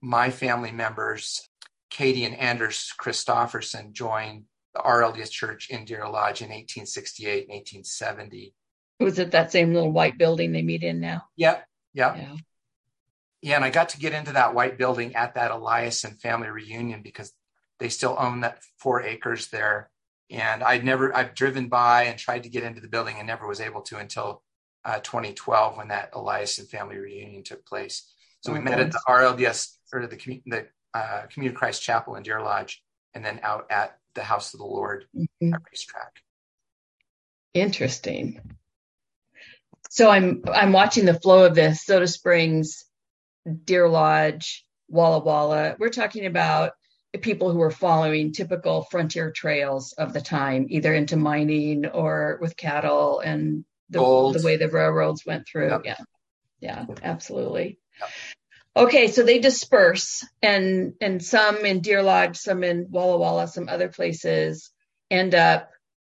My 0.00 0.30
family 0.30 0.70
members, 0.70 1.48
Katie 1.90 2.24
and 2.24 2.36
Anders 2.36 2.92
Christofferson, 3.00 3.92
joined 3.92 4.44
the 4.74 4.80
RLDS 4.80 5.30
Church 5.30 5.70
in 5.70 5.84
Deer 5.84 6.08
Lodge 6.08 6.42
in 6.42 6.48
1868 6.48 7.48
and 7.48 7.54
1870. 7.54 8.54
Was 9.02 9.18
it 9.18 9.32
that 9.32 9.52
same 9.52 9.74
little 9.74 9.92
white 9.92 10.18
building 10.18 10.52
they 10.52 10.62
meet 10.62 10.82
in 10.82 11.00
now? 11.00 11.24
Yep, 11.36 11.66
yep. 11.94 12.16
Yeah. 12.16 12.36
Yeah, 13.42 13.56
and 13.56 13.64
I 13.64 13.70
got 13.70 13.88
to 13.90 13.98
get 13.98 14.12
into 14.12 14.34
that 14.34 14.54
white 14.54 14.78
building 14.78 15.16
at 15.16 15.34
that 15.34 15.50
Eliason 15.50 16.20
family 16.20 16.48
reunion 16.48 17.02
because 17.02 17.32
they 17.80 17.88
still 17.88 18.16
own 18.16 18.40
that 18.40 18.60
four 18.78 19.02
acres 19.02 19.48
there. 19.48 19.90
And 20.30 20.62
I'd 20.62 20.84
never, 20.84 21.14
I've 21.14 21.34
driven 21.34 21.68
by 21.68 22.04
and 22.04 22.16
tried 22.16 22.44
to 22.44 22.48
get 22.48 22.62
into 22.62 22.80
the 22.80 22.88
building 22.88 23.16
and 23.18 23.26
never 23.26 23.48
was 23.48 23.60
able 23.60 23.82
to 23.82 23.98
until 23.98 24.42
uh, 24.84 25.00
2012 25.00 25.76
when 25.76 25.88
that 25.88 26.12
Eliason 26.12 26.68
family 26.68 26.96
reunion 26.96 27.42
took 27.42 27.66
place. 27.66 28.12
So 28.42 28.52
we 28.52 28.60
met 28.60 28.80
at 28.80 28.92
the 28.92 29.00
RLDS 29.08 29.76
or 29.92 30.06
the, 30.06 30.40
the 30.46 30.66
uh, 30.94 31.22
Community 31.32 31.56
Christ 31.56 31.82
Chapel 31.82 32.16
in 32.16 32.22
Deer 32.22 32.40
Lodge, 32.40 32.82
and 33.14 33.24
then 33.24 33.40
out 33.42 33.66
at 33.70 33.98
the 34.14 34.22
House 34.22 34.52
of 34.52 34.58
the 34.58 34.66
Lord 34.66 35.06
mm-hmm. 35.16 35.54
at 35.54 35.60
racetrack. 35.70 36.16
Interesting. 37.54 38.51
So 39.92 40.08
I'm 40.08 40.42
I'm 40.50 40.72
watching 40.72 41.04
the 41.04 41.20
flow 41.20 41.44
of 41.44 41.54
this 41.54 41.84
Soda 41.84 42.06
Springs 42.06 42.86
Deer 43.66 43.86
Lodge, 43.86 44.64
Walla 44.88 45.18
Walla. 45.18 45.76
We're 45.78 45.90
talking 45.90 46.24
about 46.24 46.72
people 47.20 47.52
who 47.52 47.58
were 47.58 47.70
following 47.70 48.32
typical 48.32 48.84
frontier 48.90 49.30
trails 49.30 49.92
of 49.92 50.14
the 50.14 50.22
time, 50.22 50.64
either 50.70 50.94
into 50.94 51.18
mining 51.18 51.84
or 51.84 52.38
with 52.40 52.56
cattle 52.56 53.20
and 53.20 53.66
the, 53.90 53.98
the 53.98 54.40
way 54.42 54.56
the 54.56 54.70
railroads 54.70 55.26
went 55.26 55.46
through. 55.46 55.68
Yep. 55.68 55.82
Yeah. 55.84 55.98
Yeah, 56.60 56.86
absolutely. 57.02 57.78
Yep. 58.00 58.10
Okay, 58.86 59.08
so 59.08 59.22
they 59.24 59.40
disperse 59.40 60.26
and 60.40 60.94
and 61.02 61.22
some 61.22 61.66
in 61.66 61.80
Deer 61.80 62.02
Lodge, 62.02 62.38
some 62.38 62.64
in 62.64 62.86
Walla 62.88 63.18
Walla, 63.18 63.46
some 63.46 63.68
other 63.68 63.90
places 63.90 64.70
end 65.10 65.34
up 65.34 65.68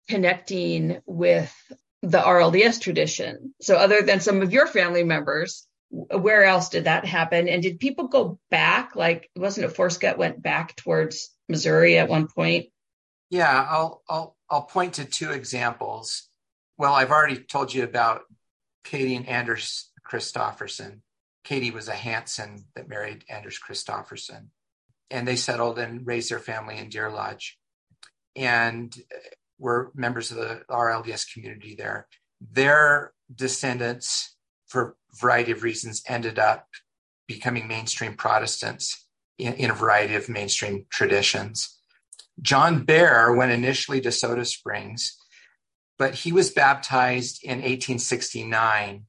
connecting 0.07 1.01
with 1.07 1.55
the 2.03 2.19
RLDS 2.19 2.81
tradition. 2.81 3.55
So 3.61 3.77
other 3.77 4.03
than 4.03 4.21
some 4.21 4.43
of 4.43 4.53
your 4.53 4.67
family 4.67 5.05
members, 5.05 5.67
where 5.91 6.45
else 6.45 6.69
did 6.69 6.85
that 6.85 7.05
happen? 7.05 7.49
And 7.49 7.63
did 7.63 7.81
people 7.81 8.09
go 8.09 8.39
back? 8.51 8.95
Like, 8.95 9.29
wasn't 9.37 9.67
it 9.67 9.77
Forscutt 9.77 10.19
went 10.19 10.41
back 10.41 10.77
towards 10.77 11.31
Missouri 11.49 11.99
at 11.99 12.09
one 12.09 12.29
point? 12.29 12.67
Yeah, 13.29 13.67
I'll 13.69 14.03
I'll 14.09 14.37
I'll 14.49 14.63
point 14.63 14.95
to 14.95 15.05
two 15.05 15.33
examples. 15.33 16.29
Well, 16.79 16.95
I've 16.95 17.11
already 17.11 17.39
told 17.39 17.75
you 17.75 17.85
about 17.85 18.23
Katie 18.85 19.17
and 19.17 19.29
Anders 19.29 19.91
Christofferson. 20.09 21.01
Katie 21.45 21.71
was 21.71 21.89
a 21.89 21.95
Hanson 21.95 22.65
that 22.75 22.89
married 22.89 23.25
Anders 23.29 23.59
Christofferson, 23.59 24.47
and 25.11 25.27
they 25.27 25.37
settled 25.37 25.79
and 25.79 26.07
raised 26.07 26.31
their 26.31 26.39
family 26.39 26.79
in 26.79 26.89
Deer 26.89 27.11
Lodge, 27.11 27.59
and 28.37 28.95
were 29.61 29.93
members 29.95 30.33
of 30.33 30.39
the 30.39 30.63
RLDS 30.69 31.33
community 31.33 31.77
there. 31.77 32.09
Their 32.41 33.13
descendants 33.33 34.35
for 34.71 34.97
a 35.13 35.17
variety 35.17 35.51
of 35.51 35.65
reasons, 35.65 36.03
ended 36.09 36.39
up 36.39 36.69
becoming 37.27 37.67
mainstream 37.67 38.15
Protestants 38.15 39.07
in, 39.37 39.55
in 39.55 39.71
a 39.71 39.75
variety 39.75 40.15
of 40.15 40.29
mainstream 40.29 40.87
traditions. 40.91 41.77
John 42.41 42.85
Bear 42.85 43.33
went 43.33 43.53
initially 43.53 44.01
to 44.01 44.13
Soda 44.13 44.45
Springs, 44.45 45.19
but 45.99 46.15
he 46.15 46.33
was 46.33 46.51
baptized 46.51 47.43
in 47.43 47.59
1869. 47.59 49.07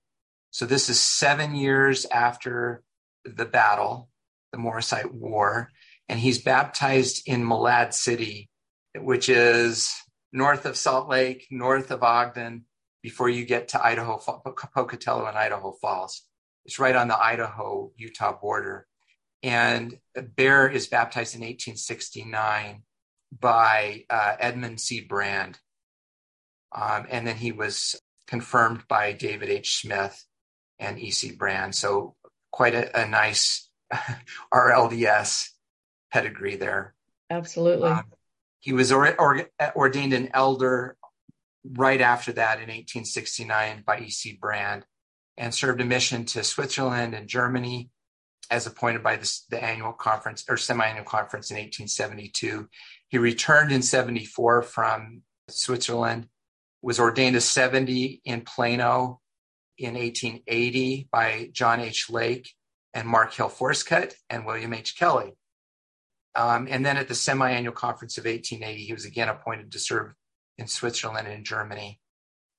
So 0.50 0.66
this 0.66 0.90
is 0.90 1.00
seven 1.00 1.56
years 1.56 2.06
after 2.06 2.82
the 3.24 3.46
battle, 3.46 4.10
the 4.52 4.58
Morrisite 4.58 5.14
War, 5.14 5.70
and 6.10 6.20
he's 6.20 6.40
baptized 6.40 7.22
in 7.28 7.44
Malad 7.46 7.94
City, 7.94 8.50
which 8.98 9.30
is 9.30 9.94
north 10.32 10.66
of 10.66 10.78
Salt 10.78 11.10
Lake, 11.10 11.48
north 11.52 11.92
of 11.92 12.04
Ogden, 12.04 12.66
before 13.02 13.30
you 13.30 13.46
get 13.46 13.70
to 13.70 13.84
Idaho, 13.84 14.18
Pocatello 14.74 15.26
and 15.26 15.38
Idaho 15.38 15.72
Falls. 15.82 16.24
It's 16.66 16.80
right 16.80 16.96
on 16.96 17.08
the 17.08 17.22
Idaho 17.22 17.92
Utah 17.98 18.38
border. 18.40 18.88
And 19.44 19.98
Bear 20.16 20.70
is 20.70 20.88
baptized 20.88 21.34
in 21.34 21.42
1869 21.42 22.84
by 23.38 24.06
uh, 24.10 24.36
Edmund 24.40 24.80
C. 24.80 25.02
Brand. 25.02 25.60
Um, 26.74 27.08
and 27.10 27.26
then 27.26 27.38
he 27.38 27.52
was 27.52 28.00
confirmed 28.28 28.84
by 28.88 29.14
David 29.14 29.50
H. 29.50 29.82
Smith 29.82 30.24
and 30.80 31.00
E.C. 31.00 31.32
Brand. 31.32 31.76
So 31.76 32.16
quite 32.52 32.76
a, 32.76 33.02
a 33.02 33.08
nice 33.08 33.70
RLDS 34.54 35.50
pedigree 36.12 36.56
there. 36.56 36.94
Absolutely. 37.30 37.90
Um, 37.90 38.04
he 38.62 38.74
was 38.74 38.92
or, 38.92 39.20
or, 39.20 39.50
ordained 39.76 40.14
an 40.14 40.30
elder 40.34 40.96
right 41.64 42.00
after 42.00 42.32
that 42.34 42.56
in 42.56 42.70
1869 42.70 43.84
by 43.86 44.00
E.C. 44.00 44.38
Brand 44.40 44.86
and 45.38 45.54
served 45.54 45.82
a 45.82 45.86
mission 45.86 46.26
to 46.26 46.44
Switzerland 46.44 47.14
and 47.14 47.28
Germany 47.28 47.90
as 48.50 48.68
appointed 48.68 49.02
by 49.02 49.16
the, 49.16 49.40
the 49.50 49.64
annual 49.64 49.94
conference 49.94 50.46
or 50.48 50.58
semi-annual 50.58 51.06
conference 51.06 51.52
in 51.52 51.56
1872. 51.56 52.68
He 53.10 53.18
returned 53.18 53.72
in 53.72 53.82
74 53.82 54.64
from 54.64 55.24
Switzerland, 55.50 56.28
was 56.82 57.00
ordained 57.00 57.36
a 57.36 57.42
70 57.42 58.22
in 58.26 58.42
Plano 58.42 59.22
in 59.78 59.96
1880 59.96 61.08
by 61.12 61.50
John 61.52 61.80
H. 61.80 62.10
Lake 62.10 62.52
and 62.94 63.08
Mark 63.08 63.34
Hill 63.34 63.50
Forscutt 63.50 64.14
and 64.30 64.46
William 64.46 64.74
H. 64.74 64.98
Kelley. 64.98 65.34
Um, 66.36 66.68
and 66.70 66.86
then 66.86 66.98
at 66.98 67.08
the 67.08 67.16
semi-annual 67.16 67.74
conference 67.74 68.18
of 68.18 68.26
1880, 68.26 68.84
he 68.84 68.94
was 68.94 69.06
again 69.06 69.30
appointed 69.30 69.72
to 69.72 69.80
serve 69.80 70.14
in 70.58 70.68
Switzerland 70.68 71.28
and 71.28 71.38
in 71.38 71.44
Germany. 71.44 72.00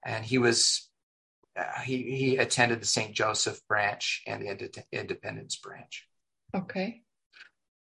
And 0.05 0.25
he 0.25 0.39
was 0.39 0.91
uh, 1.57 1.81
he 1.85 2.03
he 2.03 2.37
attended 2.37 2.81
the 2.81 2.87
St. 2.87 3.15
Joseph 3.15 3.61
branch 3.69 4.23
and 4.27 4.43
the 4.43 4.83
Independence 4.93 5.57
branch. 5.57 6.07
Okay. 6.55 7.03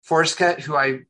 Forscutt, 0.08 0.60
who 0.60 0.76
I 0.76 1.00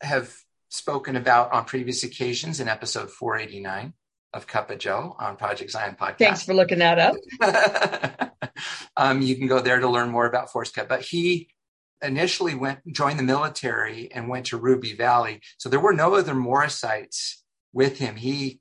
have 0.00 0.34
spoken 0.68 1.16
about 1.16 1.52
on 1.52 1.64
previous 1.64 2.04
occasions 2.04 2.58
in 2.60 2.68
episode 2.68 3.10
489 3.10 3.92
of 4.32 4.46
Cuppa 4.46 4.78
Joe 4.78 5.16
on 5.18 5.36
Project 5.36 5.70
Zion 5.70 5.96
podcast. 5.98 6.18
Thanks 6.18 6.44
for 6.44 6.54
looking 6.54 6.78
that 6.78 6.98
up. 6.98 8.36
um, 8.96 9.22
you 9.22 9.36
can 9.36 9.46
go 9.46 9.60
there 9.60 9.80
to 9.80 9.88
learn 9.88 10.10
more 10.10 10.26
about 10.26 10.50
Forscutt. 10.50 10.88
But 10.88 11.02
he 11.02 11.48
initially 12.02 12.54
went 12.54 12.80
joined 12.92 13.18
the 13.18 13.24
military 13.24 14.10
and 14.12 14.28
went 14.28 14.46
to 14.46 14.58
Ruby 14.58 14.94
Valley. 14.94 15.40
So 15.58 15.68
there 15.68 15.80
were 15.80 15.92
no 15.92 16.14
other 16.14 16.34
Morrisites 16.34 17.42
with 17.72 17.98
him. 17.98 18.16
He 18.16 18.60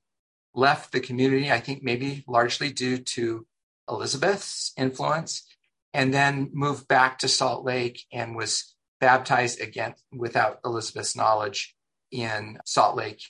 left 0.54 0.92
the 0.92 1.00
community, 1.00 1.52
I 1.52 1.60
think 1.60 1.84
maybe 1.84 2.24
largely 2.28 2.72
due 2.72 2.98
to 2.98 3.46
Elizabeth's 3.90 4.72
influence, 4.78 5.46
and 5.94 6.14
then 6.14 6.50
moved 6.54 6.88
back 6.88 7.20
to 7.20 7.28
Salt 7.28 7.66
Lake 7.66 8.04
and 8.12 8.36
was 8.36 8.76
baptized 9.00 9.62
again 9.62 9.96
without 10.16 10.60
Elizabeth's 10.66 11.16
knowledge 11.16 11.76
in 12.12 12.58
Salt 12.66 12.96
Lake 12.96 13.22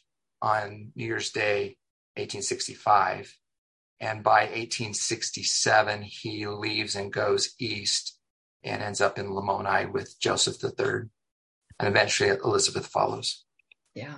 on 0.41 0.91
New 0.95 1.06
Year's 1.06 1.32
Day, 1.32 1.78
1865. 2.16 3.36
And 3.99 4.24
by 4.24 4.41
1867, 4.41 6.03
he 6.03 6.45
leaves 6.47 6.95
and 6.95 7.12
goes 7.12 7.56
east 7.60 8.20
and 8.66 8.82
ends 8.82 9.01
up 9.01 9.18
in 9.18 9.28
Lamoni 9.28 9.91
with 9.91 10.20
Joseph 10.20 10.63
III. 10.63 11.09
And 11.80 11.89
eventually 11.89 12.30
Elizabeth 12.30 12.88
follows. 12.88 13.43
Yeah. 13.93 14.16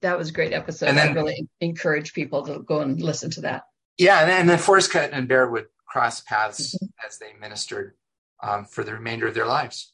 that 0.00 0.18
was 0.18 0.30
a 0.30 0.32
great 0.32 0.52
episode. 0.52 0.88
And 0.88 0.98
then, 0.98 1.10
I 1.10 1.12
really 1.12 1.48
encourage 1.60 2.12
people 2.14 2.44
to 2.46 2.60
go 2.60 2.80
and 2.80 3.00
listen 3.00 3.30
to 3.32 3.42
that. 3.42 3.64
Yeah, 3.98 4.20
and, 4.20 4.30
and 4.30 4.48
then 4.48 4.58
Forscutt 4.58 5.10
and 5.12 5.28
Bear 5.28 5.48
would 5.48 5.66
cross 5.86 6.20
paths 6.20 6.74
mm-hmm. 6.74 6.86
as 7.06 7.18
they 7.18 7.32
ministered 7.40 7.94
um, 8.42 8.64
for 8.64 8.84
the 8.84 8.94
remainder 8.94 9.26
of 9.26 9.34
their 9.34 9.46
lives. 9.46 9.92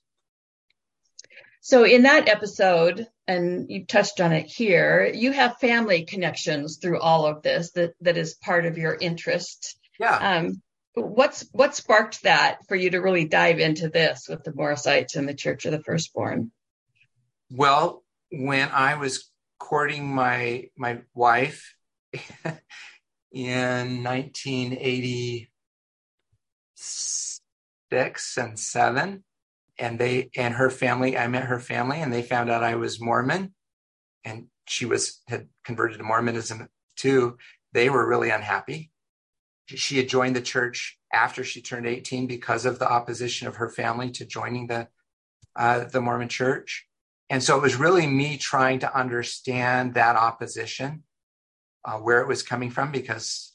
So, 1.61 1.85
in 1.85 2.05
that 2.05 2.29
episode, 2.29 3.07
and 3.27 3.67
you 3.69 3.85
touched 3.85 4.21
on 4.21 4.33
it 4.33 4.47
here, 4.47 5.11
you 5.13 5.33
have 5.33 5.59
family 5.59 6.05
connections 6.05 6.79
through 6.81 7.01
all 7.01 7.27
of 7.27 7.43
this 7.43 7.73
that, 7.73 7.95
that 8.01 8.17
is 8.17 8.35
part 8.35 8.65
of 8.65 8.79
your 8.79 8.97
interest. 8.99 9.79
Yeah. 9.99 10.17
Um, 10.17 10.63
what's 11.01 11.49
what 11.53 11.75
sparked 11.75 12.23
that 12.23 12.59
for 12.67 12.77
you 12.77 12.91
to 12.91 12.99
really 12.99 13.25
dive 13.25 13.59
into 13.59 13.89
this 13.89 14.27
with 14.29 14.45
the 14.45 14.55
Morrisites 14.55 15.17
and 15.17 15.29
the 15.29 15.35
Church 15.35 15.67
of 15.67 15.73
the 15.73 15.83
Firstborn? 15.83 16.53
Well, 17.51 18.05
when 18.31 18.69
I 18.69 18.97
was 18.97 19.31
courting 19.59 20.15
my 20.15 20.69
my 20.77 21.01
wife 21.15 21.75
in 23.33 24.05
1986 24.05 25.51
and 28.39 28.59
7 28.59 29.25
and 29.79 29.99
they 29.99 30.31
and 30.37 30.55
her 30.55 30.71
family 30.71 31.19
i 31.19 31.29
met 31.29 31.45
her 31.45 31.61
family 31.61 32.01
and 32.01 32.13
they 32.13 32.23
found 32.23 32.51
out 32.51 32.65
i 32.65 32.77
was 32.77 33.01
mormon 33.01 33.55
and 34.25 34.47
she 34.67 34.87
was 34.87 35.21
had 35.29 35.49
converted 35.65 35.99
to 35.99 36.05
mormonism 36.05 36.69
too 36.97 37.37
they 37.73 37.91
were 37.91 38.09
really 38.09 38.31
unhappy 38.31 38.91
she 39.69 39.97
had 39.97 40.09
joined 40.09 40.37
the 40.37 40.41
church 40.41 40.99
after 41.13 41.45
she 41.45 41.63
turned 41.63 41.87
18 41.87 42.27
because 42.27 42.67
of 42.67 42.79
the 42.79 42.91
opposition 42.91 43.47
of 43.47 43.57
her 43.57 43.69
family 43.69 44.11
to 44.11 44.27
joining 44.27 44.67
the 44.67 44.89
uh, 45.57 45.85
the 45.85 46.01
mormon 46.01 46.29
church 46.29 46.87
and 47.31 47.43
so 47.43 47.57
it 47.57 47.63
was 47.63 47.77
really 47.77 48.07
me 48.07 48.37
trying 48.37 48.79
to 48.79 48.97
understand 48.97 49.95
that 49.95 50.17
opposition 50.17 51.03
uh, 51.85 51.99
where 51.99 52.21
it 52.21 52.29
was 52.29 52.43
coming 52.43 52.71
from 52.71 52.93
because 52.93 53.55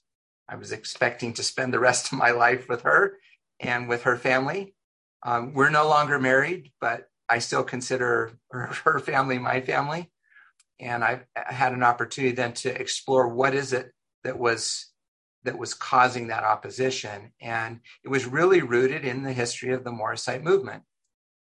i 0.50 0.56
was 0.56 0.72
expecting 0.72 1.34
to 1.34 1.44
spend 1.44 1.74
the 1.74 1.80
rest 1.80 2.12
of 2.12 2.18
my 2.18 2.32
life 2.32 2.68
with 2.68 2.82
her 2.82 3.18
and 3.60 3.88
with 3.88 4.04
her 4.04 4.18
family 4.18 4.74
um, 5.24 5.54
we're 5.54 5.70
no 5.70 5.88
longer 5.88 6.20
married, 6.20 6.72
but 6.82 7.08
I 7.30 7.40
still 7.40 7.64
consider 7.64 8.34
her, 8.52 8.68
her 8.84 9.00
family 9.00 9.40
my 9.40 9.62
family. 9.62 10.12
And 10.80 11.04
I 11.04 11.22
had 11.36 11.72
an 11.72 11.84
opportunity 11.84 12.36
then 12.36 12.54
to 12.54 12.82
explore 12.82 13.30
what 13.30 13.54
is 13.54 13.74
it 13.74 13.92
that 14.24 14.38
was 14.38 14.88
that 15.44 15.58
was 15.58 15.74
causing 15.74 16.28
that 16.28 16.44
opposition. 16.44 17.32
And 17.42 17.82
it 18.04 18.10
was 18.10 18.26
really 18.26 18.62
rooted 18.62 19.06
in 19.06 19.24
the 19.24 19.34
history 19.34 19.74
of 19.74 19.84
the 19.84 19.92
Morrisite 19.92 20.44
movement, 20.44 20.84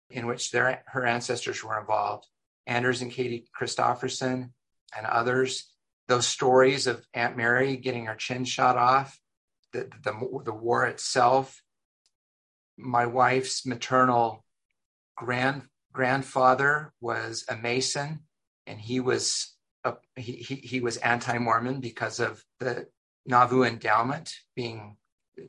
in 0.09 0.27
which 0.27 0.51
their, 0.51 0.83
her 0.87 1.05
ancestors 1.05 1.63
were 1.63 1.79
involved. 1.79 2.27
Anders 2.67 3.01
and 3.01 3.11
Katie 3.11 3.47
Christofferson 3.59 4.51
and 4.95 5.05
others, 5.05 5.69
those 6.07 6.27
stories 6.27 6.87
of 6.87 7.05
Aunt 7.13 7.37
Mary 7.37 7.77
getting 7.77 8.05
her 8.05 8.15
chin 8.15 8.45
shot 8.45 8.77
off, 8.77 9.17
the, 9.71 9.89
the, 10.03 10.41
the 10.45 10.53
war 10.53 10.85
itself, 10.85 11.61
my 12.77 13.05
wife's 13.05 13.65
maternal 13.65 14.45
grand 15.15 15.63
grandfather 15.91 16.91
was 16.99 17.45
a 17.47 17.55
Mason, 17.55 18.21
and 18.65 18.79
he 18.79 18.99
was 18.99 19.55
a, 19.83 19.93
he, 20.15 20.33
he, 20.33 20.55
he 20.55 20.79
was 20.79 20.97
anti-Mormon 20.97 21.79
because 21.79 22.19
of 22.19 22.43
the 22.59 22.87
Nauvoo 23.25 23.63
endowment 23.63 24.33
being 24.55 24.97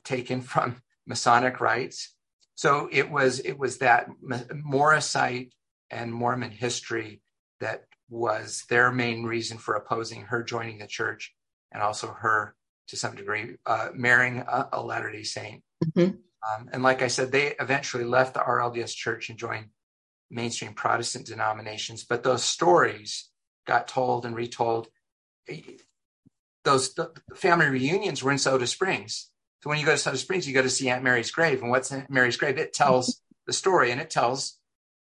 taken 0.05 0.41
from 0.41 0.77
Masonic 1.07 1.61
rites. 1.61 2.15
So 2.55 2.89
it 2.91 3.11
was 3.11 3.41
it 3.41 3.59
was 3.59 3.79
that 3.79 4.09
Morrisite 4.23 5.51
and 5.91 6.13
Mormon 6.13 6.51
history 6.51 7.21
that 7.61 7.85
was 8.09 8.65
their 8.69 8.93
main 8.93 9.25
reason 9.25 9.59
for 9.59 9.75
opposing 9.75 10.23
her 10.23 10.43
joining 10.43 10.79
the 10.79 10.87
church, 10.87 11.35
and 11.73 11.83
also 11.83 12.09
her 12.21 12.55
to 12.89 12.97
some 12.97 13.15
degree 13.15 13.57
uh, 13.67 13.89
marrying 13.95 14.39
a, 14.39 14.69
a 14.75 14.83
Latter 14.83 15.11
Day 15.11 15.23
Saint. 15.23 15.63
Mm-hmm. 15.85 16.17
Um, 16.45 16.69
and 16.73 16.83
like 16.83 17.03
I 17.03 17.09
said, 17.09 17.33
they 17.33 17.55
eventually 17.59 18.05
left 18.05 18.35
the 18.35 18.41
RLDS 18.41 18.95
church 18.95 19.31
and 19.31 19.39
joined 19.39 19.67
mainstream 20.31 20.75
Protestant 20.75 21.27
denominations. 21.27 22.05
But 22.05 22.23
those 22.23 22.45
stories 22.45 23.31
got 23.67 23.89
told 23.89 24.27
and 24.27 24.37
retold. 24.37 24.89
Those 26.65 26.95
family 27.35 27.67
reunions 27.67 28.23
were 28.23 28.33
in 28.33 28.39
Soda 28.39 28.67
Springs. 28.67 29.31
So 29.63 29.71
when 29.71 29.79
you 29.79 29.87
go 29.87 29.93
to 29.93 29.99
Soda 29.99 30.17
Springs, 30.17 30.47
you 30.47 30.55
go 30.55 30.63
to 30.63 30.71
see 30.71 30.89
Aunt 30.89 31.05
Mary's 31.05 31.31
grave. 31.31 31.63
And 31.63 31.71
what's 31.71 31.93
Aunt 31.93 32.11
Mary's 32.11 32.37
grave? 32.37 32.59
It 32.59 32.73
tells 32.73 33.21
the 33.47 33.53
story 33.53 33.91
and 33.91 34.01
it 34.01 34.11
tells 34.11 34.59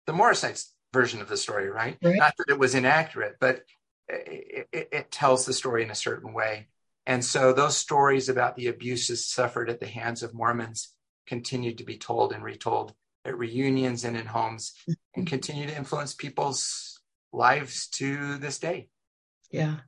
the 0.06 0.12
Morrisites 0.12 0.72
version 0.92 1.20
of 1.20 1.28
the 1.28 1.36
story, 1.36 1.68
right? 1.70 1.96
right. 2.02 2.16
Not 2.16 2.34
that 2.38 2.50
it 2.50 2.58
was 2.58 2.74
inaccurate, 2.74 3.36
but 3.40 3.62
it, 4.08 4.68
it, 4.72 4.88
it 4.92 5.10
tells 5.10 5.46
the 5.46 5.52
story 5.52 5.82
in 5.82 5.90
a 5.90 5.94
certain 5.94 6.32
way. 6.32 6.68
And 7.06 7.24
so 7.24 7.52
those 7.52 7.76
stories 7.76 8.28
about 8.28 8.56
the 8.56 8.68
abuses 8.68 9.26
suffered 9.26 9.68
at 9.68 9.80
the 9.80 9.86
hands 9.86 10.22
of 10.22 10.34
Mormons 10.34 10.94
continued 11.26 11.78
to 11.78 11.84
be 11.84 11.98
told 11.98 12.32
and 12.32 12.44
retold 12.44 12.94
at 13.24 13.38
reunions 13.38 14.04
and 14.04 14.16
in 14.16 14.26
homes 14.26 14.74
and 14.86 14.96
mm-hmm. 14.96 15.24
continue 15.24 15.66
to 15.66 15.76
influence 15.76 16.14
people's 16.14 17.00
lives 17.32 17.88
to 17.88 18.38
this 18.38 18.58
day. 18.58 18.88
Yeah. 19.50 19.78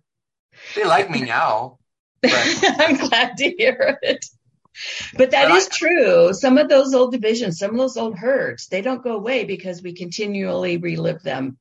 They 0.75 0.85
like 0.85 1.11
me 1.11 1.23
now. 1.23 1.79
I'm 2.25 2.97
glad 2.97 3.37
to 3.39 3.51
hear 3.51 3.99
it. 4.03 4.25
But 5.17 5.31
that 5.31 5.49
but 5.49 5.57
is 5.57 5.69
I, 5.69 5.77
true. 5.77 6.35
Some 6.35 6.59
of 6.59 6.69
those 6.69 6.95
old 6.95 7.13
divisions, 7.13 7.59
some 7.59 7.71
of 7.71 7.77
those 7.77 7.97
old 7.97 8.19
hurts, 8.19 8.67
they 8.67 8.83
don't 8.83 9.05
go 9.05 9.15
away 9.15 9.45
because 9.45 9.83
we 9.83 9.95
continually 9.95 10.79
relive 10.79 11.23
them 11.23 11.59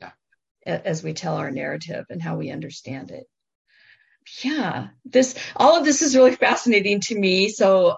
yeah. 0.00 0.10
as 0.64 1.02
we 1.02 1.12
tell 1.12 1.36
our 1.36 1.50
narrative 1.50 2.04
and 2.08 2.22
how 2.22 2.36
we 2.36 2.50
understand 2.50 3.10
it. 3.10 3.26
Yeah, 4.42 4.88
this 5.04 5.36
all 5.54 5.76
of 5.76 5.84
this 5.84 6.02
is 6.02 6.16
really 6.16 6.34
fascinating 6.34 7.00
to 7.02 7.18
me. 7.18 7.48
So 7.48 7.96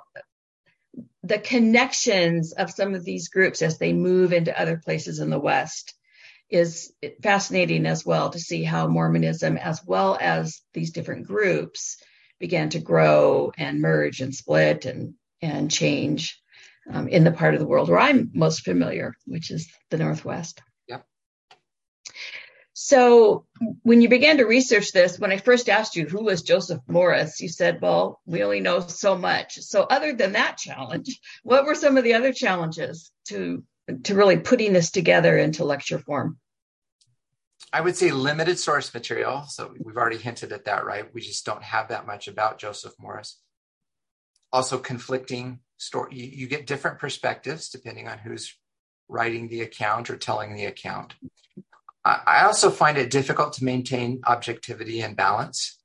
the 1.22 1.39
connections 1.39 2.53
of 2.53 2.70
some 2.70 2.95
of 2.95 3.05
these 3.05 3.29
groups 3.29 3.62
as 3.62 3.79
they 3.79 3.93
move 3.93 4.33
into 4.33 4.59
other 4.59 4.81
places 4.83 5.20
in 5.20 5.31
the 5.31 5.39
West 5.39 5.95
is 6.51 6.92
fascinating 7.22 7.86
as 7.86 8.05
well 8.05 8.30
to 8.30 8.38
see 8.38 8.64
how 8.64 8.86
Mormonism, 8.86 9.57
as 9.57 9.84
well 9.84 10.16
as 10.20 10.61
these 10.72 10.92
different 10.92 11.26
groups, 11.26 12.03
began 12.38 12.70
to 12.70 12.78
grow 12.78 13.53
and 13.59 13.80
merge 13.80 14.20
and 14.20 14.34
split 14.34 14.84
and 14.86 15.14
and 15.40 15.70
change 15.70 16.40
um, 16.90 17.09
in 17.09 17.24
the 17.24 17.32
part 17.32 17.55
of 17.55 17.61
the 17.61 17.66
world 17.66 17.88
where 17.88 17.99
I'm 17.99 18.30
most 18.34 18.64
familiar, 18.64 19.14
which 19.26 19.51
is 19.51 19.68
the 19.90 19.99
Northwest. 19.99 20.61
Yep. 20.88 21.05
So 22.72 23.46
when 23.82 24.01
you 24.01 24.09
began 24.09 24.38
to 24.38 24.44
research 24.44 24.92
this, 24.92 25.18
when 25.18 25.32
I 25.32 25.36
first 25.36 25.68
asked 25.68 25.96
you 25.96 26.07
who 26.07 26.24
was 26.24 26.42
Joseph 26.42 26.80
Morris, 26.88 27.40
you 27.40 27.49
said, 27.49 27.80
well, 27.80 28.20
we 28.24 28.42
only 28.42 28.61
know 28.61 28.80
so 28.80 29.16
much. 29.16 29.59
So 29.59 29.82
other 29.82 30.12
than 30.12 30.32
that 30.32 30.57
challenge, 30.59 31.20
what 31.42 31.64
were 31.64 31.74
some 31.74 31.96
of 31.96 32.05
the 32.05 32.14
other 32.14 32.32
challenges 32.32 33.11
to 33.28 33.62
to 34.05 34.14
really 34.14 34.39
putting 34.39 34.72
this 34.72 34.91
together 34.91 35.36
into 35.36 35.64
lecture 35.64 35.99
form? 35.99 36.39
I 37.72 37.80
would 37.80 37.97
say 37.97 38.11
limited 38.11 38.59
source 38.59 38.93
material. 38.95 39.45
So 39.49 39.74
we've 39.78 39.97
already 39.97 40.16
hinted 40.16 40.53
at 40.53 40.64
that, 40.64 40.86
right? 40.86 41.12
We 41.12 41.20
just 41.20 41.45
don't 41.45 41.62
have 41.62 41.89
that 41.89 42.07
much 42.07 42.28
about 42.28 42.59
Joseph 42.59 42.95
Morris. 42.99 43.39
Also 44.53 44.78
conflicting 44.78 45.61
story. 45.76 46.14
You, 46.14 46.24
you 46.24 46.47
get 46.47 46.66
different 46.66 46.99
perspectives 46.99 47.68
depending 47.68 48.09
on 48.09 48.18
who's 48.18 48.57
writing 49.09 49.49
the 49.49 49.62
account 49.62 50.11
or 50.11 50.16
telling 50.16 50.55
the 50.55 50.66
account. 50.66 51.14
I 52.05 52.45
also 52.45 52.70
find 52.70 52.97
it 52.97 53.11
difficult 53.11 53.55
to 53.55 53.64
maintain 53.64 54.22
objectivity 54.26 55.03
and 55.03 55.16
balance, 55.16 55.78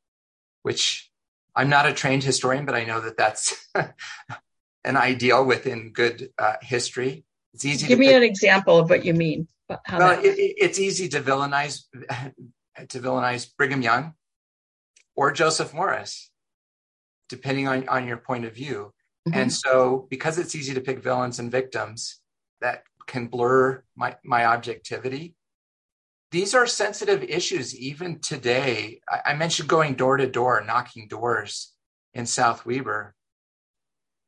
which 0.62 1.12
I'm 1.56 1.70
not 1.70 1.88
a 1.88 1.93
trained 1.93 2.24
historian, 2.24 2.66
but 2.66 2.76
I 2.76 2.86
know 2.86 3.01
that 3.01 3.18
that's 3.18 3.68
an 4.86 4.95
ideal 4.95 5.43
within 5.43 5.91
good 5.91 6.30
uh, 6.38 6.56
history. 6.62 7.26
It's 7.54 7.66
easy. 7.66 7.88
Give 7.88 7.99
me 7.99 8.08
pick, 8.08 8.16
an 8.16 8.24
example 8.24 8.78
of 8.78 8.89
what 8.89 9.06
you 9.06 9.14
mean. 9.14 9.47
well, 9.70 10.20
it, 10.20 10.36
it's 10.38 10.80
easy 10.80 11.08
to 11.10 11.22
villainize 11.22 11.84
to 12.89 12.99
villainize 12.99 13.49
Brigham 13.58 13.82
Young 13.82 14.14
or 15.16 15.32
Joseph 15.32 15.74
Morris, 15.74 16.32
depending 17.30 17.68
on, 17.68 17.88
on 17.88 18.08
your 18.08 18.18
point 18.18 18.45
of 18.45 18.56
view. 18.56 18.93
Mm-hmm. 19.28 19.39
And 19.39 19.54
so, 19.54 20.08
because 20.10 20.38
it's 20.38 20.56
easy 20.56 20.74
to 20.74 20.82
pick 20.82 21.04
villains 21.04 21.39
and 21.39 21.51
victims, 21.51 22.20
that 22.62 22.84
can 23.06 23.28
blur 23.28 23.84
my, 23.95 24.16
my 24.24 24.45
objectivity 24.45 25.36
these 26.34 26.56
are 26.56 26.66
sensitive 26.66 27.22
issues 27.22 27.78
even 27.78 28.18
today. 28.18 28.99
I, 29.08 29.20
I 29.28 29.34
mentioned 29.36 29.70
going 29.70 29.93
door 29.93 30.18
to 30.18 30.26
door, 30.26 30.64
knocking 30.66 31.08
doors 31.08 31.72
in 32.16 32.26
South 32.26 32.66
Weber. 32.66 33.14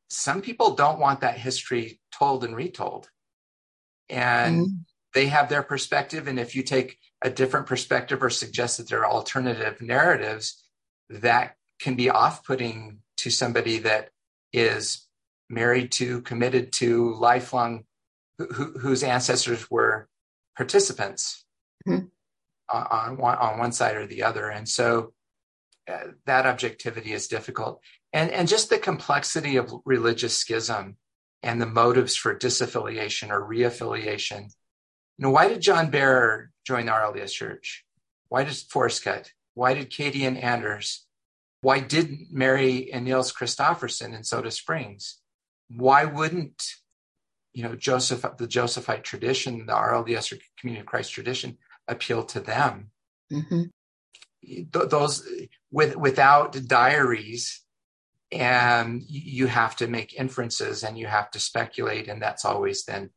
Some 0.08 0.40
people 0.40 0.76
don't 0.76 1.00
want 1.00 1.20
that 1.22 1.36
history 1.36 2.00
told 2.12 2.44
and 2.44 2.54
retold. 2.54 3.10
And 4.08 4.66
mm. 4.66 4.70
they 5.14 5.26
have 5.26 5.48
their 5.48 5.62
perspective. 5.62 6.28
And 6.28 6.38
if 6.38 6.54
you 6.54 6.62
take 6.62 6.98
a 7.22 7.30
different 7.30 7.66
perspective 7.66 8.22
or 8.22 8.30
suggest 8.30 8.78
that 8.78 8.88
there 8.88 9.00
are 9.00 9.10
alternative 9.10 9.80
narratives, 9.80 10.62
that 11.08 11.56
can 11.80 11.94
be 11.94 12.10
off 12.10 12.44
putting 12.44 12.98
to 13.18 13.30
somebody 13.30 13.78
that 13.78 14.10
is 14.52 15.06
married 15.48 15.92
to, 15.92 16.20
committed 16.22 16.72
to, 16.72 17.14
lifelong, 17.14 17.84
who, 18.38 18.78
whose 18.78 19.02
ancestors 19.02 19.70
were 19.70 20.08
participants 20.56 21.44
Mm-hmm. 21.88 22.06
on 22.76 23.16
one, 23.16 23.38
on 23.38 23.58
one 23.60 23.70
side 23.70 23.94
or 23.94 24.08
the 24.08 24.24
other. 24.24 24.48
And 24.48 24.68
so 24.68 25.12
uh, 25.88 26.08
that 26.24 26.46
objectivity 26.46 27.12
is 27.12 27.28
difficult. 27.28 27.80
And, 28.12 28.32
and 28.32 28.48
just 28.48 28.70
the 28.70 28.78
complexity 28.78 29.56
of 29.56 29.72
religious 29.84 30.36
schism 30.36 30.96
and 31.42 31.60
the 31.60 31.66
motives 31.66 32.16
for 32.16 32.36
disaffiliation 32.36 33.30
or 33.30 33.48
reaffiliation. 33.48 34.42
You 35.18 35.22
know, 35.22 35.30
why 35.30 35.48
did 35.48 35.60
John 35.60 35.90
Bear 35.90 36.50
join 36.66 36.86
the 36.86 36.92
RLDS 36.92 37.32
Church? 37.32 37.84
Why 38.28 38.44
did 38.44 38.54
Forscutt? 38.54 39.30
Why 39.54 39.74
did 39.74 39.90
Katie 39.90 40.24
and 40.24 40.36
Anders? 40.36 41.06
Why 41.62 41.80
didn't 41.80 42.28
Mary 42.30 42.92
and 42.92 43.04
Niels 43.04 43.32
Christofferson 43.32 44.14
in 44.14 44.22
Soda 44.24 44.50
Springs? 44.50 45.20
Why 45.68 46.04
wouldn't 46.04 46.62
you 47.54 47.62
know 47.62 47.74
Joseph 47.74 48.24
the 48.38 48.46
Josephite 48.46 49.04
tradition, 49.04 49.66
the 49.66 49.72
RLDS 49.72 50.32
or 50.32 50.38
Community 50.60 50.80
of 50.80 50.86
Christ 50.86 51.12
tradition 51.12 51.58
appeal 51.88 52.24
to 52.24 52.40
them? 52.40 52.90
Mm-hmm. 53.32 53.62
Th- 54.44 54.68
those 54.88 55.28
with 55.70 55.96
without 55.96 56.56
diaries, 56.66 57.62
and 58.32 59.02
you 59.08 59.46
have 59.46 59.76
to 59.76 59.86
make 59.86 60.18
inferences 60.18 60.82
and 60.82 60.98
you 60.98 61.06
have 61.06 61.30
to 61.32 61.40
speculate, 61.40 62.08
and 62.08 62.20
that's 62.20 62.44
always 62.44 62.84
then 62.84 63.10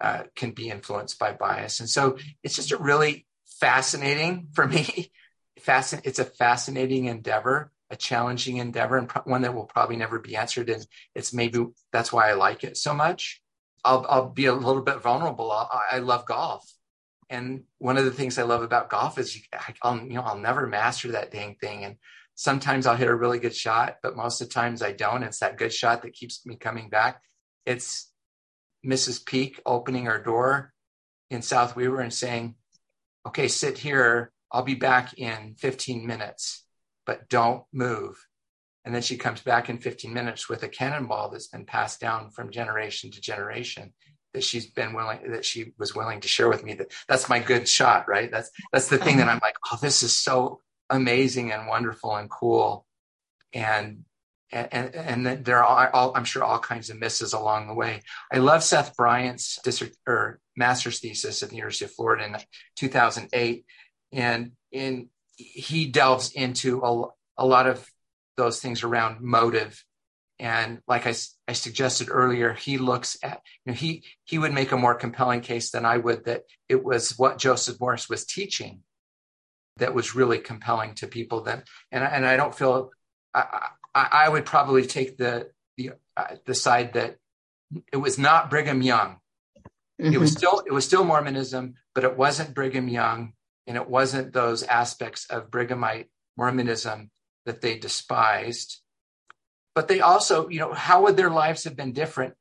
uh, 0.00 0.24
can 0.36 0.52
be 0.52 0.70
influenced 0.70 1.18
by 1.18 1.32
bias. 1.32 1.80
And 1.80 1.88
so 1.88 2.18
it's 2.42 2.56
just 2.56 2.72
a 2.72 2.76
really 2.76 3.26
fascinating 3.60 4.48
for 4.52 4.66
me. 4.66 5.12
Fascin- 5.60 6.02
it's 6.04 6.20
a 6.20 6.24
fascinating 6.24 7.06
endeavor, 7.06 7.72
a 7.90 7.96
challenging 7.96 8.58
endeavor, 8.58 8.96
and 8.96 9.08
pro- 9.08 9.22
one 9.22 9.42
that 9.42 9.54
will 9.54 9.64
probably 9.64 9.96
never 9.96 10.20
be 10.20 10.36
answered. 10.36 10.70
And 10.70 10.86
it's 11.16 11.34
maybe 11.34 11.66
that's 11.92 12.12
why 12.12 12.30
I 12.30 12.34
like 12.34 12.62
it 12.62 12.76
so 12.76 12.94
much. 12.94 13.42
I'll, 13.84 14.06
I'll 14.08 14.28
be 14.28 14.46
a 14.46 14.54
little 14.54 14.82
bit 14.82 15.02
vulnerable. 15.02 15.50
i 15.50 15.96
I 15.96 15.98
love 15.98 16.26
golf. 16.26 16.64
And 17.30 17.64
one 17.78 17.98
of 17.98 18.04
the 18.04 18.12
things 18.12 18.38
I 18.38 18.44
love 18.44 18.62
about 18.62 18.88
golf 18.88 19.18
is 19.18 19.40
I'll, 19.82 19.98
you 19.98 20.14
know, 20.14 20.22
I'll 20.22 20.38
never 20.38 20.66
master 20.66 21.12
that 21.12 21.32
dang 21.32 21.56
thing. 21.56 21.84
And 21.84 21.96
sometimes 22.38 22.86
I'll 22.86 22.94
hit 22.94 23.08
a 23.08 23.14
really 23.16 23.40
good 23.40 23.54
shot, 23.54 23.96
but 24.00 24.16
most 24.16 24.40
of 24.40 24.46
the 24.46 24.54
times 24.54 24.80
I 24.80 24.92
don't. 24.92 25.24
It's 25.24 25.40
that 25.40 25.58
good 25.58 25.72
shot 25.72 26.02
that 26.02 26.12
keeps 26.12 26.46
me 26.46 26.54
coming 26.54 26.88
back. 26.88 27.20
It's 27.66 28.12
Mrs. 28.86 29.26
Peak 29.26 29.60
opening 29.66 30.04
her 30.04 30.22
door 30.22 30.72
in 31.30 31.42
South 31.42 31.74
Weber 31.74 32.00
and 32.00 32.14
saying, 32.14 32.54
okay, 33.26 33.48
sit 33.48 33.76
here. 33.76 34.30
I'll 34.52 34.62
be 34.62 34.76
back 34.76 35.18
in 35.18 35.56
15 35.58 36.06
minutes, 36.06 36.64
but 37.04 37.28
don't 37.28 37.64
move. 37.72 38.24
And 38.84 38.94
then 38.94 39.02
she 39.02 39.16
comes 39.16 39.40
back 39.40 39.68
in 39.68 39.78
15 39.78 40.14
minutes 40.14 40.48
with 40.48 40.62
a 40.62 40.68
cannonball 40.68 41.30
that's 41.30 41.48
been 41.48 41.66
passed 41.66 41.98
down 41.98 42.30
from 42.30 42.52
generation 42.52 43.10
to 43.10 43.20
generation 43.20 43.92
that 44.32 44.44
she's 44.44 44.66
been 44.70 44.92
willing 44.92 45.32
that 45.32 45.44
she 45.44 45.72
was 45.76 45.96
willing 45.96 46.20
to 46.20 46.28
share 46.28 46.48
with 46.48 46.62
me 46.62 46.74
that 46.74 46.92
that's 47.08 47.28
my 47.28 47.40
good 47.40 47.66
shot 47.66 48.06
right 48.08 48.30
that's 48.30 48.50
that's 48.72 48.88
the 48.88 48.98
thing 48.98 49.16
that 49.16 49.22
uh-huh. 49.22 49.32
i'm 49.32 49.40
like 49.42 49.56
oh 49.72 49.78
this 49.80 50.02
is 50.02 50.14
so 50.14 50.60
amazing 50.90 51.52
and 51.52 51.68
wonderful 51.68 52.16
and 52.16 52.30
cool. 52.30 52.86
And 53.52 54.04
and 54.50 54.94
and 54.94 55.44
there 55.44 55.62
are 55.62 55.90
all, 55.90 56.16
I'm 56.16 56.24
sure 56.24 56.42
all 56.42 56.58
kinds 56.58 56.88
of 56.88 56.98
misses 56.98 57.34
along 57.34 57.66
the 57.66 57.74
way. 57.74 58.02
I 58.32 58.38
love 58.38 58.62
Seth 58.62 58.96
Bryant's 58.96 59.58
district 59.62 59.96
or 60.06 60.40
master's 60.56 61.00
thesis 61.00 61.42
at 61.42 61.50
the 61.50 61.56
University 61.56 61.84
of 61.84 61.92
Florida 61.92 62.24
in 62.24 62.36
2008, 62.76 63.64
and 64.12 64.52
in 64.72 65.10
he 65.36 65.86
delves 65.86 66.32
into 66.32 66.82
a, 66.82 67.42
a 67.42 67.46
lot 67.46 67.66
of 67.66 67.86
those 68.36 68.60
things 68.60 68.82
around 68.82 69.20
motive. 69.20 69.84
And 70.40 70.80
like 70.88 71.06
I, 71.06 71.14
I 71.46 71.52
suggested 71.52 72.08
earlier 72.10 72.54
he 72.54 72.78
looks 72.78 73.18
at 73.22 73.40
you 73.64 73.72
know 73.72 73.76
he 73.76 74.04
he 74.24 74.38
would 74.38 74.52
make 74.54 74.72
a 74.72 74.76
more 74.76 74.94
compelling 74.94 75.40
case 75.40 75.70
than 75.70 75.84
i 75.84 75.96
would 75.96 76.26
that 76.26 76.42
it 76.68 76.84
was 76.84 77.18
what 77.18 77.38
joseph 77.38 77.80
morris 77.80 78.08
was 78.08 78.24
teaching 78.24 78.82
that 79.78 79.94
was 79.94 80.14
really 80.14 80.38
compelling 80.38 80.94
to 80.94 81.06
people 81.06 81.42
then 81.42 81.62
and, 81.90 82.04
and 82.04 82.26
i 82.26 82.36
don't 82.36 82.54
feel 82.54 82.90
I, 83.34 83.70
I, 83.94 84.08
I 84.12 84.28
would 84.28 84.46
probably 84.46 84.86
take 84.86 85.16
the 85.16 85.50
the 85.76 85.92
uh, 86.16 86.36
the 86.44 86.54
side 86.54 86.94
that 86.94 87.16
it 87.92 87.96
was 87.96 88.18
not 88.18 88.50
brigham 88.50 88.82
young 88.82 89.18
mm-hmm. 90.00 90.12
it 90.12 90.18
was 90.18 90.30
mm-hmm. 90.30 90.38
still 90.38 90.62
it 90.66 90.72
was 90.72 90.84
still 90.84 91.04
mormonism 91.04 91.74
but 91.94 92.04
it 92.04 92.16
wasn't 92.16 92.54
brigham 92.54 92.88
young 92.88 93.32
and 93.66 93.76
it 93.76 93.88
wasn't 93.88 94.32
those 94.32 94.62
aspects 94.62 95.26
of 95.30 95.50
brighamite 95.50 96.06
mormonism 96.36 97.10
that 97.46 97.60
they 97.60 97.78
despised 97.78 98.80
but 99.78 99.86
they 99.86 100.00
also, 100.00 100.48
you 100.48 100.58
know, 100.58 100.72
how 100.72 101.04
would 101.04 101.16
their 101.16 101.30
lives 101.30 101.62
have 101.62 101.76
been 101.76 101.92
different? 101.92 102.34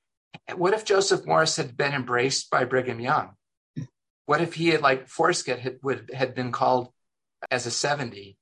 What 0.56 0.74
if 0.74 0.86
Joseph 0.86 1.28
Morris 1.28 1.56
had 1.56 1.78
been 1.78 1.94
embraced 1.94 2.50
by 2.50 2.66
Brigham 2.66 3.00
Young? 3.00 3.36
What 4.26 4.42
if 4.42 4.56
he 4.56 4.70
had, 4.70 4.82
like 4.82 5.08
Forscutt, 5.08 5.60
had, 5.60 5.78
would, 5.84 6.10
had 6.12 6.34
been 6.34 6.52
called 6.52 6.90
as 7.52 7.66
a 7.66 7.72
70? 7.72 8.38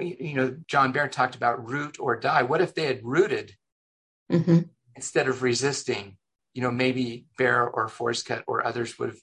You 0.00 0.34
know, 0.34 0.56
John 0.66 0.92
Bear 0.92 1.08
talked 1.08 1.34
about 1.34 1.68
root 1.68 1.98
or 2.00 2.18
die. 2.18 2.42
What 2.42 2.62
if 2.62 2.74
they 2.74 2.86
had 2.86 3.04
rooted 3.04 3.54
mm-hmm. 4.30 4.60
instead 4.96 5.28
of 5.28 5.42
resisting? 5.42 6.16
You 6.54 6.62
know, 6.62 6.70
maybe 6.70 7.26
bear 7.38 7.68
or 7.68 7.88
Forscutt 7.88 8.42
or 8.46 8.66
others 8.66 8.98
would 8.98 9.10
have 9.10 9.20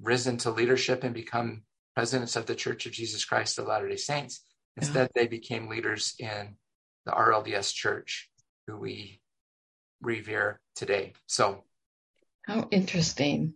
risen 0.00 0.38
to 0.38 0.50
leadership 0.50 1.04
and 1.04 1.14
become 1.14 1.62
presidents 1.94 2.36
of 2.36 2.46
the 2.46 2.54
Church 2.54 2.86
of 2.86 2.92
Jesus 2.92 3.24
Christ 3.24 3.58
of 3.58 3.66
Latter 3.66 3.88
day 3.88 3.96
Saints. 3.96 4.44
Instead, 4.76 5.10
yeah. 5.14 5.22
they 5.22 5.28
became 5.28 5.68
leaders 5.68 6.14
in 6.18 6.56
the 7.04 7.12
RLDS 7.12 7.74
Church, 7.74 8.30
who 8.66 8.76
we 8.76 9.20
revere 10.00 10.60
today. 10.74 11.12
So, 11.26 11.64
how 12.46 12.68
interesting. 12.70 13.54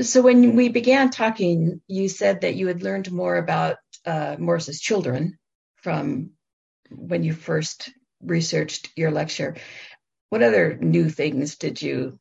So, 0.00 0.22
when 0.22 0.56
we 0.56 0.68
began 0.70 1.10
talking, 1.10 1.82
you 1.86 2.08
said 2.08 2.40
that 2.40 2.54
you 2.54 2.66
had 2.66 2.82
learned 2.82 3.12
more 3.12 3.36
about 3.36 3.76
uh, 4.04 4.36
Morris's 4.38 4.80
children 4.80 5.38
from 5.76 6.30
when 6.90 7.22
you 7.22 7.32
first 7.32 7.90
researched 8.22 8.90
your 8.96 9.10
lecture. 9.10 9.56
What 10.30 10.42
other 10.42 10.76
new 10.80 11.10
things 11.10 11.56
did 11.56 11.82
you 11.82 12.18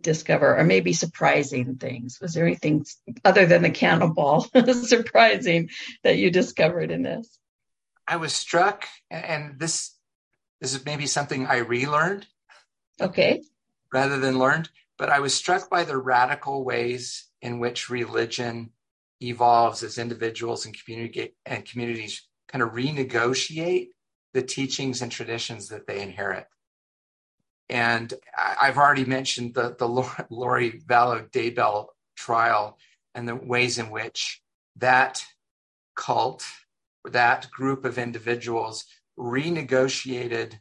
discover, 0.00 0.56
or 0.56 0.64
maybe 0.64 0.92
surprising 0.92 1.76
things? 1.76 2.18
Was 2.20 2.34
there 2.34 2.46
anything 2.46 2.86
other 3.24 3.46
than 3.46 3.62
the 3.62 3.70
cannonball 3.70 4.48
surprising 4.72 5.70
that 6.02 6.16
you 6.16 6.30
discovered 6.30 6.90
in 6.90 7.02
this? 7.02 7.38
I 8.06 8.16
was 8.16 8.32
struck, 8.32 8.86
and 9.10 9.58
this 9.58 9.94
this 10.60 10.74
is 10.74 10.84
maybe 10.84 11.06
something 11.06 11.46
I 11.46 11.58
relearned. 11.58 12.26
Okay. 13.00 13.42
Rather 13.92 14.18
than 14.18 14.38
learned, 14.38 14.70
but 14.96 15.10
I 15.10 15.20
was 15.20 15.34
struck 15.34 15.68
by 15.68 15.84
the 15.84 15.96
radical 15.96 16.64
ways 16.64 17.28
in 17.42 17.58
which 17.58 17.90
religion 17.90 18.70
evolves 19.22 19.82
as 19.82 19.98
individuals 19.98 20.66
and 20.66 20.76
community 20.84 21.34
and 21.46 21.64
communities 21.64 22.26
kind 22.48 22.62
of 22.62 22.72
renegotiate 22.72 23.88
the 24.32 24.42
teachings 24.42 25.02
and 25.02 25.10
traditions 25.10 25.68
that 25.68 25.86
they 25.86 26.00
inherit. 26.02 26.46
And 27.68 28.12
I've 28.36 28.76
already 28.76 29.04
mentioned 29.04 29.54
the 29.54 29.74
the 29.78 29.88
Lori 30.30 30.82
Vallow 30.86 31.30
Daybell 31.30 31.86
trial 32.16 32.78
and 33.14 33.28
the 33.28 33.34
ways 33.34 33.78
in 33.78 33.90
which 33.90 34.42
that 34.76 35.24
cult 35.96 36.44
that 37.10 37.50
group 37.50 37.84
of 37.84 37.98
individuals 37.98 38.84
renegotiated 39.18 40.58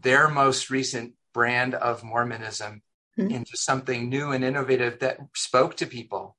their 0.00 0.28
most 0.28 0.70
recent 0.70 1.14
brand 1.32 1.74
of 1.74 2.02
Mormonism 2.02 2.82
mm-hmm. 3.18 3.30
into 3.30 3.56
something 3.56 4.08
new 4.08 4.32
and 4.32 4.44
innovative 4.44 4.98
that 5.00 5.18
spoke 5.34 5.76
to 5.76 5.86
people 5.86 6.36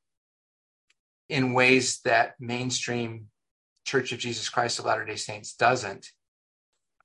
in 1.31 1.53
ways 1.53 2.01
that 2.01 2.35
mainstream 2.39 3.27
Church 3.85 4.11
of 4.11 4.19
Jesus 4.19 4.49
Christ 4.49 4.77
of 4.79 4.85
Latter 4.85 5.05
day 5.05 5.15
Saints 5.15 5.55
doesn't. 5.55 6.07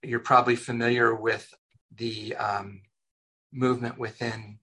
You're 0.03 0.19
probably 0.19 0.57
familiar 0.57 1.15
with 1.15 1.55
the 1.95 2.35
um, 2.37 2.83
movement 3.53 3.99
within 3.99 4.59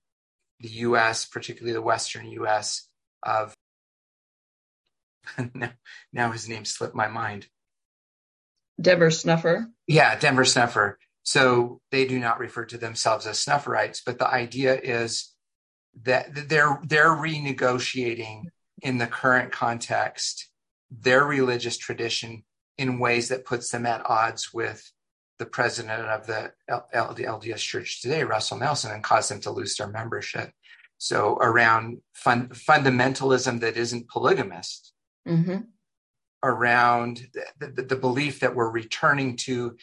the 0.59 0.69
US, 0.69 1.25
particularly 1.25 1.73
the 1.73 1.81
Western 1.81 2.29
US, 2.31 2.89
of 3.23 3.53
now, 5.53 5.71
now 6.11 6.31
his 6.31 6.49
name 6.49 6.65
slipped 6.65 6.93
my 6.93 7.07
mind. 7.07 7.47
Denver 8.79 9.11
Snuffer. 9.11 9.67
Yeah, 9.87 10.19
Denver 10.19 10.45
Snuffer. 10.45 10.99
So 11.23 11.79
they 11.89 12.05
do 12.05 12.19
not 12.19 12.39
refer 12.39 12.65
to 12.65 12.77
themselves 12.77 13.25
as 13.25 13.43
Snufferites, 13.43 14.01
but 14.05 14.19
the 14.19 14.27
idea 14.27 14.77
is 14.77 15.33
that 16.03 16.49
they're 16.49 16.79
they're 16.83 17.15
renegotiating 17.15 18.45
in 18.83 18.99
the 18.99 19.07
current 19.07 19.51
context 19.51 20.49
their 20.91 21.25
religious 21.25 21.77
tradition 21.77 22.43
in 22.77 22.99
ways 22.99 23.29
that 23.29 23.45
puts 23.45 23.71
them 23.71 23.85
at 23.85 24.07
odds 24.07 24.53
with 24.53 24.91
the 25.39 25.45
president 25.45 26.01
of 26.01 26.27
the 26.27 26.51
LDS 26.69 27.57
Church 27.57 28.01
today, 28.01 28.23
Russell 28.23 28.59
Nelson, 28.59 28.91
and 28.91 29.03
cause 29.03 29.29
them 29.29 29.41
to 29.41 29.51
lose 29.51 29.75
their 29.75 29.87
membership. 29.87 30.51
So 30.97 31.37
around 31.41 31.99
fun, 32.13 32.49
fundamentalism 32.49 33.59
that 33.61 33.75
isn't 33.75 34.09
polygamist, 34.09 34.93
mm-hmm. 35.27 35.57
around 36.43 37.27
the, 37.59 37.67
the, 37.67 37.81
the, 37.81 37.95
belief 37.95 38.39
that 38.39 38.55
we're 38.55 38.69
returning 38.69 39.35
to 39.37 39.75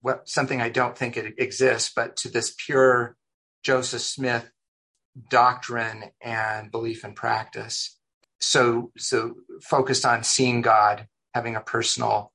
what 0.00 0.28
something 0.28 0.60
I 0.60 0.68
don't 0.68 0.98
think 0.98 1.16
it 1.16 1.34
exists, 1.38 1.92
but 1.94 2.16
to 2.18 2.28
this 2.28 2.54
pure 2.58 3.16
Joseph 3.62 4.02
Smith 4.02 4.50
doctrine 5.30 6.10
and 6.20 6.70
belief 6.70 7.04
and 7.04 7.16
practice. 7.16 7.98
So 8.44 8.90
so 8.96 9.34
focused 9.62 10.04
on 10.04 10.24
seeing 10.24 10.62
God, 10.62 11.06
having 11.34 11.56
a 11.56 11.60
personal 11.60 12.32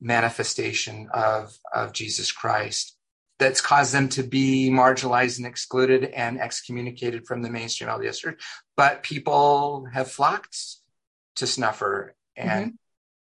manifestation 0.00 1.08
of 1.12 1.56
of 1.72 1.92
Jesus 1.92 2.32
Christ 2.32 2.96
that's 3.38 3.60
caused 3.60 3.92
them 3.92 4.08
to 4.08 4.22
be 4.22 4.70
marginalized 4.70 5.38
and 5.38 5.46
excluded 5.46 6.04
and 6.04 6.40
excommunicated 6.40 7.26
from 7.26 7.42
the 7.42 7.50
mainstream 7.50 7.90
LDS 7.90 8.20
church. 8.20 8.40
But 8.76 9.02
people 9.02 9.86
have 9.92 10.10
flocked 10.10 10.56
to 11.36 11.46
Snuffer, 11.46 12.14
and 12.36 12.78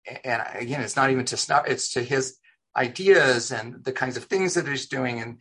mm-hmm. 0.08 0.16
and 0.24 0.42
again, 0.54 0.80
it's 0.82 0.96
not 0.96 1.10
even 1.10 1.24
to 1.26 1.36
Snuff; 1.36 1.66
it's 1.68 1.92
to 1.92 2.02
his 2.02 2.36
ideas 2.76 3.52
and 3.52 3.84
the 3.84 3.92
kinds 3.92 4.16
of 4.16 4.24
things 4.24 4.54
that 4.54 4.66
he's 4.66 4.88
doing, 4.88 5.20
and 5.20 5.38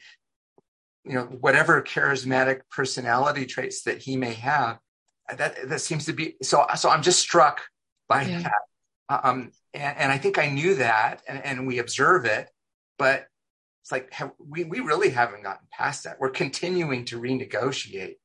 you 1.06 1.14
know 1.14 1.24
whatever 1.24 1.82
charismatic 1.82 2.62
personality 2.70 3.45
traits 3.45 3.84
that 3.84 4.02
he 4.02 4.16
may 4.16 4.34
have. 4.34 4.80
That 5.36 5.69
that 5.69 5.82
seems 5.82 6.05
to 6.05 6.13
be 6.13 6.36
so. 6.41 6.65
So 6.75 6.89
I'm 6.89 7.03
just 7.03 7.19
struck 7.19 7.61
by 8.07 8.23
yeah. 8.23 8.43
that. 8.43 9.23
Um, 9.23 9.51
and, 9.73 9.97
and, 9.97 10.11
I 10.11 10.17
think 10.17 10.38
I 10.38 10.49
knew 10.49 10.75
that, 10.75 11.21
and, 11.30 11.43
and 11.43 11.67
we 11.67 11.80
observe 11.80 12.25
it, 12.25 12.49
but 12.97 13.28
it's 13.82 13.91
like 13.91 14.11
have, 14.11 14.32
we 14.38 14.65
we 14.65 14.82
really 14.82 15.09
haven't 15.09 15.43
gotten 15.43 15.65
past 15.71 16.03
that. 16.03 16.19
We're 16.19 16.30
continuing 16.30 17.05
to 17.05 17.19
renegotiate 17.19 18.15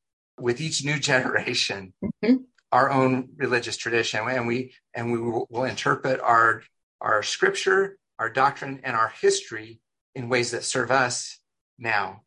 with 0.41 0.61
each 0.61 0.85
new 0.85 0.99
generation 0.99 1.93
mm-hmm. 2.03 2.37
our 2.73 2.91
own 2.91 3.29
religious 3.37 3.77
tradition, 3.77 4.21
and 4.29 4.47
we 4.47 4.75
and 4.95 5.13
we 5.13 5.21
will, 5.21 5.47
will 5.51 5.65
interpret 5.65 6.21
our 6.21 6.63
our 7.01 7.23
scripture, 7.23 7.97
our 8.19 8.29
doctrine, 8.29 8.81
and 8.83 8.97
our 8.97 9.13
history 9.21 9.81
in 10.15 10.29
ways 10.29 10.51
that 10.51 10.65
serve 10.65 10.91
us 10.91 11.39
now. 11.79 12.23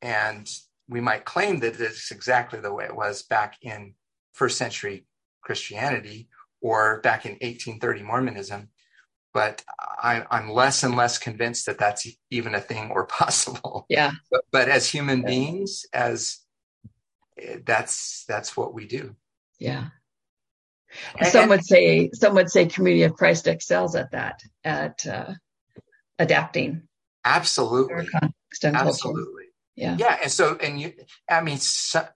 And 0.00 0.48
we 0.92 1.00
might 1.00 1.24
claim 1.24 1.60
that 1.60 1.80
it's 1.80 2.10
exactly 2.10 2.60
the 2.60 2.72
way 2.72 2.84
it 2.84 2.96
was 2.96 3.22
back 3.22 3.56
in 3.62 3.94
first 4.32 4.58
century 4.58 5.06
Christianity 5.42 6.28
or 6.60 7.00
back 7.00 7.26
in 7.26 7.32
1830 7.32 8.02
Mormonism 8.02 8.68
but 9.32 9.64
I, 9.80 10.24
am 10.30 10.50
less 10.50 10.82
and 10.82 10.96
less 10.96 11.18
convinced 11.18 11.66
that 11.66 11.78
that's 11.78 12.06
even 12.30 12.54
a 12.54 12.60
thing 12.60 12.90
or 12.90 13.06
possible. 13.06 13.86
Yeah. 13.88 14.12
But, 14.30 14.42
but 14.50 14.68
as 14.68 14.88
human 14.88 15.20
yeah. 15.20 15.26
beings, 15.26 15.86
as 15.92 16.38
that's 17.64 18.24
that's 18.28 18.56
what 18.56 18.74
we 18.74 18.86
do. 18.86 19.16
Yeah. 19.58 19.86
And, 21.18 21.28
some 21.28 21.48
would 21.48 21.64
say 21.64 22.10
some 22.12 22.34
would 22.34 22.50
say 22.50 22.66
Community 22.66 23.04
of 23.04 23.14
Christ 23.14 23.46
excels 23.46 23.96
at 23.96 24.10
that 24.10 24.42
at 24.64 25.06
uh, 25.06 25.32
adapting. 26.18 26.82
Absolutely. 27.24 28.06
Absolutely. 28.62 29.41
Yeah. 29.76 29.96
Yeah. 29.98 30.18
And 30.22 30.30
so, 30.30 30.56
and 30.56 30.80
you, 30.80 30.92
I 31.30 31.40
mean, 31.40 31.58
so, 31.58 32.06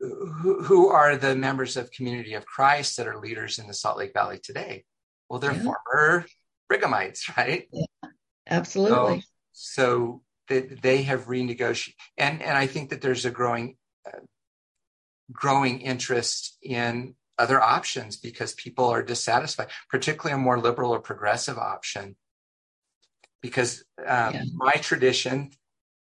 who, 0.00 0.62
who 0.62 0.88
are 0.88 1.16
the 1.16 1.34
members 1.34 1.76
of 1.76 1.90
Community 1.90 2.34
of 2.34 2.44
Christ 2.44 2.96
that 2.96 3.08
are 3.08 3.18
leaders 3.18 3.58
in 3.58 3.66
the 3.66 3.74
Salt 3.74 3.98
Lake 3.98 4.12
Valley 4.12 4.38
today? 4.38 4.84
Well, 5.28 5.40
they're 5.40 5.52
yeah. 5.52 5.62
former 5.62 6.26
Brighamites, 6.70 7.36
right? 7.36 7.68
Yeah, 7.72 8.10
absolutely. 8.48 9.24
So, 9.52 10.22
so 10.48 10.72
they 10.82 11.02
have 11.02 11.26
renegotiated, 11.26 11.94
and 12.18 12.42
and 12.42 12.56
I 12.56 12.66
think 12.66 12.90
that 12.90 13.00
there's 13.00 13.24
a 13.24 13.30
growing 13.30 13.76
uh, 14.06 14.20
growing 15.32 15.80
interest 15.80 16.56
in 16.62 17.14
other 17.38 17.60
options 17.60 18.16
because 18.16 18.54
people 18.54 18.86
are 18.86 19.02
dissatisfied, 19.02 19.68
particularly 19.90 20.34
a 20.34 20.42
more 20.42 20.58
liberal 20.58 20.92
or 20.92 21.00
progressive 21.00 21.58
option. 21.58 22.16
Because 23.42 23.84
um, 23.98 24.34
yeah. 24.34 24.42
my 24.54 24.72
tradition, 24.72 25.50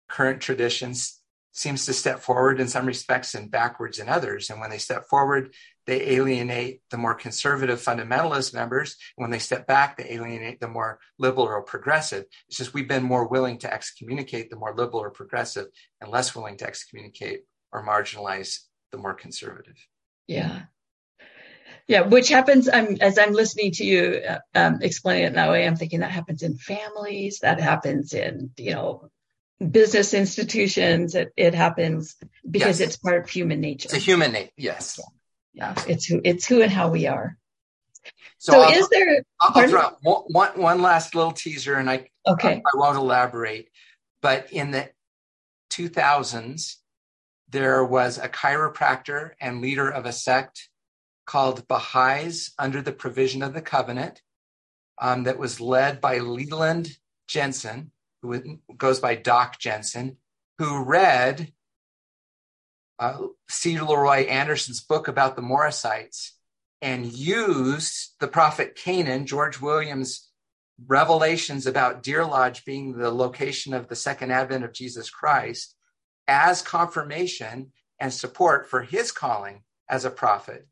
current 0.07 0.41
traditions, 0.41 1.21
seems 1.51 1.85
to 1.85 1.93
step 1.93 2.19
forward 2.19 2.59
in 2.59 2.67
some 2.67 2.85
respects 2.85 3.33
and 3.33 3.49
backwards 3.49 3.99
in 3.99 4.09
others. 4.09 4.49
And 4.49 4.59
when 4.59 4.69
they 4.69 4.77
step 4.77 5.05
forward, 5.05 5.53
they 5.87 6.15
alienate 6.15 6.81
the 6.91 6.97
more 6.97 7.13
conservative 7.13 7.79
fundamentalist 7.81 8.53
members. 8.53 8.97
When 9.15 9.31
they 9.31 9.39
step 9.39 9.65
back, 9.65 9.95
they 9.95 10.11
alienate 10.11 10.59
the 10.59 10.67
more 10.67 10.99
liberal 11.17 11.45
or 11.45 11.61
progressive. 11.61 12.25
It's 12.49 12.57
just 12.57 12.73
we've 12.73 12.89
been 12.89 13.03
more 13.03 13.27
willing 13.27 13.57
to 13.59 13.73
excommunicate 13.73 14.49
the 14.49 14.57
more 14.57 14.75
liberal 14.75 15.01
or 15.01 15.11
progressive 15.11 15.67
and 16.01 16.11
less 16.11 16.35
willing 16.35 16.57
to 16.57 16.67
excommunicate 16.67 17.43
or 17.71 17.87
marginalize 17.87 18.59
the 18.91 18.97
more 18.97 19.13
conservative. 19.13 19.77
Yeah. 20.27 20.63
Yeah, 21.87 22.01
which 22.01 22.29
happens 22.29 22.67
I'm, 22.67 22.97
as 22.99 23.17
I'm 23.17 23.33
listening 23.33 23.71
to 23.73 23.85
you 23.85 24.21
uh, 24.27 24.39
um, 24.55 24.79
explain 24.81 25.23
it 25.23 25.35
that 25.35 25.51
way. 25.51 25.65
I'm 25.65 25.75
thinking 25.75 25.99
that 25.99 26.11
happens 26.11 26.41
in 26.41 26.57
families, 26.57 27.39
that 27.39 27.59
happens 27.59 28.13
in, 28.13 28.49
you 28.57 28.73
know, 28.73 29.09
business 29.59 30.13
institutions. 30.13 31.15
It, 31.15 31.31
it 31.35 31.53
happens 31.53 32.15
because 32.49 32.79
yes. 32.79 32.89
it's 32.89 32.97
part 32.97 33.23
of 33.23 33.29
human 33.29 33.61
nature. 33.61 33.85
It's 33.85 33.93
a 33.93 33.99
human 33.99 34.31
nature. 34.31 34.51
Yes. 34.57 34.99
Yeah. 35.53 35.73
yeah. 35.77 35.83
It's 35.87 36.05
who, 36.05 36.21
it's 36.23 36.45
who 36.45 36.61
and 36.61 36.71
how 36.71 36.89
we 36.89 37.07
are. 37.07 37.37
So, 38.37 38.51
so 38.53 38.69
is 38.69 38.89
there, 38.89 39.23
I'll, 39.41 39.61
I'll 39.61 39.69
throw 39.69 40.21
one, 40.27 40.51
one 40.59 40.81
last 40.81 41.15
little 41.15 41.31
teaser 41.31 41.75
and 41.75 41.89
I, 41.89 42.09
okay. 42.27 42.55
I, 42.55 42.57
I 42.57 42.77
won't 42.77 42.97
elaborate, 42.97 43.69
but 44.21 44.51
in 44.51 44.71
the 44.71 44.89
2000s, 45.71 46.75
there 47.49 47.83
was 47.83 48.17
a 48.17 48.29
chiropractor 48.29 49.31
and 49.39 49.61
leader 49.61 49.89
of 49.89 50.05
a 50.05 50.11
sect 50.11 50.69
called 51.25 51.67
Baha'is 51.67 52.51
under 52.59 52.81
the 52.81 52.91
provision 52.91 53.41
of 53.41 53.53
the 53.53 53.61
covenant 53.61 54.21
um, 55.01 55.23
that 55.23 55.39
was 55.39 55.61
led 55.61 56.01
by 56.01 56.19
Leland 56.19 56.97
Jensen 57.27 57.91
who 58.31 58.59
goes 58.77 58.99
by 58.99 59.15
Doc 59.15 59.59
Jensen, 59.59 60.17
who 60.57 60.83
read 60.83 61.51
uh, 62.99 63.17
C. 63.49 63.75
LeRoy 63.75 64.29
Anderson's 64.29 64.81
book 64.81 65.07
about 65.07 65.35
the 65.35 65.41
Morrisites 65.41 66.33
and 66.81 67.05
used 67.05 68.11
the 68.19 68.27
prophet 68.27 68.75
Cainan, 68.75 69.25
George 69.25 69.59
Williams' 69.59 70.29
revelations 70.85 71.67
about 71.67 72.03
Deer 72.03 72.25
Lodge 72.25 72.65
being 72.65 72.97
the 72.97 73.11
location 73.11 73.73
of 73.73 73.87
the 73.87 73.95
second 73.95 74.31
advent 74.31 74.63
of 74.63 74.73
Jesus 74.73 75.09
Christ, 75.09 75.75
as 76.27 76.61
confirmation 76.61 77.71
and 77.99 78.13
support 78.13 78.69
for 78.69 78.81
his 78.81 79.11
calling 79.11 79.63
as 79.89 80.05
a 80.05 80.09
prophet 80.09 80.67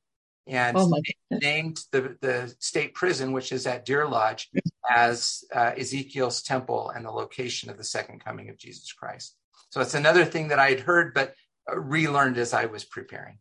and 0.48 0.78
oh 0.78 0.92
named 1.32 1.80
the, 1.92 2.18
the 2.22 2.54
state 2.60 2.94
prison, 2.94 3.32
which 3.32 3.52
is 3.52 3.66
at 3.66 3.86
Deer 3.86 4.08
Lodge, 4.08 4.50
as 4.90 5.44
uh, 5.54 5.72
Ezekiel's 5.78 6.42
temple 6.42 6.90
and 6.90 7.06
the 7.06 7.12
location 7.12 7.70
of 7.70 7.78
the 7.78 7.84
second 7.84 8.24
coming 8.24 8.50
of 8.50 8.58
Jesus 8.58 8.92
Christ. 8.92 9.36
So 9.70 9.82
it's 9.82 9.94
another 9.94 10.26
thing 10.26 10.50
that 10.50 10.60
I 10.60 10.70
had 10.70 10.82
heard, 10.82 11.14
but 11.14 11.34
uh, 11.72 11.80
relearned 11.80 12.38
as 12.38 12.54
I 12.54 12.66
was 12.66 12.84
preparing. 12.84 13.40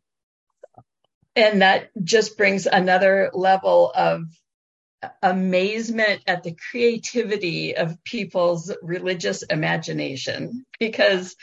And 1.35 1.63
that 1.63 1.91
just 2.03 2.37
brings 2.37 2.67
another 2.67 3.31
level 3.33 3.91
of 3.95 4.25
amazement 5.23 6.23
at 6.27 6.43
the 6.43 6.57
creativity 6.71 7.77
of 7.77 8.03
people's 8.05 8.73
religious 8.83 9.43
imagination 9.43 10.65
because 10.79 11.35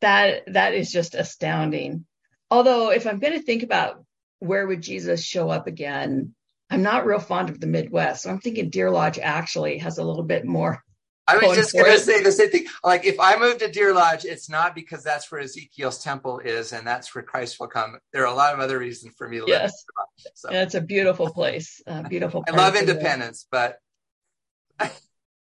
that 0.00 0.42
that 0.52 0.74
is 0.74 0.90
just 0.90 1.14
astounding 1.14 2.04
although 2.50 2.90
if 2.90 3.06
i'm 3.06 3.20
going 3.20 3.32
to 3.32 3.42
think 3.42 3.62
about 3.62 4.04
where 4.38 4.66
would 4.66 4.82
Jesus 4.82 5.22
show 5.22 5.50
up 5.50 5.66
again? 5.66 6.34
I'm 6.70 6.82
not 6.82 7.06
real 7.06 7.18
fond 7.18 7.50
of 7.50 7.60
the 7.60 7.66
Midwest. 7.66 8.22
So 8.22 8.30
I'm 8.30 8.40
thinking 8.40 8.70
Deer 8.70 8.90
Lodge 8.90 9.18
actually 9.18 9.78
has 9.78 9.98
a 9.98 10.04
little 10.04 10.24
bit 10.24 10.44
more. 10.44 10.82
I 11.26 11.38
was 11.38 11.56
just 11.56 11.72
going 11.72 11.90
to 11.90 11.98
say 11.98 12.22
the 12.22 12.32
same 12.32 12.50
thing. 12.50 12.66
Like, 12.82 13.06
if 13.06 13.18
I 13.18 13.38
move 13.38 13.56
to 13.58 13.70
Deer 13.70 13.94
Lodge, 13.94 14.26
it's 14.26 14.50
not 14.50 14.74
because 14.74 15.02
that's 15.02 15.32
where 15.32 15.40
Ezekiel's 15.40 16.02
temple 16.02 16.40
is 16.40 16.72
and 16.72 16.86
that's 16.86 17.14
where 17.14 17.24
Christ 17.24 17.58
will 17.58 17.68
come. 17.68 17.98
There 18.12 18.22
are 18.22 18.32
a 18.32 18.34
lot 18.34 18.52
of 18.52 18.60
other 18.60 18.78
reasons 18.78 19.14
for 19.16 19.28
me 19.28 19.38
to 19.38 19.44
yes. 19.46 19.62
live. 19.62 20.06
Yes, 20.18 20.32
so. 20.34 20.50
yeah, 20.50 20.62
it's 20.62 20.74
a 20.74 20.82
beautiful 20.82 21.30
place. 21.30 21.80
Uh, 21.86 22.02
beautiful. 22.02 22.44
I 22.46 22.50
love 22.50 22.76
Independence, 22.76 23.46
but 23.50 23.78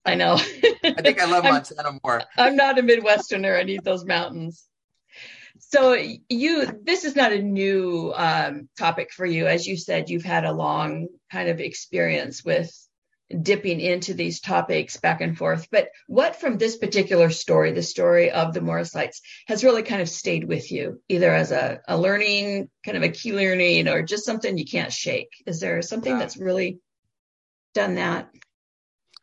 I 0.05 0.15
know. 0.15 0.33
I 0.83 1.01
think 1.01 1.21
I 1.21 1.25
love 1.25 1.43
Montana 1.45 1.99
more. 2.03 2.23
I'm 2.37 2.55
not 2.55 2.79
a 2.79 2.83
Midwesterner. 2.83 3.59
I 3.59 3.63
need 3.63 3.83
those 3.83 4.05
mountains. 4.05 4.65
So 5.59 5.93
you, 6.29 6.79
this 6.83 7.05
is 7.05 7.15
not 7.15 7.31
a 7.31 7.41
new 7.41 8.13
um, 8.15 8.69
topic 8.77 9.11
for 9.11 9.25
you. 9.25 9.47
As 9.47 9.67
you 9.67 9.77
said, 9.77 10.09
you've 10.09 10.23
had 10.23 10.45
a 10.45 10.51
long 10.51 11.07
kind 11.31 11.49
of 11.49 11.59
experience 11.59 12.43
with 12.43 12.71
dipping 13.41 13.79
into 13.79 14.13
these 14.13 14.39
topics 14.39 14.97
back 14.97 15.21
and 15.21 15.37
forth. 15.37 15.67
But 15.71 15.89
what 16.07 16.37
from 16.37 16.57
this 16.57 16.77
particular 16.77 17.29
story, 17.29 17.71
the 17.71 17.83
story 17.83 18.31
of 18.31 18.53
the 18.53 18.61
Morrisites, 18.61 19.21
has 19.47 19.63
really 19.63 19.83
kind 19.83 20.01
of 20.01 20.09
stayed 20.09 20.45
with 20.45 20.71
you, 20.71 21.01
either 21.09 21.31
as 21.31 21.51
a, 21.51 21.81
a 21.87 21.97
learning, 21.97 22.69
kind 22.83 22.97
of 22.97 23.03
a 23.03 23.09
key 23.09 23.33
learning, 23.33 23.87
or 23.87 24.01
just 24.01 24.25
something 24.25 24.57
you 24.57 24.65
can't 24.65 24.91
shake? 24.91 25.29
Is 25.45 25.59
there 25.59 25.81
something 25.81 26.17
that's 26.17 26.37
really 26.37 26.79
done 27.75 27.95
that? 27.95 28.29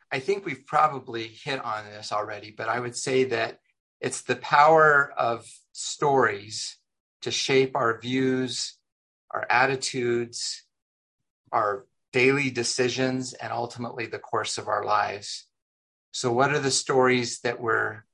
I 0.09 0.19
think 0.19 0.45
we've 0.45 0.65
probably 0.65 1.27
hit 1.27 1.63
on 1.63 1.83
this 1.85 2.13
already, 2.13 2.51
but 2.51 2.69
I 2.69 2.79
would 2.79 2.95
say 2.95 3.25
that 3.25 3.59
it's 3.99 4.21
the 4.21 4.35
power 4.35 5.11
of 5.17 5.47
stories 5.71 6.77
to 7.21 7.31
shape 7.31 7.75
our 7.75 7.99
views, 7.99 8.77
our 9.31 9.45
attitudes, 9.49 10.63
our 11.51 11.85
daily 12.13 12.49
decisions, 12.49 13.33
and 13.33 13.51
ultimately 13.51 14.05
the 14.05 14.19
course 14.19 14.57
of 14.57 14.67
our 14.67 14.83
lives. 14.83 15.47
So, 16.11 16.31
what 16.31 16.51
are 16.51 16.59
the 16.59 16.71
stories 16.71 17.41
that 17.41 17.59
we're 17.59 18.05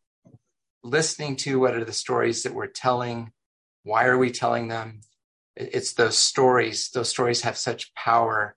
listening 0.84 1.36
to? 1.38 1.60
What 1.60 1.76
are 1.76 1.86
the 1.86 1.94
stories 1.94 2.44
that 2.44 2.54
we're 2.54 2.68
telling? 2.68 3.32
Why 3.84 4.06
are 4.06 4.18
we 4.18 4.32
telling 4.32 4.68
them? 4.68 5.02
it's 5.56 5.94
those 5.94 6.18
stories. 6.18 6.90
Those 6.90 7.10
stories 7.10 7.42
have 7.42 7.58
such 7.58 7.94
power 7.96 8.56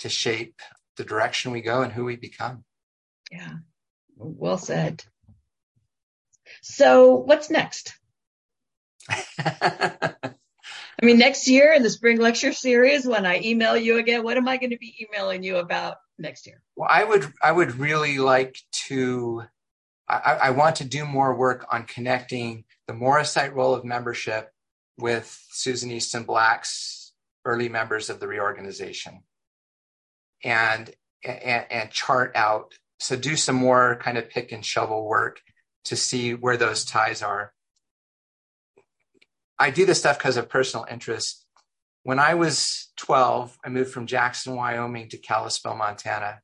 to 0.00 0.08
shape 0.08 0.60
the 0.96 1.04
direction 1.04 1.52
we 1.52 1.60
go 1.60 1.82
and 1.82 1.92
who 1.92 2.04
we 2.04 2.16
become. 2.16 2.64
Yeah, 3.30 3.56
well 4.16 4.58
said. 4.58 5.04
So, 6.62 7.14
what's 7.14 7.50
next? 7.50 7.94
I 11.00 11.06
mean, 11.06 11.18
next 11.18 11.46
year 11.46 11.72
in 11.72 11.82
the 11.82 11.90
spring 11.90 12.18
lecture 12.18 12.52
series, 12.52 13.06
when 13.06 13.24
I 13.24 13.40
email 13.40 13.76
you 13.76 13.98
again, 13.98 14.24
what 14.24 14.36
am 14.36 14.48
I 14.48 14.56
going 14.56 14.70
to 14.70 14.78
be 14.78 14.94
emailing 15.00 15.44
you 15.44 15.58
about 15.58 15.96
next 16.18 16.46
year? 16.46 16.60
Well, 16.74 16.88
I 16.90 17.04
would, 17.04 17.32
I 17.42 17.52
would 17.52 17.78
really 17.78 18.18
like 18.18 18.58
to. 18.88 19.44
I, 20.08 20.38
I 20.44 20.50
want 20.50 20.76
to 20.76 20.84
do 20.84 21.04
more 21.04 21.36
work 21.36 21.66
on 21.70 21.84
connecting 21.84 22.64
the 22.86 22.94
Morrisite 22.94 23.54
role 23.54 23.74
of 23.74 23.84
membership 23.84 24.50
with 24.96 25.38
Susan 25.50 25.90
Easton 25.90 26.24
Black's 26.24 27.12
early 27.44 27.68
members 27.68 28.08
of 28.08 28.18
the 28.18 28.26
reorganization, 28.26 29.22
and 30.42 30.90
and, 31.22 31.66
and 31.70 31.90
chart 31.90 32.32
out. 32.34 32.72
So 32.98 33.14
do 33.14 33.36
some 33.36 33.56
more 33.56 34.00
kind 34.02 34.18
of 34.18 34.28
pick 34.28 34.50
and 34.50 34.64
shovel 34.64 35.06
work 35.06 35.40
to 35.88 35.96
see 35.96 36.34
where 36.34 36.56
those 36.56 36.84
ties 36.84 37.22
are 37.22 37.52
I 39.58 39.70
do 39.70 39.84
this 39.84 39.98
stuff 39.98 40.18
because 40.18 40.36
of 40.36 40.48
personal 40.48 40.86
interest. 40.88 41.44
When 42.04 42.20
I 42.20 42.34
was 42.34 42.92
12, 42.96 43.58
I 43.64 43.68
moved 43.68 43.90
from 43.90 44.06
Jackson, 44.06 44.54
Wyoming 44.54 45.08
to 45.08 45.18
Kalispell, 45.18 45.74
Montana. 45.74 46.40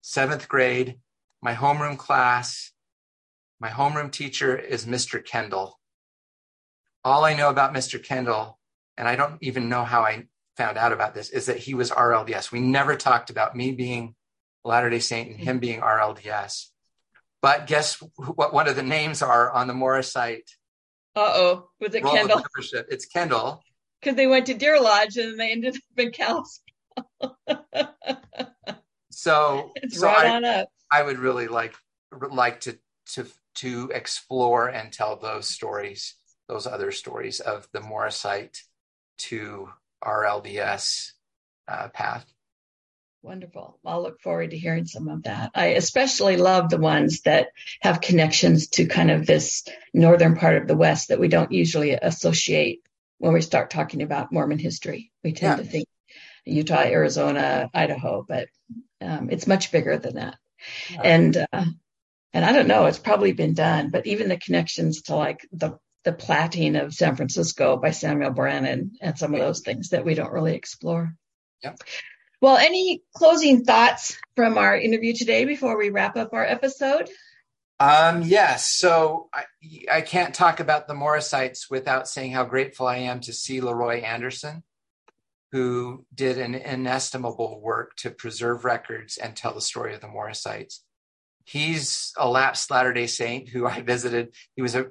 Seventh 0.00 0.48
grade, 0.48 0.98
my 1.40 1.54
homeroom 1.54 1.96
class, 1.96 2.72
my 3.60 3.68
homeroom 3.68 4.10
teacher 4.10 4.56
is 4.56 4.84
Mr. 4.84 5.24
Kendall. 5.24 5.78
All 7.04 7.24
I 7.24 7.34
know 7.34 7.50
about 7.50 7.72
Mr. 7.72 8.02
Kendall, 8.02 8.58
and 8.96 9.06
I 9.06 9.14
don't 9.14 9.38
even 9.40 9.68
know 9.68 9.84
how 9.84 10.02
I 10.02 10.24
found 10.56 10.76
out 10.76 10.92
about 10.92 11.14
this, 11.14 11.30
is 11.30 11.46
that 11.46 11.58
he 11.58 11.74
was 11.74 11.90
RLDS. 11.90 12.50
We 12.50 12.60
never 12.60 12.96
talked 12.96 13.30
about 13.30 13.56
me 13.56 13.72
being 13.72 14.16
Latter 14.64 14.90
day 14.90 14.98
Saint 14.98 15.30
and 15.30 15.38
him 15.38 15.54
mm-hmm. 15.54 15.58
being 15.60 15.80
RLDS. 15.80 16.66
But 17.42 17.66
guess 17.66 18.02
what 18.16 18.52
one 18.52 18.68
of 18.68 18.76
the 18.76 18.82
names 18.82 19.22
are 19.22 19.50
on 19.50 19.66
the 19.66 19.74
Morrisite 19.74 20.48
uh 21.16 21.32
oh, 21.34 21.70
was 21.80 21.94
it 21.94 22.04
Kendall? 22.04 22.36
Membership. 22.36 22.88
It's 22.90 23.06
Kendall. 23.06 23.62
Because 24.00 24.16
they 24.16 24.26
went 24.26 24.46
to 24.46 24.54
Deer 24.54 24.78
Lodge 24.78 25.16
and 25.16 25.40
they 25.40 25.50
ended 25.50 25.74
up 25.74 25.82
in 25.96 26.10
Kalispell. 26.12 27.38
so, 29.10 29.72
it's 29.76 29.98
so 29.98 30.06
right 30.06 30.26
I, 30.26 30.36
on 30.36 30.44
up. 30.44 30.68
I 30.92 31.02
would 31.02 31.18
really 31.18 31.48
like 31.48 31.74
like 32.30 32.60
to 32.60 32.78
to 33.14 33.26
to 33.56 33.90
explore 33.94 34.68
and 34.68 34.92
tell 34.92 35.16
those 35.16 35.48
stories, 35.48 36.16
those 36.48 36.66
other 36.66 36.92
stories 36.92 37.40
of 37.40 37.66
the 37.72 37.80
Morrisite 37.80 38.58
to 39.18 39.70
RLDS 40.04 41.12
uh, 41.66 41.88
path. 41.88 42.26
Wonderful. 43.26 43.80
I'll 43.84 44.02
look 44.02 44.20
forward 44.20 44.52
to 44.52 44.56
hearing 44.56 44.86
some 44.86 45.08
of 45.08 45.24
that. 45.24 45.50
I 45.52 45.70
especially 45.70 46.36
love 46.36 46.70
the 46.70 46.78
ones 46.78 47.22
that 47.22 47.48
have 47.80 48.00
connections 48.00 48.68
to 48.68 48.86
kind 48.86 49.10
of 49.10 49.26
this 49.26 49.64
northern 49.92 50.36
part 50.36 50.56
of 50.56 50.68
the 50.68 50.76
West 50.76 51.08
that 51.08 51.18
we 51.18 51.26
don't 51.26 51.50
usually 51.50 51.90
associate 51.90 52.82
when 53.18 53.32
we 53.32 53.40
start 53.40 53.70
talking 53.70 54.02
about 54.02 54.30
Mormon 54.30 54.60
history. 54.60 55.10
We 55.24 55.32
tend 55.32 55.58
yeah. 55.58 55.64
to 55.64 55.68
think 55.68 55.88
Utah, 56.44 56.84
Arizona, 56.84 57.68
Idaho, 57.74 58.24
but 58.26 58.46
um, 59.00 59.28
it's 59.28 59.48
much 59.48 59.72
bigger 59.72 59.98
than 59.98 60.14
that. 60.14 60.36
Yeah. 60.92 61.02
And 61.02 61.36
uh, 61.52 61.64
and 62.32 62.44
I 62.44 62.52
don't 62.52 62.68
know, 62.68 62.86
it's 62.86 63.00
probably 63.00 63.32
been 63.32 63.54
done, 63.54 63.90
but 63.90 64.06
even 64.06 64.28
the 64.28 64.38
connections 64.38 65.02
to 65.02 65.16
like 65.16 65.40
the 65.50 65.80
the 66.04 66.12
platting 66.12 66.76
of 66.76 66.94
San 66.94 67.16
Francisco 67.16 67.76
by 67.76 67.90
Samuel 67.90 68.30
Brannan 68.30 68.92
and 69.00 69.18
some 69.18 69.34
of 69.34 69.40
those 69.40 69.62
things 69.62 69.88
that 69.88 70.04
we 70.04 70.14
don't 70.14 70.32
really 70.32 70.54
explore. 70.54 71.12
Yeah. 71.64 71.74
Well, 72.40 72.58
any 72.58 73.02
closing 73.14 73.64
thoughts 73.64 74.16
from 74.34 74.58
our 74.58 74.76
interview 74.76 75.14
today 75.14 75.46
before 75.46 75.78
we 75.78 75.90
wrap 75.90 76.16
up 76.16 76.34
our 76.34 76.44
episode? 76.44 77.08
Um, 77.80 78.22
yes. 78.22 78.70
So 78.70 79.28
I, 79.32 79.44
I 79.90 80.00
can't 80.02 80.34
talk 80.34 80.60
about 80.60 80.86
the 80.86 80.94
Morrisites 80.94 81.70
without 81.70 82.08
saying 82.08 82.32
how 82.32 82.44
grateful 82.44 82.86
I 82.86 82.98
am 82.98 83.20
to 83.20 83.32
C. 83.32 83.60
LeRoy 83.60 84.02
Anderson, 84.02 84.62
who 85.52 86.04
did 86.14 86.38
an 86.38 86.54
inestimable 86.54 87.60
work 87.60 87.96
to 87.96 88.10
preserve 88.10 88.64
records 88.64 89.16
and 89.16 89.34
tell 89.34 89.54
the 89.54 89.60
story 89.60 89.94
of 89.94 90.00
the 90.00 90.08
Morrisites. 90.08 90.82
He's 91.44 92.12
a 92.18 92.28
lapsed 92.28 92.70
Latter 92.70 92.92
day 92.92 93.06
Saint 93.06 93.48
who 93.48 93.66
I 93.66 93.80
visited. 93.80 94.34
He 94.56 94.62
was 94.62 94.74
a, 94.74 94.86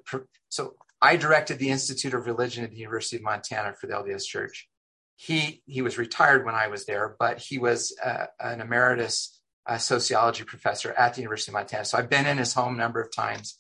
so 0.50 0.76
I 1.02 1.18
directed 1.18 1.60
the 1.60 1.70
Institute 1.70 2.14
of 2.14 2.26
Religion 2.26 2.64
at 2.64 2.72
the 2.72 2.78
University 2.78 3.18
of 3.18 3.24
Montana 3.24 3.74
for 3.80 3.88
the 3.88 3.94
LDS 3.94 4.26
Church 4.26 4.68
he 5.16 5.62
he 5.66 5.82
was 5.82 5.98
retired 5.98 6.46
when 6.46 6.56
I 6.56 6.68
was 6.68 6.86
there, 6.86 7.16
but 7.20 7.40
he 7.40 7.58
was 7.58 7.96
uh, 8.04 8.26
an 8.40 8.62
emeritus 8.62 9.40
uh, 9.66 9.78
sociology 9.78 10.44
professor 10.44 10.92
at 10.94 11.14
the 11.14 11.22
University 11.22 11.52
of 11.52 11.54
Montana. 11.54 11.86
So 11.86 11.98
I've 11.98 12.10
been 12.10 12.28
in 12.28 12.38
his 12.38 12.54
home 12.54 12.76
a 12.76 12.78
number 12.78 13.02
of 13.02 13.14
times 13.16 13.58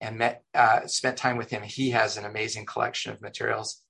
and 0.00 0.18
met 0.18 0.42
uh, 0.54 0.86
spent 0.86 1.16
time 1.16 1.36
with 1.36 1.50
him. 1.50 1.62
He 1.62 1.90
has 1.90 2.16
an 2.16 2.24
amazing 2.24 2.66
collection 2.66 3.12
of 3.12 3.20
materials. 3.22 3.82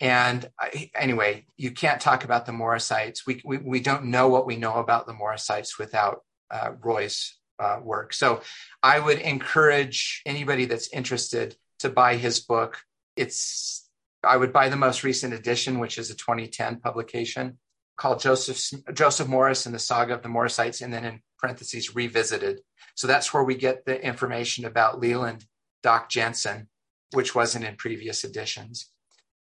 And 0.00 0.48
I, 0.60 0.90
anyway, 0.94 1.46
you 1.56 1.72
can't 1.72 2.00
talk 2.00 2.22
about 2.22 2.46
the 2.46 2.52
Morrisites. 2.52 3.26
We, 3.26 3.42
we, 3.44 3.58
we 3.58 3.80
don't 3.80 4.06
know 4.06 4.28
what 4.28 4.46
we 4.46 4.56
know 4.56 4.74
about 4.74 5.06
the 5.08 5.12
Morrisites 5.12 5.76
without 5.76 6.22
uh, 6.52 6.70
Roy's 6.80 7.36
uh, 7.58 7.80
work. 7.82 8.12
So 8.12 8.42
I 8.80 9.00
would 9.00 9.18
encourage 9.18 10.22
anybody 10.24 10.66
that's 10.66 10.92
interested 10.92 11.56
to 11.80 11.88
buy 11.88 12.16
his 12.16 12.38
book. 12.38 12.78
It's 13.16 13.87
I 14.24 14.36
would 14.36 14.52
buy 14.52 14.68
the 14.68 14.76
most 14.76 15.04
recent 15.04 15.32
edition, 15.32 15.78
which 15.78 15.98
is 15.98 16.10
a 16.10 16.16
2010 16.16 16.80
publication 16.80 17.58
called 17.96 18.20
Joseph 18.20 18.80
Joseph 18.94 19.28
Morris 19.28 19.66
and 19.66 19.74
the 19.74 19.78
Saga 19.78 20.14
of 20.14 20.22
the 20.22 20.28
Morrisites, 20.28 20.80
and 20.80 20.92
then 20.92 21.04
in 21.04 21.20
parentheses 21.38 21.94
revisited. 21.94 22.60
So 22.94 23.06
that's 23.06 23.32
where 23.32 23.44
we 23.44 23.54
get 23.54 23.84
the 23.84 24.00
information 24.00 24.64
about 24.64 25.00
Leland 25.00 25.44
Doc 25.82 26.08
Jensen, 26.08 26.68
which 27.12 27.34
wasn't 27.34 27.64
in 27.64 27.76
previous 27.76 28.24
editions. 28.24 28.90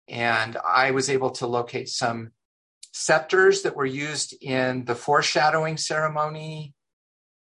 And 0.07 0.57
I 0.65 0.91
was 0.91 1.09
able 1.09 1.31
to 1.31 1.47
locate 1.47 1.89
some 1.89 2.31
scepters 2.93 3.61
that 3.61 3.75
were 3.75 3.85
used 3.85 4.35
in 4.41 4.85
the 4.85 4.95
foreshadowing 4.95 5.77
ceremony 5.77 6.73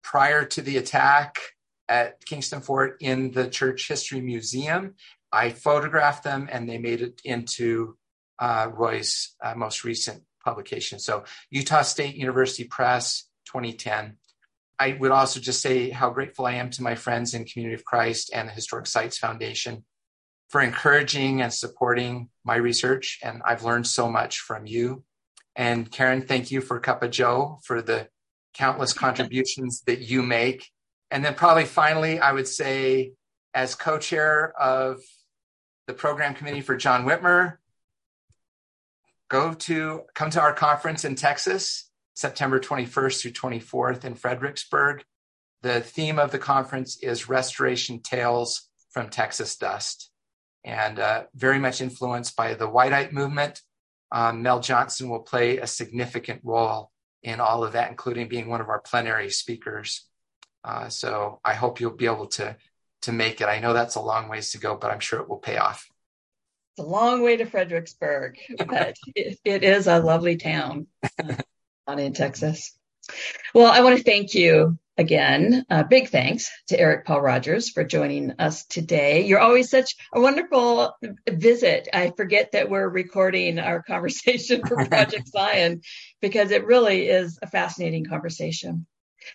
prior 0.03 0.45
to 0.45 0.61
the 0.61 0.77
attack 0.77 1.39
at 1.87 2.23
Kington 2.25 2.61
Fort 2.61 2.97
in 2.99 3.31
the 3.31 3.47
Church 3.49 3.87
History 3.87 4.21
Museum. 4.21 4.95
I 5.31 5.51
photographed 5.51 6.23
them 6.23 6.49
and 6.51 6.67
they 6.67 6.77
made 6.77 7.01
it 7.01 7.21
into 7.23 7.97
uh, 8.39 8.69
Roy's 8.73 9.35
uh, 9.43 9.53
most 9.55 9.83
recent 9.83 10.23
publication. 10.43 10.99
So, 10.99 11.25
Utah 11.49 11.81
State 11.81 12.15
University 12.15 12.63
Press, 12.63 13.25
2010. 13.45 14.17
I 14.79 14.93
would 14.93 15.11
also 15.11 15.39
just 15.41 15.61
say 15.61 15.89
how 15.89 16.09
grateful 16.09 16.45
I 16.45 16.53
am 16.53 16.69
to 16.71 16.83
my 16.83 16.95
friends 16.95 17.33
in 17.33 17.43
Community 17.43 17.75
of 17.75 17.83
Christ 17.83 18.31
and 18.33 18.47
the 18.47 18.53
Historic 18.53 18.87
Sites 18.87 19.17
Foundation 19.17 19.83
for 20.47 20.61
encouraging 20.61 21.41
and 21.41 21.53
supporting 21.53 22.29
my 22.45 22.55
research. 22.55 23.19
And 23.21 23.41
I've 23.45 23.63
learned 23.63 23.87
so 23.87 24.09
much 24.09 24.39
from 24.39 24.65
you. 24.65 25.03
And 25.55 25.91
Karin, 25.91 26.21
thank 26.21 26.49
you 26.49 26.61
for 26.61 26.79
Cuppa 26.79 27.11
Joe 27.11 27.59
for 27.65 27.81
the 27.81 28.07
countless 28.53 28.93
contributions 29.05 29.81
that 29.85 29.99
you 29.99 30.23
make. 30.23 30.69
And 31.11 31.25
then, 31.25 31.33
probably 31.33 31.65
finally, 31.65 32.19
I 32.19 32.31
would 32.31 32.47
say, 32.47 33.13
as 33.53 33.75
co 33.75 33.97
chair 33.97 34.53
of 34.59 35.01
the 35.89 35.93
program 35.95 36.35
committee 36.35 36.61
for 36.61 36.77
John 36.77 37.03
Whitmer. 37.03 37.57
Go 39.27 39.55
to 39.55 40.03
come 40.13 40.29
to 40.29 40.39
our 40.39 40.53
conference 40.53 41.03
in 41.03 41.15
Texas, 41.15 41.89
September 42.13 42.59
21st 42.59 43.21
through 43.21 43.31
24th 43.31 44.05
in 44.05 44.13
Fredericksburg. 44.13 45.03
The 45.63 45.81
theme 45.81 46.19
of 46.19 46.31
the 46.31 46.37
conference 46.37 47.01
is 47.01 47.27
Restoration 47.27 48.03
Tales 48.03 48.69
from 48.91 49.09
Texas 49.09 49.57
Dust, 49.57 50.11
and 50.63 50.99
uh, 50.99 51.23
very 51.33 51.57
much 51.57 51.81
influenced 51.81 52.35
by 52.35 52.53
the 52.53 52.69
Wightite 52.69 53.11
movement. 53.11 53.59
Um, 54.11 54.43
Mel 54.43 54.59
Johnson 54.59 55.09
will 55.09 55.21
play 55.21 55.57
a 55.57 55.65
significant 55.65 56.41
role 56.43 56.91
in 57.23 57.39
all 57.39 57.63
of 57.63 57.73
that, 57.73 57.89
including 57.89 58.27
being 58.27 58.47
one 58.47 58.61
of 58.61 58.69
our 58.69 58.79
plenary 58.79 59.31
speakers. 59.31 60.05
Uh, 60.63 60.87
so 60.89 61.39
I 61.43 61.55
hope 61.55 61.79
you'll 61.79 61.95
be 61.95 62.05
able 62.05 62.27
to 62.27 62.57
to 63.03 63.11
make 63.11 63.41
it. 63.41 63.45
I 63.45 63.59
know 63.59 63.73
that's 63.73 63.95
a 63.95 64.01
long 64.01 64.29
ways 64.29 64.51
to 64.51 64.59
go, 64.59 64.75
but 64.75 64.91
I'm 64.91 64.99
sure 64.99 65.19
it 65.19 65.29
will 65.29 65.37
pay 65.37 65.57
off. 65.57 65.87
It's 66.77 66.85
a 66.85 66.89
long 66.89 67.21
way 67.21 67.37
to 67.37 67.45
Fredericksburg, 67.45 68.37
but 68.57 68.95
it, 69.15 69.39
it 69.43 69.63
is 69.63 69.87
a 69.87 69.99
lovely 69.99 70.37
town 70.37 70.87
uh, 71.19 71.95
in 71.97 72.13
Texas. 72.13 72.77
Well, 73.53 73.71
I 73.71 73.81
want 73.81 73.97
to 73.97 74.03
thank 74.03 74.33
you 74.33 74.77
again. 74.97 75.65
Uh, 75.69 75.83
big 75.83 76.09
thanks 76.09 76.51
to 76.67 76.79
Eric 76.79 77.05
Paul 77.05 77.21
Rogers 77.21 77.69
for 77.69 77.83
joining 77.83 78.33
us 78.37 78.65
today. 78.65 79.25
You're 79.25 79.39
always 79.39 79.69
such 79.69 79.95
a 80.13 80.19
wonderful 80.21 80.93
visit. 81.27 81.87
I 81.93 82.11
forget 82.15 82.51
that 82.51 82.69
we're 82.69 82.87
recording 82.87 83.59
our 83.59 83.81
conversation 83.81 84.61
for 84.65 84.85
Project 84.85 85.29
Zion 85.29 85.81
because 86.21 86.51
it 86.51 86.65
really 86.65 87.07
is 87.07 87.39
a 87.41 87.47
fascinating 87.47 88.05
conversation. 88.05 88.85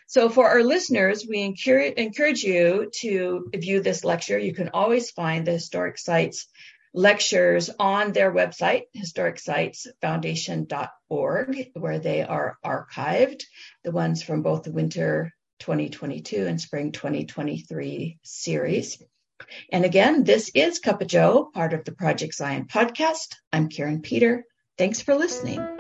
So 0.07 0.29
for 0.29 0.49
our 0.49 0.63
listeners, 0.63 1.27
we 1.29 1.41
encourage, 1.41 2.43
you 2.43 2.91
to 3.01 3.51
view 3.55 3.81
this 3.81 4.05
lecture. 4.05 4.39
You 4.39 4.55
can 4.55 4.71
always 4.73 5.11
find 5.11 5.47
the 5.47 5.53
historic 5.53 5.99
sites 5.99 6.47
lectures 6.95 7.69
on 7.79 8.13
their 8.13 8.33
website, 8.33 8.85
historicsitesfoundation.org, 8.97 11.71
where 11.75 11.99
they 11.99 12.23
are 12.23 12.57
archived, 12.65 13.43
the 13.83 13.91
ones 13.91 14.23
from 14.23 14.41
both 14.43 14.63
the 14.63 14.73
winter 14.73 15.33
2022 15.59 16.47
and 16.47 16.59
spring 16.61 16.93
2023 16.93 18.19
series. 18.23 19.03
And 19.73 19.85
again, 19.85 20.23
this 20.25 20.51
is 20.55 20.81
Cuppa 20.81 21.07
Joe, 21.07 21.51
part 21.53 21.73
of 21.73 21.85
the 21.85 21.93
Project 21.93 22.35
Zion 22.35 22.67
podcast. 22.67 23.35
I'm 23.53 23.69
Karin 23.69 24.01
Peter. 24.01 24.45
Thanks 24.79 25.01
for 25.01 25.17
listening. 25.17 25.74